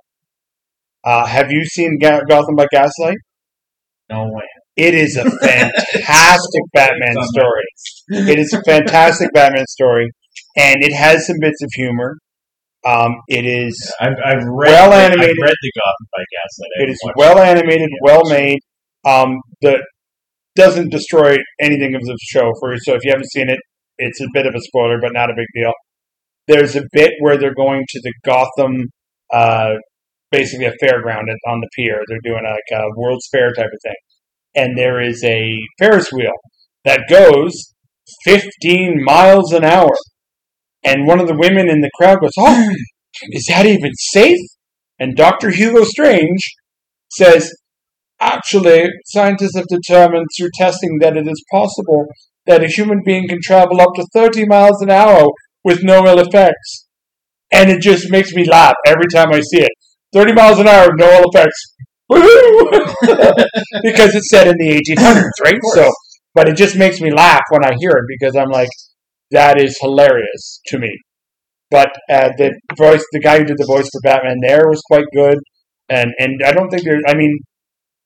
Uh, 1.04 1.26
have 1.26 1.52
you 1.52 1.63
seen 1.65 1.98
Ga- 2.00 2.22
Gotham 2.30 2.56
by 2.56 2.68
Gaslight? 2.72 3.18
no 4.10 4.24
way. 4.26 4.44
It 4.76 4.94
is 4.94 5.15
a 5.18 5.24
fantastic 5.24 6.62
Batman 6.74 7.10
It's 7.10 7.18
on 7.18 7.24
my 7.24 7.41
story. 7.41 8.30
It 8.32 8.38
is 8.39 8.54
a 8.54 8.62
fantastic 8.63 9.30
Batman 9.34 9.65
story, 9.70 10.12
and 10.58 10.84
it 10.84 10.94
has 10.94 11.28
some 11.28 11.38
bits 11.39 11.62
of 11.62 11.70
humor. 11.74 12.18
Um, 12.86 13.15
it 13.28 13.46
is 13.46 13.91
I've, 14.00 14.13
I've 14.24 14.44
read 14.46 14.72
Well 14.72 14.91
the, 14.91 14.98
animated. 14.98 15.36
I've 15.38 15.44
read 15.44 15.56
the 15.62 15.72
Gotham 15.76 16.08
by 16.13 16.24
Gaslight. 16.36 16.88
It 16.88 16.91
is 16.91 17.00
well 17.15 17.39
animated, 17.39 17.89
well 18.04 18.22
made. 18.30 18.60
Um, 19.06 19.38
the 19.62 19.84
doesn't 20.56 20.91
destroy 20.91 21.36
anything 21.60 21.96
of 21.96 22.02
the 22.02 22.18
show 22.22 22.52
for 22.60 22.74
you. 22.74 22.80
So 22.80 22.94
if 22.94 23.02
you 23.04 23.12
haven't 23.12 23.32
seen 23.32 23.50
it, 23.50 23.60
it's 23.98 24.22
a 24.22 24.28
bit 24.34 24.48
of 24.48 24.56
a 24.56 24.62
spoiler, 24.62 25.00
but 25.02 25.13
not 25.13 25.30
a 25.30 25.36
big 25.36 25.48
deal. 25.54 25.74
There's 26.48 26.76
a 26.76 26.84
bit 26.94 27.12
where 27.20 27.38
they're 27.38 27.56
going 27.56 27.84
to 27.88 28.02
the 28.02 28.13
Gotham, 28.24 28.86
uh, 29.34 29.74
basically 30.32 30.65
a 30.65 30.74
fairground 30.84 31.26
on 31.48 31.60
the 31.60 31.70
pier. 31.76 32.02
They're 32.08 32.20
doing 32.24 32.44
like 32.44 32.80
a 32.80 32.84
World's 32.96 33.28
Fair 33.32 33.52
type 33.52 33.65
of 33.65 33.80
thing, 33.84 33.96
and 34.56 34.78
there 34.78 35.02
is 35.02 35.24
a 35.24 35.58
Ferris 35.80 36.12
wheel 36.12 36.34
that 36.84 37.02
goes 37.10 37.74
15 38.26 39.04
miles 39.04 39.52
an 39.52 39.63
hour, 39.63 39.89
and 40.86 41.08
one 41.08 41.19
of 41.19 41.28
the 41.28 41.36
women 41.36 41.69
in 41.69 41.82
the 41.82 41.91
crowd 41.95 42.19
goes, 42.21 42.32
"Oh, 42.38 42.69
is 43.32 43.45
that 43.48 43.65
even 43.65 43.91
safe?" 43.95 44.39
And 45.00 45.15
Dr. 45.15 45.50
Hugo 45.50 45.84
Strange 45.84 46.39
says, 47.12 47.52
Actually, 48.21 48.88
scientists 49.08 49.56
have 49.56 49.67
determined 49.67 50.26
through 50.38 50.50
testing 50.56 51.00
that 51.02 51.17
it 51.17 51.28
is 51.28 51.43
possible 51.52 52.06
that 52.45 52.63
a 52.63 52.67
human 52.67 53.02
being 53.06 53.28
can 53.28 53.39
travel 53.43 53.82
up 53.82 53.89
to 53.95 54.08
30 54.13 54.45
miles 54.45 54.82
an 54.82 54.89
hour 54.89 55.28
with 55.63 55.84
no 55.84 56.06
ill 56.06 56.19
effects. 56.19 56.88
And 57.52 57.69
it 57.69 57.82
just 57.82 58.10
makes 58.10 58.34
me 58.34 58.45
laugh 58.50 58.76
every 58.88 59.08
time 59.13 59.34
I 59.34 59.41
see 59.41 59.63
it. 59.63 59.71
30 60.13 60.34
miles 60.34 60.60
an 60.60 60.67
hour, 60.67 60.89
no 60.95 61.12
ill 61.12 61.30
effects. 61.34 61.76
Woohoo! 62.10 62.86
because 63.84 64.15
it's 64.15 64.30
set 64.30 64.48
in 64.48 64.56
the 64.58 64.82
1800s, 64.98 65.43
right? 65.43 65.60
So, 65.74 65.91
but 66.34 66.48
it 66.48 66.56
just 66.56 66.78
makes 66.78 67.02
me 67.02 67.12
laugh 67.12 67.43
when 67.50 67.65
I 67.65 67.74
hear 67.80 67.91
it 67.91 68.06
because 68.08 68.36
I'm 68.36 68.50
like, 68.50 68.69
that 69.36 69.62
is 69.62 69.78
hilarious 69.82 70.62
to 70.67 70.80
me. 70.80 70.91
But 71.69 71.89
uh, 72.10 72.30
the 72.38 72.58
voice, 72.78 73.04
the 73.12 73.19
guy 73.19 73.39
who 73.39 73.45
did 73.45 73.58
the 73.58 73.65
voice 73.65 73.89
for 73.91 74.02
Batman 74.04 74.38
there 74.41 74.67
was 74.67 74.82
quite 74.88 75.06
good, 75.13 75.38
and 75.89 76.12
and 76.19 76.41
I 76.45 76.52
don't 76.52 76.69
think 76.69 76.84
there's. 76.84 77.04
I 77.08 77.15
mean, 77.15 77.38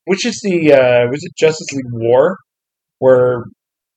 which 0.06 0.26
is 0.26 0.40
the 0.44 0.74
uh, 0.74 1.08
was 1.10 1.24
it 1.24 1.32
Justice 1.38 1.68
League 1.74 1.94
War, 1.94 2.38
where 3.00 3.44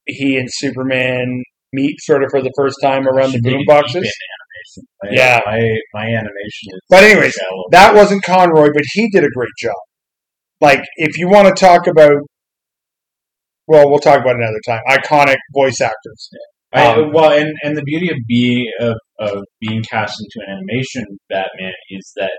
he 0.07 0.37
and 0.37 0.49
Superman 0.51 1.43
meet 1.73 1.95
sort 2.01 2.23
of 2.23 2.31
for 2.31 2.43
the 2.43 2.53
first 2.57 2.77
time 2.83 3.07
around 3.09 3.33
the 3.33 3.41
boom 3.41 3.63
boxes. 3.67 3.97
animation. 3.97 5.17
Yeah. 5.17 5.41
my 5.47 5.61
my 5.95 6.07
animation 6.07 6.67
is. 6.69 6.81
But 6.91 7.05
anyways, 7.05 7.33
shallow. 7.33 7.65
That 7.71 7.95
wasn't 7.95 8.25
Conroy, 8.25 8.69
but 8.75 8.83
he 8.93 9.09
did 9.11 9.25
a 9.25 9.31
great 9.35 9.57
job. 9.59 9.75
Like, 10.61 10.83
if 10.97 11.19
you 11.19 11.29
want 11.29 11.49
to 11.49 11.55
talk 11.55 11.89
about, 11.89 12.13
well, 13.67 13.91
we'll 13.91 13.99
talk 13.99 14.21
about 14.21 14.37
it 14.37 14.43
another 14.43 14.61
time. 14.67 14.81
Iconic 14.89 15.39
voice 15.55 15.81
actors. 15.81 16.31
I, 16.75 16.87
Um, 16.95 17.13
well, 17.13 17.33
and, 17.33 17.51
and 17.63 17.77
the 17.77 17.83
beauty 17.83 18.11
of 18.11 18.17
being 18.27 18.67
of, 18.81 18.95
of 19.19 19.45
being 19.61 19.83
cast 19.91 20.15
into 20.21 20.47
an 20.47 20.57
animation 20.57 21.05
Batman 21.29 21.73
is 21.91 22.13
that 22.17 22.33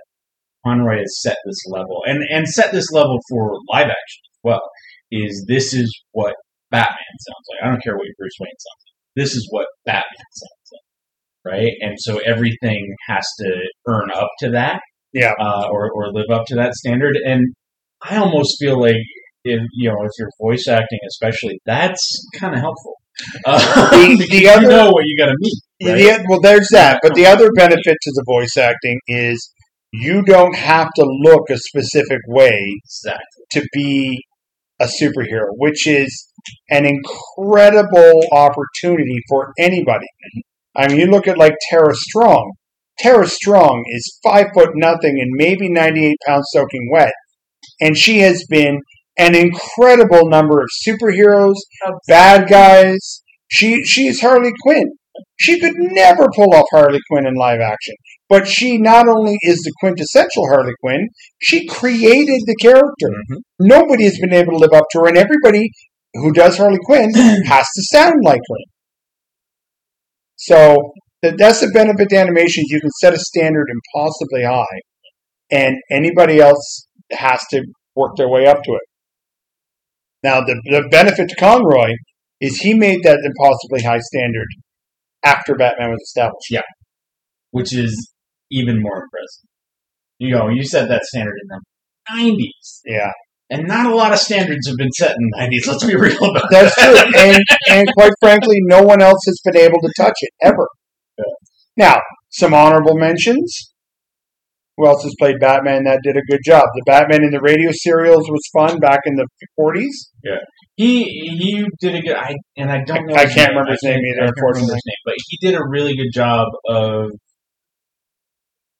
Conroy 0.65 0.99
has 0.99 1.21
set 1.21 1.37
this 1.45 1.59
level, 1.67 2.01
and 2.05 2.19
and 2.31 2.47
set 2.47 2.71
this 2.71 2.89
level 2.91 3.19
for 3.29 3.51
live 3.71 3.87
action 3.87 4.21
as 4.31 4.39
well. 4.43 4.61
Is 5.11 5.45
this 5.47 5.73
is 5.73 5.93
what 6.11 6.33
Batman 6.71 7.15
sounds 7.19 7.45
like? 7.51 7.63
I 7.63 7.71
don't 7.71 7.83
care 7.83 7.95
what 7.95 8.07
Bruce 8.17 8.33
Wayne 8.39 8.49
sounds 8.49 8.83
like. 8.85 9.23
This 9.23 9.35
is 9.35 9.47
what 9.51 9.67
Batman 9.85 10.31
sounds 10.31 10.69
like, 10.71 11.53
right? 11.53 11.71
And 11.81 11.95
so 11.99 12.17
everything 12.25 12.95
has 13.07 13.25
to 13.41 13.51
earn 13.87 14.09
up 14.15 14.29
to 14.39 14.51
that, 14.51 14.79
Yeah. 15.13 15.33
uh, 15.39 15.67
or 15.69 15.91
or 15.93 16.11
live 16.11 16.31
up 16.31 16.45
to 16.47 16.55
that 16.55 16.73
standard. 16.73 17.15
And 17.23 17.41
I 18.01 18.17
almost 18.17 18.55
feel 18.59 18.79
like 18.79 18.95
if 19.43 19.59
you 19.73 19.89
know 19.89 19.97
if 20.03 20.11
you're 20.17 20.29
voice 20.41 20.67
acting, 20.67 20.99
especially, 21.07 21.59
that's 21.65 22.01
kind 22.39 22.55
of 22.55 22.61
helpful. 22.61 22.95
Uh, 23.45 23.89
The- 23.91 24.27
the 24.29 24.37
you 24.37 24.67
know 24.69 24.91
what 24.91 25.03
you 25.05 25.15
got 25.17 25.27
to 25.27 25.35
meet. 25.39 25.59
Right? 25.83 25.99
Yeah, 25.99 26.23
well, 26.29 26.39
there's 26.41 26.67
that. 26.71 26.99
But 27.03 27.13
the 27.15 27.25
other 27.25 27.49
benefit 27.55 27.97
to 28.01 28.11
the 28.15 28.23
voice 28.25 28.55
acting 28.57 28.99
is 29.07 29.51
you 29.91 30.21
don't 30.23 30.55
have 30.55 30.89
to 30.95 31.05
look 31.05 31.49
a 31.49 31.57
specific 31.57 32.19
way 32.27 32.57
Exactly. 32.85 33.43
to 33.51 33.67
be 33.73 34.23
a 34.79 34.85
superhero, 34.85 35.47
which 35.57 35.85
is 35.87 36.29
an 36.69 36.85
incredible 36.85 38.21
opportunity 38.31 39.17
for 39.29 39.51
anybody. 39.59 40.07
I 40.75 40.87
mean, 40.87 40.99
you 40.99 41.05
look 41.07 41.27
at 41.27 41.37
like 41.37 41.53
Tara 41.69 41.93
Strong. 41.93 42.53
Tara 42.99 43.27
Strong 43.27 43.83
is 43.89 44.19
five 44.23 44.47
foot 44.53 44.69
nothing 44.75 45.19
and 45.19 45.31
maybe 45.33 45.69
98 45.69 46.15
pounds 46.25 46.47
soaking 46.51 46.89
wet. 46.91 47.13
And 47.81 47.97
she 47.97 48.19
has 48.19 48.45
been 48.49 48.79
an 49.17 49.35
incredible 49.35 50.29
number 50.29 50.59
of 50.59 50.67
superheroes, 50.87 51.55
bad 52.07 52.49
guys. 52.49 53.21
She 53.47 53.83
she's 53.83 54.21
Harley 54.21 54.51
Quinn. 54.63 54.91
She 55.39 55.59
could 55.59 55.73
never 55.75 56.27
pull 56.35 56.53
off 56.55 56.65
Harley 56.71 56.99
Quinn 57.09 57.27
in 57.27 57.35
live 57.35 57.59
action. 57.59 57.95
But 58.29 58.47
she 58.47 58.79
not 58.79 59.07
only 59.07 59.37
is 59.41 59.57
the 59.57 59.73
quintessential 59.79 60.47
Harley 60.47 60.73
Quinn, 60.81 61.09
she 61.39 61.67
created 61.67 62.41
the 62.47 62.55
character. 62.59 63.09
Mm-hmm. 63.09 63.37
Nobody 63.59 64.05
has 64.05 64.17
been 64.19 64.33
able 64.33 64.53
to 64.53 64.57
live 64.57 64.73
up 64.73 64.85
to 64.91 64.99
her, 64.99 65.07
and 65.07 65.17
everybody 65.17 65.69
who 66.13 66.31
does 66.31 66.57
Harley 66.57 66.79
Quinn 66.83 67.13
has 67.45 67.67
to 67.75 67.83
sound 67.91 68.15
like 68.23 68.41
her. 68.49 68.57
So 70.35 70.93
that's 71.21 71.61
the 71.61 71.71
benefit 71.73 72.09
to 72.09 72.17
animation. 72.17 72.63
You 72.67 72.81
can 72.81 72.89
set 72.99 73.13
a 73.13 73.19
standard 73.19 73.67
impossibly 73.69 74.43
high, 74.43 74.81
and 75.51 75.75
anybody 75.91 76.39
else 76.39 76.87
has 77.11 77.41
to 77.51 77.61
work 77.95 78.15
their 78.17 78.29
way 78.29 78.47
up 78.47 78.63
to 78.63 78.71
it. 78.71 78.81
Now, 80.23 80.41
the, 80.41 80.55
the 80.65 80.87
benefit 80.89 81.29
to 81.29 81.35
Conroy 81.35 81.91
is 82.39 82.57
he 82.57 82.73
made 82.73 83.03
that 83.03 83.19
impossibly 83.23 83.81
high 83.83 83.99
standard 83.99 84.47
after 85.23 85.55
Batman 85.55 85.91
was 85.91 86.01
established. 86.03 86.47
Yeah, 86.49 86.61
which 87.51 87.73
is 87.73 88.11
even 88.51 88.81
more 88.81 89.03
impressive. 89.03 89.49
You 90.19 90.35
know, 90.35 90.49
you 90.49 90.63
set 90.63 90.87
that 90.89 91.03
standard 91.03 91.35
in 91.41 91.47
the 91.49 91.61
'90s, 92.31 92.79
Yeah, 92.85 93.11
and 93.49 93.67
not 93.67 93.85
a 93.85 93.95
lot 93.95 94.13
of 94.13 94.19
standards 94.19 94.67
have 94.67 94.77
been 94.77 94.91
set 94.91 95.11
in 95.11 95.17
the 95.31 95.37
'90s. 95.41 95.67
Let's 95.67 95.85
be 95.85 95.95
real 95.95 96.17
about 96.31 96.49
that's 96.51 96.75
that. 96.77 97.07
true. 97.07 97.21
and 97.21 97.39
and 97.77 97.87
quite 97.97 98.11
frankly, 98.21 98.55
no 98.67 98.83
one 98.83 99.01
else 99.01 99.19
has 99.25 99.39
been 99.43 99.57
able 99.57 99.79
to 99.81 99.91
touch 99.97 100.15
it 100.21 100.31
ever. 100.41 100.67
Yeah. 101.17 101.23
Now, 101.75 101.97
some 102.29 102.53
honorable 102.53 102.95
mentions. 102.95 103.72
Who 104.77 104.87
else 104.87 105.03
has 105.03 105.13
played 105.19 105.35
Batman 105.39 105.83
that 105.83 105.99
did 106.03 106.17
a 106.17 106.21
good 106.31 106.39
job? 106.43 106.63
The 106.73 106.83
Batman 106.87 107.23
in 107.23 107.29
the 107.31 107.41
radio 107.41 107.69
serials 107.71 108.27
was 108.29 108.41
fun 108.51 108.79
back 108.79 109.01
in 109.05 109.15
the 109.15 109.27
40s. 109.59 110.09
Yeah, 110.23 110.37
He 110.75 111.03
he 111.03 111.63
did 111.79 111.93
a 111.95 112.01
good. 112.01 112.15
I 112.15 112.33
and 112.57 112.71
I 112.71 112.83
don't 112.83 113.05
know. 113.05 113.13
I 113.15 113.25
his 113.25 113.35
can't 113.35 113.49
name. 113.49 113.57
remember 113.57 113.71
his 113.71 113.83
name 113.83 113.93
can't- 113.93 114.05
either, 114.07 114.21
I 114.21 114.25
can't 114.25 114.35
remember 114.35 114.73
unfortunately. 114.73 114.75
his 114.75 114.83
name, 114.87 115.01
but 115.05 115.15
he 115.27 115.37
did 115.47 115.55
a 115.55 115.63
really 115.69 115.95
good 115.95 116.11
job 116.13 116.47
of 116.67 117.11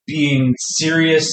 being 0.08 0.54
serious 0.58 1.30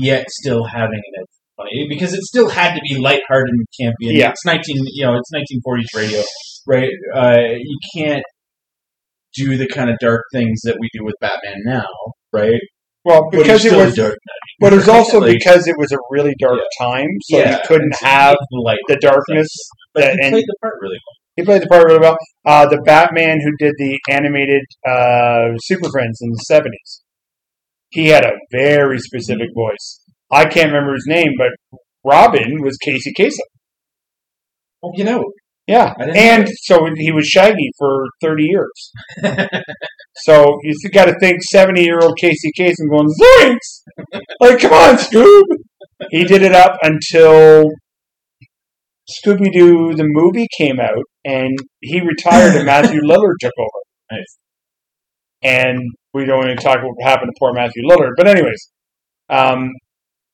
yet 0.00 0.24
still 0.30 0.64
having 0.64 0.94
an 0.98 1.22
it 1.22 1.26
funny 1.56 1.86
because 1.88 2.14
it 2.14 2.22
still 2.22 2.48
had 2.48 2.74
to 2.74 2.80
be 2.88 2.96
lighthearted 2.98 3.50
and 3.52 3.66
campy. 3.80 4.08
And 4.08 4.16
Yeah. 4.18 4.30
it's 4.30 4.44
nineteen. 4.46 4.76
You 4.92 5.06
know, 5.06 5.16
it's 5.16 5.32
nineteen 5.32 5.60
forties 5.64 5.88
radio, 5.94 6.22
right? 6.66 6.90
Uh, 7.14 7.40
you 7.58 7.78
can't 7.96 8.22
do 9.34 9.56
the 9.58 9.66
kind 9.68 9.90
of 9.90 9.96
dark 10.00 10.22
things 10.32 10.60
that 10.64 10.76
we 10.80 10.88
do 10.94 11.04
with 11.04 11.14
Batman 11.20 11.56
now, 11.64 11.86
right? 12.32 12.60
Well, 13.06 13.22
But 13.30 13.38
because 13.38 13.64
it's 13.64 13.72
it 13.72 13.76
was, 13.78 13.92
a 13.92 14.02
dark 14.02 14.18
but 14.58 14.72
it 14.72 14.76
was 14.76 14.88
also 14.88 15.20
Like- 15.20 15.32
because 15.38 15.68
it 15.68 15.76
was 15.78 15.92
a 15.92 15.98
really 16.10 16.34
dark 16.40 16.60
time, 16.80 17.06
so 17.22 17.38
yeah, 17.38 17.52
you 17.52 17.58
couldn't 17.66 17.94
have 18.02 18.36
light. 18.52 18.78
the 18.88 18.96
darkness. 18.96 19.48
But 19.94 20.00
that- 20.00 20.14
he 20.14 20.22
and 20.26 20.32
played 20.32 20.44
the 20.46 20.56
part 20.60 20.74
really 20.82 20.98
well. 21.06 21.14
he 21.36 21.42
played 21.44 21.62
the 21.62 21.66
part 21.68 21.84
really 21.86 22.00
well. 22.00 22.16
Uh, 22.44 22.66
the 22.66 22.82
Batman 22.84 23.38
who 23.44 23.52
did 23.64 23.74
the 23.78 24.00
animated 24.10 24.64
uh, 24.84 25.56
Super 25.62 25.88
Friends 25.90 26.18
in 26.20 26.30
the 26.32 26.42
seventies, 26.48 27.02
he 27.90 28.08
had 28.08 28.24
a 28.24 28.32
very 28.50 28.98
specific 28.98 29.50
voice. 29.54 30.00
I 30.30 30.46
can't 30.46 30.72
remember 30.72 30.94
his 30.94 31.06
name, 31.06 31.32
but 31.38 31.50
Robin 32.04 32.60
was 32.60 32.76
Casey 32.78 33.12
Kasem. 33.16 33.38
Well, 34.82 34.92
you 34.96 35.04
know, 35.04 35.22
Yeah, 35.66 35.94
and 35.98 36.48
so 36.62 36.86
he 36.96 37.10
was 37.10 37.26
Shaggy 37.26 37.70
for 37.78 38.04
thirty 38.22 38.44
years. 38.44 38.92
So 40.18 40.58
you 40.62 40.90
got 40.90 41.06
to 41.06 41.18
think 41.20 41.42
seventy-year-old 41.42 42.16
Casey 42.18 42.50
Kasem 42.58 42.88
going 42.90 43.08
Zoinks! 43.08 44.20
like, 44.40 44.60
come 44.60 44.72
on, 44.72 44.96
Scoob! 44.96 45.42
He 46.10 46.24
did 46.24 46.42
it 46.42 46.54
up 46.54 46.78
until 46.82 47.64
Scooby 49.08 49.52
Doo 49.52 49.94
the 49.94 50.04
movie 50.06 50.48
came 50.58 50.80
out, 50.80 51.04
and 51.24 51.56
he 51.80 52.00
retired, 52.00 52.56
and 52.56 52.66
Matthew 52.66 53.00
Lillard 53.04 53.36
took 53.40 53.52
over. 53.58 53.82
Nice. 54.10 54.38
And 55.42 55.80
we 56.14 56.24
don't 56.24 56.38
want 56.38 56.58
to 56.58 56.64
talk 56.64 56.78
about 56.78 56.90
what 56.96 57.08
happened 57.08 57.30
to 57.32 57.38
poor 57.38 57.52
Matthew 57.52 57.82
Lillard, 57.88 58.12
but 58.16 58.26
anyways, 58.26 58.70
um, 59.28 59.70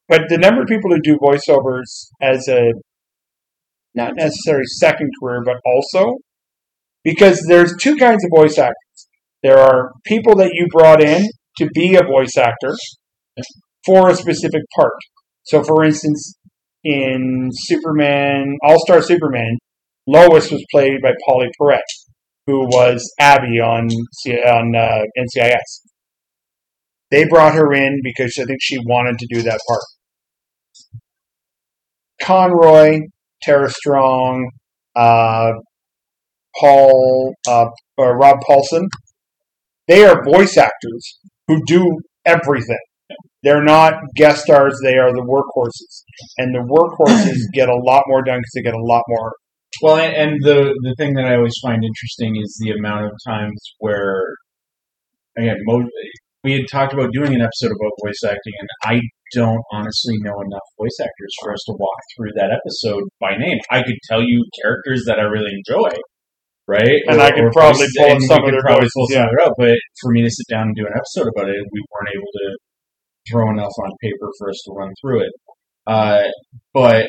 but 0.08 0.22
the 0.28 0.38
number 0.38 0.62
of 0.62 0.68
people 0.68 0.90
who 0.90 1.00
do 1.02 1.18
voiceovers 1.18 2.08
as 2.20 2.48
a 2.48 2.72
not 3.94 4.14
necessarily 4.16 4.64
second 4.66 5.11
career, 5.20 5.42
but 5.44 5.57
also 5.64 6.18
because 7.05 7.42
there's 7.48 7.74
two 7.81 7.96
kinds 7.96 8.24
of 8.24 8.31
voice 8.35 8.59
actors. 8.59 9.09
There 9.42 9.59
are 9.59 9.92
people 10.05 10.37
that 10.37 10.50
you 10.52 10.66
brought 10.70 11.02
in 11.02 11.26
to 11.59 11.68
be 11.74 11.96
a 11.96 12.02
voice 12.02 12.37
actor 12.37 12.74
for 13.85 14.11
a 14.11 14.14
specific 14.14 14.62
part. 14.76 14.92
So, 15.44 15.62
for 15.62 15.85
instance, 15.85 16.37
in 16.85 17.50
Superman, 17.52 18.57
All 18.62 18.78
Star 18.85 19.02
Superman, 19.02 19.59
Lois 20.07 20.50
was 20.50 20.64
played 20.71 21.00
by 21.02 21.12
Pauley 21.29 21.48
Perrette, 21.60 21.81
who 22.46 22.66
was 22.66 23.08
Abby 23.19 23.60
on 23.60 23.88
on 23.88 24.77
uh, 24.77 25.02
NCIS. 25.19 25.88
They 27.10 27.27
brought 27.27 27.54
her 27.54 27.73
in 27.73 28.00
because 28.02 28.33
I 28.40 28.44
think 28.44 28.58
she 28.60 28.79
wanted 28.79 29.19
to 29.19 29.27
do 29.31 29.42
that 29.42 29.60
part. 29.69 29.83
Conroy, 32.23 33.00
Tara 33.42 33.70
Strong, 33.70 34.50
uh, 34.96 35.52
Paul, 36.58 37.34
uh, 37.48 37.66
or 37.96 38.18
Rob 38.18 38.38
Paulsen, 38.48 38.86
they 39.88 40.04
are 40.04 40.24
voice 40.24 40.56
actors 40.56 41.18
who 41.48 41.60
do 41.66 41.84
everything. 42.24 42.78
They're 43.42 43.64
not 43.64 43.94
guest 44.16 44.44
stars; 44.44 44.78
they 44.84 44.96
are 44.96 45.12
the 45.12 45.22
workhorses, 45.22 46.04
and 46.38 46.54
the 46.54 46.60
workhorses 46.60 47.38
get 47.52 47.68
a 47.68 47.76
lot 47.76 48.04
more 48.06 48.22
done 48.22 48.38
because 48.38 48.52
they 48.54 48.62
get 48.62 48.74
a 48.74 48.82
lot 48.82 49.02
more. 49.08 49.32
Well, 49.82 49.96
and, 49.96 50.14
and 50.14 50.42
the 50.42 50.72
the 50.82 50.94
thing 50.96 51.14
that 51.14 51.24
I 51.24 51.36
always 51.36 51.58
find 51.62 51.82
interesting 51.82 52.36
is 52.40 52.56
the 52.60 52.72
amount 52.72 53.06
of 53.06 53.12
times 53.26 53.58
where, 53.78 54.22
again, 55.36 55.56
mo- 55.62 55.88
we 56.44 56.52
had 56.52 56.62
talked 56.70 56.92
about 56.92 57.12
doing 57.12 57.34
an 57.34 57.40
episode 57.40 57.72
about 57.72 57.90
voice 58.04 58.20
acting, 58.24 58.52
and 58.60 58.68
I 58.84 59.00
don't 59.35 59.62
honestly 59.72 60.16
know 60.20 60.40
enough 60.40 60.66
voice 60.78 60.98
actors 61.00 61.35
for 61.40 61.52
us 61.52 61.62
to 61.66 61.72
walk 61.78 61.98
through 62.16 62.30
that 62.37 62.50
episode 62.50 63.04
by 63.20 63.37
name. 63.37 63.58
I 63.70 63.83
could 63.83 63.98
tell 64.08 64.22
you 64.22 64.44
characters 64.62 65.04
that 65.06 65.18
I 65.18 65.22
really 65.22 65.50
enjoy, 65.52 65.90
right? 66.68 67.00
And 67.08 67.20
I 67.20 67.30
could 67.30 67.52
probably 67.52 67.87
voice- 67.87 67.96
pull 67.98 68.20
some 68.20 68.44
of 68.44 68.50
their 68.50 68.66
voices, 68.68 69.08
yeah. 69.10 69.26
out. 69.44 69.52
But 69.58 69.76
for 70.00 70.12
me 70.12 70.22
to 70.22 70.30
sit 70.30 70.46
down 70.48 70.68
and 70.68 70.76
do 70.76 70.87
an 70.87 70.92
episode 70.94 71.30
about 71.35 71.48
it, 71.48 71.56
we 71.72 71.85
weren't 71.90 72.14
able 72.14 72.33
to 72.33 72.56
throw 73.30 73.50
enough 73.50 73.72
on 73.85 73.90
paper 74.00 74.28
for 74.38 74.50
us 74.50 74.60
to 74.66 74.72
run 74.72 74.90
through 75.00 75.22
it. 75.22 75.33
Uh, 75.87 76.22
but 76.74 77.06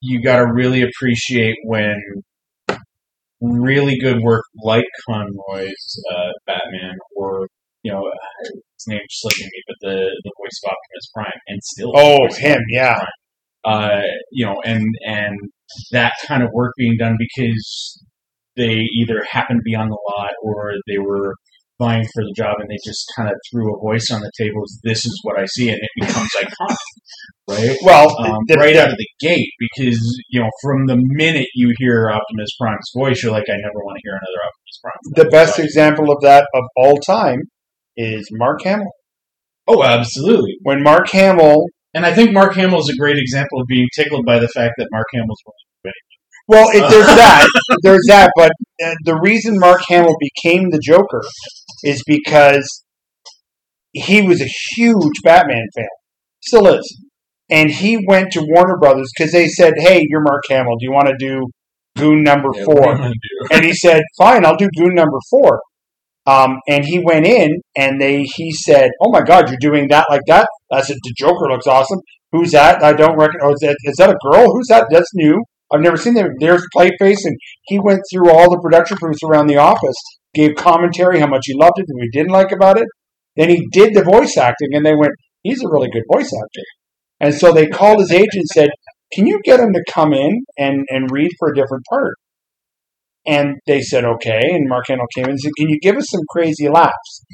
you 0.00 0.22
got 0.22 0.38
to 0.38 0.52
really 0.52 0.82
appreciate 0.82 1.56
when 1.64 1.96
really 3.40 3.98
good 3.98 4.18
work 4.22 4.44
like 4.62 4.84
Conroy's 5.08 6.04
uh, 6.12 6.30
Batman 6.46 6.94
or 7.16 7.48
you 7.82 7.92
know 7.92 8.02
his 8.42 8.84
name's 8.88 9.02
slipping 9.10 9.46
me, 9.52 9.60
but 9.68 9.76
the 9.80 9.96
the 10.24 10.32
voice 10.40 10.58
of 10.64 10.72
Optimus 10.72 11.06
Prime 11.14 11.40
and 11.48 11.58
still 11.62 11.92
Oh, 11.94 12.12
the 12.14 12.28
voice 12.28 12.36
of 12.36 12.42
him, 12.42 12.60
yeah. 12.70 13.04
Uh, 13.64 14.02
you 14.32 14.44
know, 14.44 14.56
and 14.64 14.84
and 15.06 15.36
that 15.92 16.12
kind 16.26 16.42
of 16.42 16.48
work 16.52 16.72
being 16.76 16.96
done 16.98 17.16
because 17.18 17.98
they 18.56 18.80
either 19.00 19.22
happened 19.30 19.60
to 19.60 19.62
be 19.64 19.74
on 19.74 19.88
the 19.88 19.98
lot 20.16 20.30
or 20.42 20.72
they 20.88 20.98
were 20.98 21.34
vying 21.80 22.04
for 22.12 22.22
the 22.22 22.34
job 22.36 22.54
and 22.60 22.68
they 22.68 22.76
just 22.84 23.04
kind 23.16 23.28
of 23.28 23.34
threw 23.50 23.72
a 23.74 23.80
voice 23.80 24.10
on 24.12 24.20
the 24.20 24.30
table. 24.38 24.60
This 24.84 25.04
is 25.06 25.18
what 25.22 25.38
I 25.38 25.46
see, 25.46 25.68
and 25.70 25.78
it 25.80 25.90
becomes 26.06 26.28
iconic, 26.36 26.76
right? 27.48 27.76
Well, 27.82 28.08
um, 28.20 28.38
the- 28.48 28.56
right 28.56 28.74
the- 28.74 28.82
out 28.82 28.90
of 28.90 28.98
the 28.98 29.08
gate 29.20 29.50
because 29.58 29.98
you 30.30 30.40
know 30.40 30.50
from 30.60 30.86
the 30.86 30.96
minute 31.14 31.46
you 31.54 31.72
hear 31.78 32.10
Optimus 32.10 32.50
Prime's 32.60 32.90
voice, 32.96 33.22
you're 33.22 33.32
like, 33.32 33.48
I 33.48 33.56
never 33.56 33.78
want 33.84 33.96
to 33.96 34.02
hear 34.04 34.14
another 34.14 34.42
Optimus 34.48 34.78
Prime. 34.82 35.24
the 35.24 35.30
best 35.30 35.58
Right. 35.58 35.64
example 35.64 36.10
of 36.12 36.20
that 36.22 36.44
of 36.54 36.62
all 36.76 36.96
time 37.06 37.38
is 37.96 38.28
Mark 38.32 38.62
Hamill. 38.62 38.92
Oh, 39.66 39.82
absolutely. 39.82 40.54
When 40.62 40.82
Mark 40.82 41.08
Hamill, 41.10 41.64
And 41.94 42.04
I 42.06 42.14
think 42.14 42.32
Mark 42.32 42.54
Hamill 42.54 42.80
is 42.80 42.90
a 42.92 42.98
great 42.98 43.16
example 43.18 43.60
of 43.60 43.66
being 43.68 43.86
tickled 43.94 44.24
by 44.26 44.38
the 44.38 44.48
fact 44.48 44.74
that 44.78 44.88
Mark 44.90 45.06
Hamill's 45.12 45.40
willing 45.46 45.94
well, 46.48 46.68
it, 46.70 46.90
there's 46.90 47.06
that, 47.06 47.48
there's 47.82 48.04
that, 48.08 48.30
but 48.36 48.50
uh, 48.84 48.94
the 49.04 49.18
reason 49.22 49.58
Mark 49.58 49.82
Hamill 49.88 50.16
became 50.20 50.70
the 50.70 50.80
Joker 50.82 51.20
is 51.84 52.02
because 52.06 52.84
he 53.92 54.22
was 54.22 54.40
a 54.40 54.48
huge 54.74 55.14
Batman 55.22 55.66
fan, 55.76 55.86
still 56.40 56.66
is, 56.68 57.00
and 57.50 57.70
he 57.70 58.04
went 58.08 58.32
to 58.32 58.46
Warner 58.48 58.78
Brothers 58.78 59.10
because 59.16 59.32
they 59.32 59.48
said, 59.48 59.74
"Hey, 59.76 60.02
you're 60.08 60.22
Mark 60.22 60.42
Hamill. 60.48 60.76
Do 60.80 60.86
you 60.86 60.92
want 60.92 61.08
to 61.08 61.16
do 61.18 61.42
Goon 61.96 62.22
Number 62.22 62.48
to. 62.52 62.64
Four? 62.64 63.10
and 63.52 63.64
he 63.64 63.72
said, 63.74 64.02
"Fine, 64.18 64.46
I'll 64.46 64.56
do 64.56 64.68
Goon 64.76 64.94
number 64.94 65.18
four. 65.30 65.60
Um, 66.26 66.58
and 66.68 66.84
he 66.84 67.00
went 67.00 67.26
in, 67.26 67.60
and 67.76 68.00
they 68.00 68.22
he 68.22 68.52
said, 68.52 68.90
"Oh 69.00 69.10
my 69.10 69.22
God, 69.22 69.48
you're 69.48 69.58
doing 69.58 69.88
that 69.88 70.06
like 70.08 70.22
that?" 70.28 70.46
I 70.70 70.80
said, 70.80 70.96
"The 71.02 71.14
Joker 71.16 71.48
looks 71.50 71.66
awesome. 71.66 71.98
Who's 72.30 72.52
that? 72.52 72.82
I 72.82 72.92
don't 72.92 73.18
reckon. 73.18 73.40
Oh, 73.42 73.52
is 73.52 73.60
that 73.60 73.76
is 73.84 73.96
that 73.96 74.10
a 74.10 74.30
girl? 74.30 74.46
Who's 74.46 74.68
that? 74.68 74.86
That's 74.90 75.10
new. 75.14 75.42
I've 75.72 75.80
never 75.80 75.96
seen 75.96 76.14
that. 76.14 76.28
There's 76.38 76.64
Clayface, 76.76 77.24
and 77.24 77.36
he 77.64 77.80
went 77.80 78.00
through 78.10 78.30
all 78.30 78.50
the 78.50 78.60
production 78.60 78.98
crews 78.98 79.18
around 79.28 79.48
the 79.48 79.56
office, 79.56 79.96
gave 80.34 80.54
commentary 80.54 81.18
how 81.18 81.26
much 81.26 81.42
he 81.44 81.54
loved 81.54 81.78
it 81.78 81.86
and 81.88 81.96
what 81.96 82.04
he 82.10 82.18
didn't 82.18 82.32
like 82.32 82.52
about 82.52 82.78
it. 82.78 82.86
Then 83.36 83.48
he 83.48 83.66
did 83.72 83.94
the 83.94 84.04
voice 84.04 84.36
acting, 84.36 84.68
and 84.72 84.86
they 84.86 84.94
went, 84.94 85.12
"He's 85.42 85.62
a 85.64 85.68
really 85.68 85.90
good 85.90 86.04
voice 86.12 86.32
actor." 86.32 86.66
And 87.20 87.34
so 87.34 87.52
they 87.52 87.66
called 87.66 88.00
his 88.00 88.12
agent 88.12 88.34
and 88.34 88.48
said, 88.48 88.70
"Can 89.12 89.26
you 89.26 89.40
get 89.42 89.60
him 89.60 89.72
to 89.72 89.82
come 89.90 90.12
in 90.12 90.44
and 90.56 90.84
and 90.88 91.10
read 91.10 91.30
for 91.38 91.50
a 91.50 91.54
different 91.54 91.84
part?" 91.90 92.14
And 93.26 93.54
they 93.66 93.80
said, 93.80 94.04
okay. 94.04 94.40
And 94.40 94.68
Mark 94.68 94.86
Hamill 94.88 95.06
came 95.14 95.24
in 95.24 95.30
and 95.30 95.40
said, 95.40 95.52
can 95.56 95.68
you 95.68 95.78
give 95.80 95.96
us 95.96 96.06
some 96.10 96.22
crazy 96.30 96.68
laughs? 96.68 97.24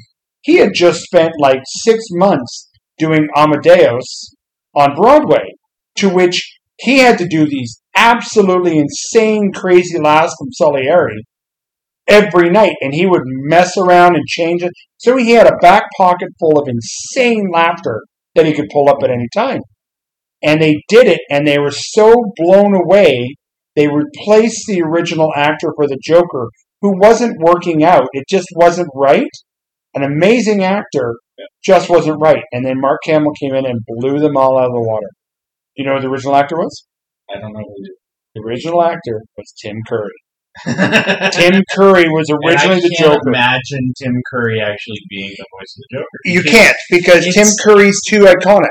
He 0.41 0.57
had 0.57 0.73
just 0.73 1.01
spent 1.01 1.33
like 1.39 1.59
six 1.65 2.03
months 2.11 2.69
doing 2.97 3.27
Amadeus 3.35 4.35
on 4.75 4.95
Broadway, 4.95 5.55
to 5.95 6.09
which 6.09 6.39
he 6.77 6.99
had 6.99 7.17
to 7.17 7.27
do 7.27 7.45
these 7.47 7.81
absolutely 7.95 8.77
insane, 8.77 9.51
crazy 9.53 9.99
laughs 9.99 10.33
from 10.37 10.51
Salieri 10.51 11.23
every 12.07 12.49
night. 12.49 12.75
And 12.81 12.93
he 12.93 13.05
would 13.05 13.23
mess 13.25 13.75
around 13.77 14.15
and 14.15 14.25
change 14.25 14.63
it. 14.63 14.71
So 14.97 15.17
he 15.17 15.31
had 15.31 15.47
a 15.47 15.57
back 15.61 15.83
pocket 15.97 16.29
full 16.39 16.59
of 16.59 16.67
insane 16.67 17.49
laughter 17.51 18.01
that 18.35 18.45
he 18.45 18.53
could 18.53 18.69
pull 18.71 18.89
up 18.89 19.03
at 19.03 19.09
any 19.09 19.27
time. 19.33 19.61
And 20.41 20.61
they 20.61 20.81
did 20.87 21.07
it, 21.07 21.19
and 21.29 21.45
they 21.45 21.59
were 21.59 21.71
so 21.71 22.13
blown 22.37 22.73
away 22.73 23.35
they 23.75 23.87
replaced 23.87 24.65
the 24.67 24.81
original 24.81 25.31
actor 25.35 25.71
for 25.75 25.87
the 25.87 25.99
Joker, 26.03 26.49
who 26.81 26.99
wasn't 26.99 27.39
working 27.39 27.83
out. 27.83 28.07
It 28.13 28.25
just 28.29 28.47
wasn't 28.55 28.89
right. 28.95 29.29
An 29.95 30.03
amazing 30.03 30.63
actor 30.63 31.15
just 31.63 31.89
wasn't 31.89 32.21
right. 32.21 32.43
And 32.51 32.65
then 32.65 32.79
Mark 32.79 32.99
Hamill 33.05 33.33
came 33.39 33.55
in 33.55 33.65
and 33.65 33.79
blew 33.87 34.19
them 34.19 34.37
all 34.37 34.57
out 34.57 34.67
of 34.67 34.73
the 34.73 34.81
water. 34.81 35.07
Do 35.75 35.83
You 35.83 35.85
know 35.85 35.95
who 35.95 36.01
the 36.01 36.09
original 36.09 36.35
actor 36.35 36.55
was? 36.57 36.85
I 37.29 37.39
don't 37.39 37.53
know 37.53 37.59
who 37.59 37.83
The 38.35 38.41
original 38.41 38.83
actor 38.83 39.21
was 39.37 39.53
Tim 39.61 39.77
Curry. 39.87 40.11
Tim 40.65 41.61
Curry 41.75 42.09
was 42.09 42.27
originally 42.29 42.81
the 42.81 42.93
can't 42.97 43.13
Joker. 43.13 43.29
Imagine 43.29 43.93
Tim 44.01 44.13
Curry 44.31 44.59
actually 44.59 44.99
being 45.09 45.29
the 45.37 45.45
voice 45.57 45.77
of 45.77 45.83
the 45.89 45.97
Joker. 45.97 46.19
You 46.25 46.43
can't 46.43 46.75
because 46.89 47.25
Tim 47.33 47.47
Curry's 47.63 47.99
too 48.09 48.21
iconic. 48.21 48.67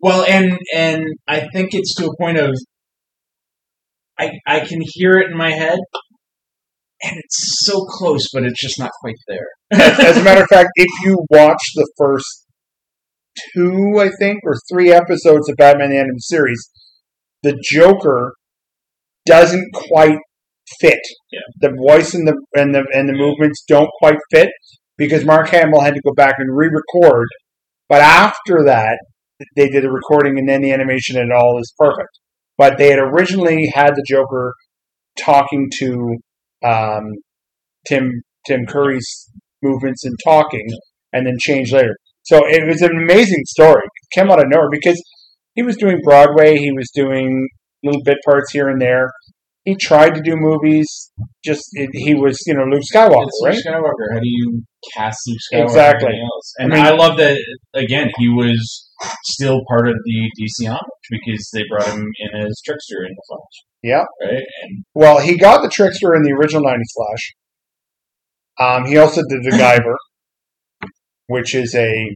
Well, 0.00 0.24
and 0.24 0.58
and 0.74 1.04
I 1.28 1.46
think 1.52 1.74
it's 1.74 1.94
to 1.96 2.06
a 2.06 2.16
point 2.16 2.38
of 2.38 2.50
I 4.18 4.30
I 4.46 4.60
can 4.60 4.80
hear 4.82 5.18
it 5.18 5.30
in 5.30 5.36
my 5.36 5.50
head, 5.50 5.78
and 7.02 7.12
it's 7.16 7.64
so 7.64 7.80
close, 7.88 8.28
but 8.32 8.44
it's 8.44 8.60
just 8.60 8.78
not 8.78 8.90
quite 9.00 9.14
there. 9.26 9.46
As 9.72 10.16
a 10.16 10.22
matter 10.22 10.42
of 10.42 10.48
fact, 10.48 10.70
if 10.74 11.04
you 11.04 11.18
watch 11.30 11.62
the 11.74 11.88
first 11.96 12.46
two, 13.54 13.98
I 13.98 14.10
think, 14.18 14.40
or 14.44 14.54
three 14.70 14.92
episodes 14.92 15.48
of 15.48 15.56
Batman 15.56 15.90
the 15.90 15.96
Animated 15.96 16.22
Series, 16.22 16.70
the 17.42 17.56
Joker 17.70 18.32
doesn't 19.26 19.68
quite 19.74 20.18
fit. 20.80 21.00
Yeah. 21.30 21.40
The 21.60 21.76
voice 21.88 22.14
and 22.14 22.26
the 22.26 22.34
and 22.54 22.74
the 22.74 22.84
and 22.92 23.08
the 23.08 23.14
movements 23.14 23.64
don't 23.66 23.90
quite 24.00 24.18
fit 24.30 24.48
because 24.96 25.24
Mark 25.24 25.48
Hamill 25.50 25.80
had 25.80 25.94
to 25.94 26.00
go 26.04 26.12
back 26.14 26.34
and 26.38 26.56
re-record. 26.56 27.28
But 27.88 28.02
after 28.02 28.64
that, 28.64 28.98
they 29.56 29.68
did 29.68 29.84
the 29.84 29.90
recording 29.90 30.38
and 30.38 30.48
then 30.48 30.60
the 30.60 30.72
animation 30.72 31.18
and 31.18 31.32
all 31.32 31.58
is 31.60 31.72
perfect. 31.78 32.18
But 32.58 32.76
they 32.76 32.90
had 32.90 32.98
originally 32.98 33.70
had 33.72 33.94
the 33.94 34.04
Joker 34.06 34.52
talking 35.18 35.70
to 35.78 36.16
um, 36.64 37.04
Tim 37.88 38.10
Tim 38.46 38.66
Curry's 38.66 39.30
movements 39.62 40.04
and 40.04 40.16
talking, 40.24 40.66
and 41.12 41.26
then 41.26 41.36
changed 41.40 41.72
later. 41.72 41.96
So 42.24 42.40
it 42.46 42.66
was 42.66 42.82
an 42.82 42.90
amazing 42.96 43.42
story. 43.46 43.82
It 43.84 44.20
came 44.20 44.30
out 44.30 44.38
of 44.40 44.46
nowhere 44.48 44.68
because 44.70 45.00
he 45.54 45.62
was 45.62 45.76
doing 45.76 45.98
Broadway, 46.04 46.56
he 46.56 46.72
was 46.72 46.90
doing 46.94 47.48
little 47.82 48.02
bit 48.04 48.18
parts 48.24 48.52
here 48.52 48.68
and 48.68 48.80
there. 48.80 49.08
He 49.64 49.76
tried 49.76 50.14
to 50.14 50.22
do 50.22 50.34
movies. 50.34 51.10
Just 51.44 51.62
it, 51.72 51.90
he 51.92 52.14
was, 52.14 52.38
you 52.46 52.54
know, 52.54 52.64
Luke 52.64 52.82
Skywalker, 52.94 53.24
It's 53.24 53.40
Luke 53.42 53.52
right? 53.52 53.74
Skywalker. 53.74 54.14
How 54.14 54.20
do 54.20 54.26
you 54.28 54.62
cast 54.94 55.18
Luke 55.26 55.38
Skywalker? 55.52 55.64
Exactly. 55.64 56.12
And 56.58 56.72
I 56.72 56.76
mean- 56.76 56.86
I 56.86 56.90
love 56.90 57.16
that 57.18 57.38
again. 57.74 58.10
He 58.18 58.28
was 58.28 58.87
still 59.24 59.60
part 59.68 59.88
of 59.88 59.94
the 60.04 60.30
DC 60.40 60.66
homage 60.66 61.06
because 61.10 61.50
they 61.52 61.62
brought 61.70 61.86
him 61.86 62.04
in 62.18 62.46
as 62.46 62.60
trickster 62.64 63.04
in 63.04 63.14
the 63.14 63.22
Flash. 63.28 63.64
Yeah. 63.82 64.04
Right. 64.22 64.44
And 64.62 64.84
Well, 64.94 65.20
he 65.20 65.36
got 65.36 65.62
the 65.62 65.70
trickster 65.70 66.14
in 66.14 66.22
the 66.22 66.32
original 66.32 66.64
'90s 66.64 66.82
Flash. 66.96 67.34
Um, 68.60 68.86
he 68.86 68.96
also 68.98 69.22
did 69.28 69.44
the 69.44 69.56
Guyver, 69.56 69.94
which 71.28 71.54
is 71.54 71.74
a. 71.74 72.10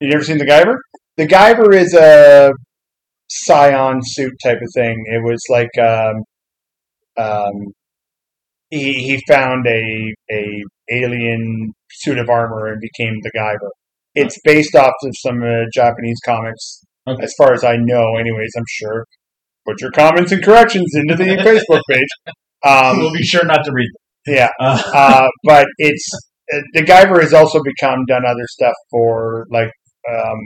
You 0.00 0.12
ever 0.12 0.24
seen 0.24 0.38
the 0.38 0.46
Guyver? 0.46 0.74
The 1.16 1.26
Guyver 1.26 1.72
is 1.74 1.94
a 1.94 2.52
scion 3.30 4.00
suit 4.02 4.32
type 4.42 4.58
of 4.60 4.68
thing. 4.74 4.96
It 5.06 5.22
was 5.22 5.40
like 5.48 5.70
um, 5.78 6.24
um, 7.16 7.72
he 8.70 8.94
he 8.94 9.20
found 9.28 9.66
a 9.66 10.14
a 10.32 10.62
alien 10.90 11.72
suit 11.92 12.18
of 12.18 12.28
armor 12.28 12.66
and 12.66 12.80
became 12.80 13.20
the 13.22 13.30
Guyver. 13.36 13.70
It's 14.14 14.38
based 14.44 14.74
off 14.74 14.92
of 15.04 15.14
some 15.16 15.42
uh, 15.42 15.64
Japanese 15.72 16.18
comics, 16.24 16.84
Okay. 17.08 17.22
as 17.24 17.34
far 17.36 17.52
as 17.52 17.64
I 17.64 17.76
know. 17.76 18.16
Anyways, 18.16 18.50
I'm 18.56 18.64
sure. 18.68 19.06
Put 19.66 19.80
your 19.80 19.90
comments 19.92 20.32
and 20.32 20.42
corrections 20.42 20.90
into 20.94 21.14
the 21.14 21.24
Facebook 21.24 21.80
page. 21.88 22.34
Um, 22.64 22.98
we'll 22.98 23.12
be 23.12 23.22
sure 23.22 23.44
not 23.44 23.64
to 23.64 23.72
read 23.72 23.88
yeah, 24.26 24.48
them. 24.58 24.78
Uh, 24.78 24.82
uh, 24.94 25.28
but 25.44 25.66
it's 25.78 26.08
uh, 26.52 26.58
the 26.74 26.82
Guyver 26.82 27.20
has 27.20 27.32
also 27.32 27.60
become 27.62 28.04
done 28.06 28.24
other 28.26 28.46
stuff 28.46 28.74
for 28.90 29.46
like 29.50 29.70
um, 30.10 30.38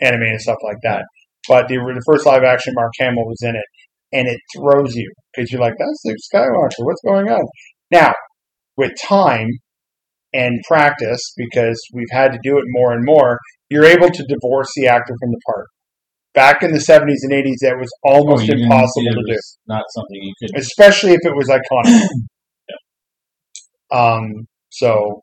anime 0.00 0.22
and 0.22 0.40
stuff 0.40 0.58
like 0.62 0.78
that. 0.82 1.04
But 1.48 1.68
the 1.68 1.76
the 1.76 2.02
first 2.06 2.26
live 2.26 2.44
action 2.44 2.74
Mark 2.76 2.92
Hamill 2.98 3.24
was 3.26 3.38
in 3.42 3.56
it, 3.56 3.64
and 4.12 4.28
it 4.28 4.38
throws 4.56 4.94
you 4.94 5.10
because 5.34 5.50
you're 5.50 5.60
like, 5.60 5.74
"That's 5.78 6.02
Luke 6.04 6.16
Skywalker. 6.32 6.84
What's 6.84 7.00
going 7.04 7.28
on?" 7.28 7.44
Now, 7.90 8.12
with 8.76 8.92
time 9.02 9.48
and 10.32 10.58
practice, 10.68 11.20
because 11.36 11.80
we've 11.94 12.10
had 12.12 12.32
to 12.32 12.38
do 12.42 12.58
it 12.58 12.64
more 12.68 12.92
and 12.92 13.04
more, 13.04 13.38
you're 13.70 13.84
able 13.84 14.10
to 14.10 14.24
divorce 14.28 14.68
the 14.76 14.86
actor 14.86 15.14
from 15.20 15.30
the 15.30 15.40
part. 15.52 15.66
Back 16.34 16.62
in 16.62 16.72
the 16.72 16.78
70s 16.78 17.22
and 17.22 17.32
80s, 17.32 17.56
that 17.62 17.76
was 17.78 17.88
almost 18.04 18.48
oh, 18.50 18.54
impossible 18.54 19.02
to 19.04 19.24
do 19.26 19.36
Not 19.66 19.82
something 19.94 20.16
you 20.20 20.32
could. 20.40 20.58
especially 20.58 21.12
if 21.12 21.20
it 21.24 21.34
was 21.34 21.48
iconic. 21.48 22.02
um. 23.90 24.46
So, 24.70 25.22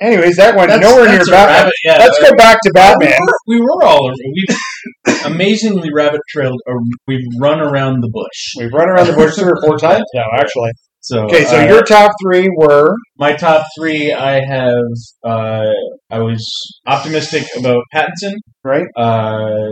anyways, 0.00 0.36
that 0.36 0.56
went 0.56 0.68
That's- 0.70 0.82
nowhere 0.90 1.08
near 1.08 1.18
that's 1.18 1.28
a 1.28 1.30
Batman. 1.32 1.56
rabbit- 1.56 1.72
yeah, 1.84 1.98
Let's 1.98 2.18
uh, 2.20 2.30
go 2.30 2.36
back 2.36 2.58
to 2.62 2.70
Batman. 2.74 3.18
We 3.46 3.60
were, 3.60 3.60
we 3.60 3.60
were 3.60 3.84
all 3.84 4.10
we've 4.34 5.24
amazingly 5.24 5.88
rabbit 5.94 6.20
trailed. 6.28 6.60
Or 6.66 6.80
we've 7.06 7.24
run 7.40 7.60
around 7.60 8.00
the 8.02 8.10
bush. 8.12 8.54
We've 8.58 8.72
run 8.72 8.88
around 8.88 9.06
the 9.06 9.12
bush 9.14 9.36
three 9.36 9.48
or 9.50 9.56
four 9.64 9.78
times 9.78 10.04
now, 10.14 10.24
actually. 10.34 10.72
So 11.08 11.24
Okay, 11.26 11.44
so 11.44 11.56
uh, 11.60 11.66
your 11.68 11.82
top 11.84 12.10
three 12.24 12.48
were 12.56 12.90
my 13.16 13.32
top 13.34 13.64
three. 13.78 14.12
I 14.12 14.40
have. 14.44 14.90
Uh, 15.24 15.70
I 16.10 16.18
was 16.18 16.44
optimistic 16.84 17.44
about 17.56 17.82
Pattinson. 17.94 18.34
right. 18.64 18.86
Uh, 18.96 19.68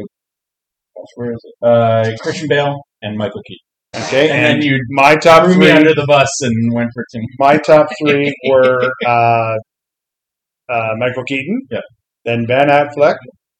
where 1.16 1.32
is 1.32 1.40
it? 1.42 1.54
Uh, 1.66 2.10
Christian 2.22 2.46
Bale 2.48 2.76
and 3.02 3.18
Michael 3.18 3.42
Keaton. 3.48 4.06
Okay, 4.06 4.30
And, 4.30 4.46
and, 4.46 4.62
then 4.62 4.68
you 4.68 4.78
my 4.90 5.16
top 5.16 5.44
threw 5.44 5.54
me 5.58 5.66
three. 5.66 5.70
under 5.72 5.92
the 5.94 6.04
bus 6.06 6.28
and 6.42 6.54
went 6.72 6.90
for 6.94 7.04
Tim. 7.12 7.22
my 7.40 7.56
top 7.58 7.86
three 8.00 8.32
were 8.50 8.78
uh, 9.04 9.54
uh, 10.68 10.88
Michael 10.98 11.24
Keaton, 11.24 11.62
Yeah. 11.70 11.80
then 12.24 12.44
Ben 12.46 12.68
Affleck, 12.68 13.16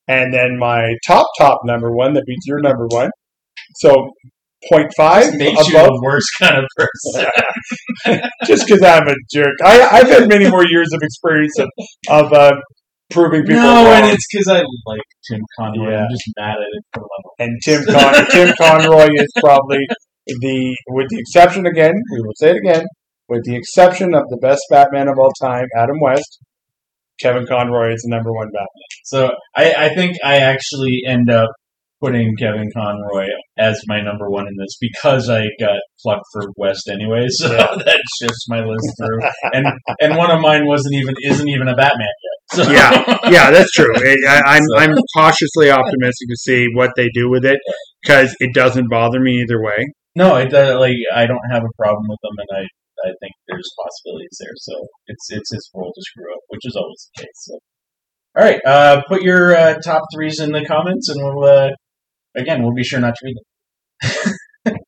and 0.09 0.33
then 0.33 0.59
my 0.59 0.95
top 1.07 1.27
top 1.41 1.59
number 1.65 1.91
one 1.93 2.15
that 2.15 2.23
beats 2.27 2.47
your 2.47 2.61
number 2.61 2.87
one. 2.89 3.11
So 3.77 4.11
point 4.71 4.91
five 4.97 5.25
This 5.25 5.37
makes 5.37 5.69
you 5.69 5.79
above, 5.79 5.89
the 5.89 6.01
worst 6.03 6.31
kind 6.41 6.57
of 6.59 6.65
person. 6.77 8.21
just 8.47 8.67
because 8.67 8.83
I'm 8.83 9.09
a 9.09 9.15
jerk. 9.33 9.55
I, 9.65 9.81
I've 9.83 10.09
had 10.09 10.29
many 10.29 10.49
more 10.49 10.65
years 10.67 10.89
of 10.93 11.01
experience 11.03 11.59
of, 11.59 11.69
of 12.09 12.33
uh, 12.33 12.53
proving 13.11 13.43
people 13.43 13.63
no, 13.63 13.85
wrong. 13.85 14.03
and 14.03 14.07
it's 14.07 14.27
because 14.31 14.49
I 14.49 14.63
like 14.87 15.01
Tim 15.31 15.41
Conroy. 15.59 15.91
Yeah. 15.91 16.03
I'm 16.03 16.11
just 16.11 16.25
mad 16.39 16.57
at 16.57 16.73
it 16.73 16.85
for 16.93 17.01
level. 17.01 17.33
and 17.39 17.61
Tim 17.65 17.85
Con- 17.85 18.27
Tim 18.31 18.55
Conroy 18.61 19.09
is 19.15 19.29
probably 19.41 19.81
the, 20.27 20.77
with 20.89 21.07
the 21.11 21.19
exception 21.19 21.67
again, 21.67 21.95
we 22.13 22.21
will 22.21 22.33
say 22.37 22.51
it 22.51 22.57
again, 22.57 22.85
with 23.29 23.45
the 23.45 23.57
exception 23.57 24.15
of 24.15 24.23
the 24.29 24.39
best 24.41 24.63
Batman 24.71 25.09
of 25.09 25.19
all 25.19 25.33
time, 25.41 25.67
Adam 25.77 25.97
West. 26.01 26.41
Kevin 27.21 27.47
Conroy 27.47 27.93
is 27.95 28.03
the 28.03 28.11
number 28.11 28.33
one 28.33 28.49
Batman. 28.49 28.67
So 29.05 29.31
I, 29.57 29.73
I 29.87 29.95
think 29.95 30.17
I 30.25 30.39
actually 30.39 31.03
end 31.07 31.31
up 31.31 31.51
putting 32.01 32.33
Kevin 32.39 32.69
Conroy 32.77 33.27
as 33.59 33.81
my 33.87 34.01
number 34.03 34.29
one 34.31 34.47
in 34.47 34.55
this 34.59 34.77
because 34.81 35.31
I 35.31 35.45
got 35.61 35.79
plucked 36.03 36.25
for 36.33 36.45
West 36.57 36.89
anyway. 36.91 37.25
So 37.29 37.53
Yeah. 37.53 37.67
that 37.85 38.01
shifts 38.21 38.47
my 38.49 38.61
list 38.61 38.93
through. 38.99 39.21
and 39.53 39.67
and 40.01 40.17
one 40.17 40.31
of 40.31 40.41
mine 40.41 40.67
wasn't 40.67 40.95
even 40.95 41.15
isn't 41.25 41.49
even 41.49 41.69
a 41.69 41.75
Batman 41.77 42.07
yet. 42.23 42.57
So 42.65 42.71
Yeah. 42.71 43.19
yeah, 43.31 43.51
that's 43.51 43.71
true. 43.73 43.95
I, 44.29 44.43
I'm 44.47 44.63
So- 44.75 44.79
I'm 44.79 44.95
cautiously 45.17 45.71
optimistic 45.71 46.29
to 46.29 46.37
see 46.37 46.67
what 46.75 46.91
they 46.97 47.09
do 47.15 47.31
with 47.31 47.45
it 47.45 47.59
because 48.03 48.35
it 48.41 48.53
doesn't 48.55 48.91
bother 48.91 49.21
me 49.21 49.43
either 49.43 49.63
way. 49.63 49.79
no, 50.17 50.37
it 50.37 50.51
does, 50.51 50.79
like 50.79 50.95
I 51.15 51.27
don't 51.27 51.41
have 51.51 51.63
a 51.63 51.75
problem 51.83 52.05
with 52.09 52.19
them, 52.23 52.35
and 52.39 52.59
I 52.61 53.09
I 53.09 53.11
think 53.21 53.33
there's 53.49 53.69
possibilities 53.83 54.37
there. 54.41 54.53
So 54.57 54.73
it's 55.09 55.27
it's 55.31 55.53
his 55.53 55.71
role 55.75 55.93
to 55.95 56.03
screw 56.03 56.33
up, 56.33 56.41
which 56.49 56.61
is 56.65 56.77
always 56.77 57.11
the 57.17 57.23
case. 57.23 57.41
So. 57.47 57.59
All 58.37 58.45
right, 58.45 58.61
uh, 58.67 59.03
put 59.09 59.23
your 59.23 59.55
uh, 59.57 59.75
top 59.85 60.03
threes 60.15 60.41
in 60.41 60.51
the 60.53 60.65
comments, 60.65 61.09
and 61.09 61.23
we'll 61.23 61.45
uh, 61.45 61.71
again 62.37 62.63
we'll 62.63 62.75
be 62.75 62.85
sure 62.85 63.01
not 63.01 63.15
to 63.15 63.21
read 63.25 63.37
them. 63.37 64.77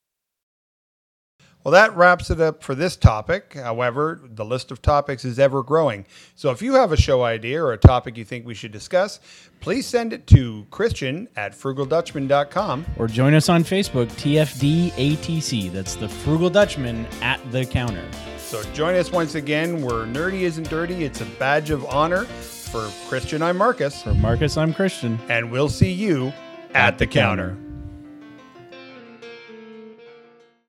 Well, 1.66 1.72
that 1.72 1.96
wraps 1.96 2.30
it 2.30 2.40
up 2.40 2.62
for 2.62 2.76
this 2.76 2.94
topic. 2.94 3.54
However, 3.54 4.20
the 4.22 4.44
list 4.44 4.70
of 4.70 4.80
topics 4.80 5.24
is 5.24 5.40
ever 5.40 5.64
growing. 5.64 6.06
So 6.36 6.52
if 6.52 6.62
you 6.62 6.74
have 6.74 6.92
a 6.92 6.96
show 6.96 7.24
idea 7.24 7.60
or 7.60 7.72
a 7.72 7.76
topic 7.76 8.16
you 8.16 8.24
think 8.24 8.46
we 8.46 8.54
should 8.54 8.70
discuss, 8.70 9.18
please 9.58 9.84
send 9.84 10.12
it 10.12 10.28
to 10.28 10.64
Christian 10.70 11.26
at 11.34 11.54
frugaldutchman.com. 11.54 12.86
Or 12.98 13.08
join 13.08 13.34
us 13.34 13.48
on 13.48 13.64
Facebook, 13.64 14.06
TFDATC. 14.12 15.72
That's 15.72 15.96
the 15.96 16.08
Frugal 16.08 16.50
Dutchman 16.50 17.04
at 17.20 17.40
the 17.50 17.66
counter. 17.66 18.08
So 18.38 18.62
join 18.72 18.94
us 18.94 19.10
once 19.10 19.34
again 19.34 19.82
where 19.82 20.06
Nerdy 20.06 20.42
Isn't 20.42 20.70
Dirty. 20.70 21.02
It's 21.02 21.20
a 21.20 21.26
badge 21.26 21.70
of 21.70 21.84
honor. 21.86 22.26
For 22.26 22.88
Christian, 23.08 23.42
I'm 23.42 23.56
Marcus. 23.56 24.04
For 24.04 24.14
Marcus, 24.14 24.56
I'm 24.56 24.72
Christian. 24.72 25.18
And 25.28 25.50
we'll 25.50 25.68
see 25.68 25.90
you 25.90 26.32
at 26.76 26.98
the 26.98 27.06
counter. 27.06 27.56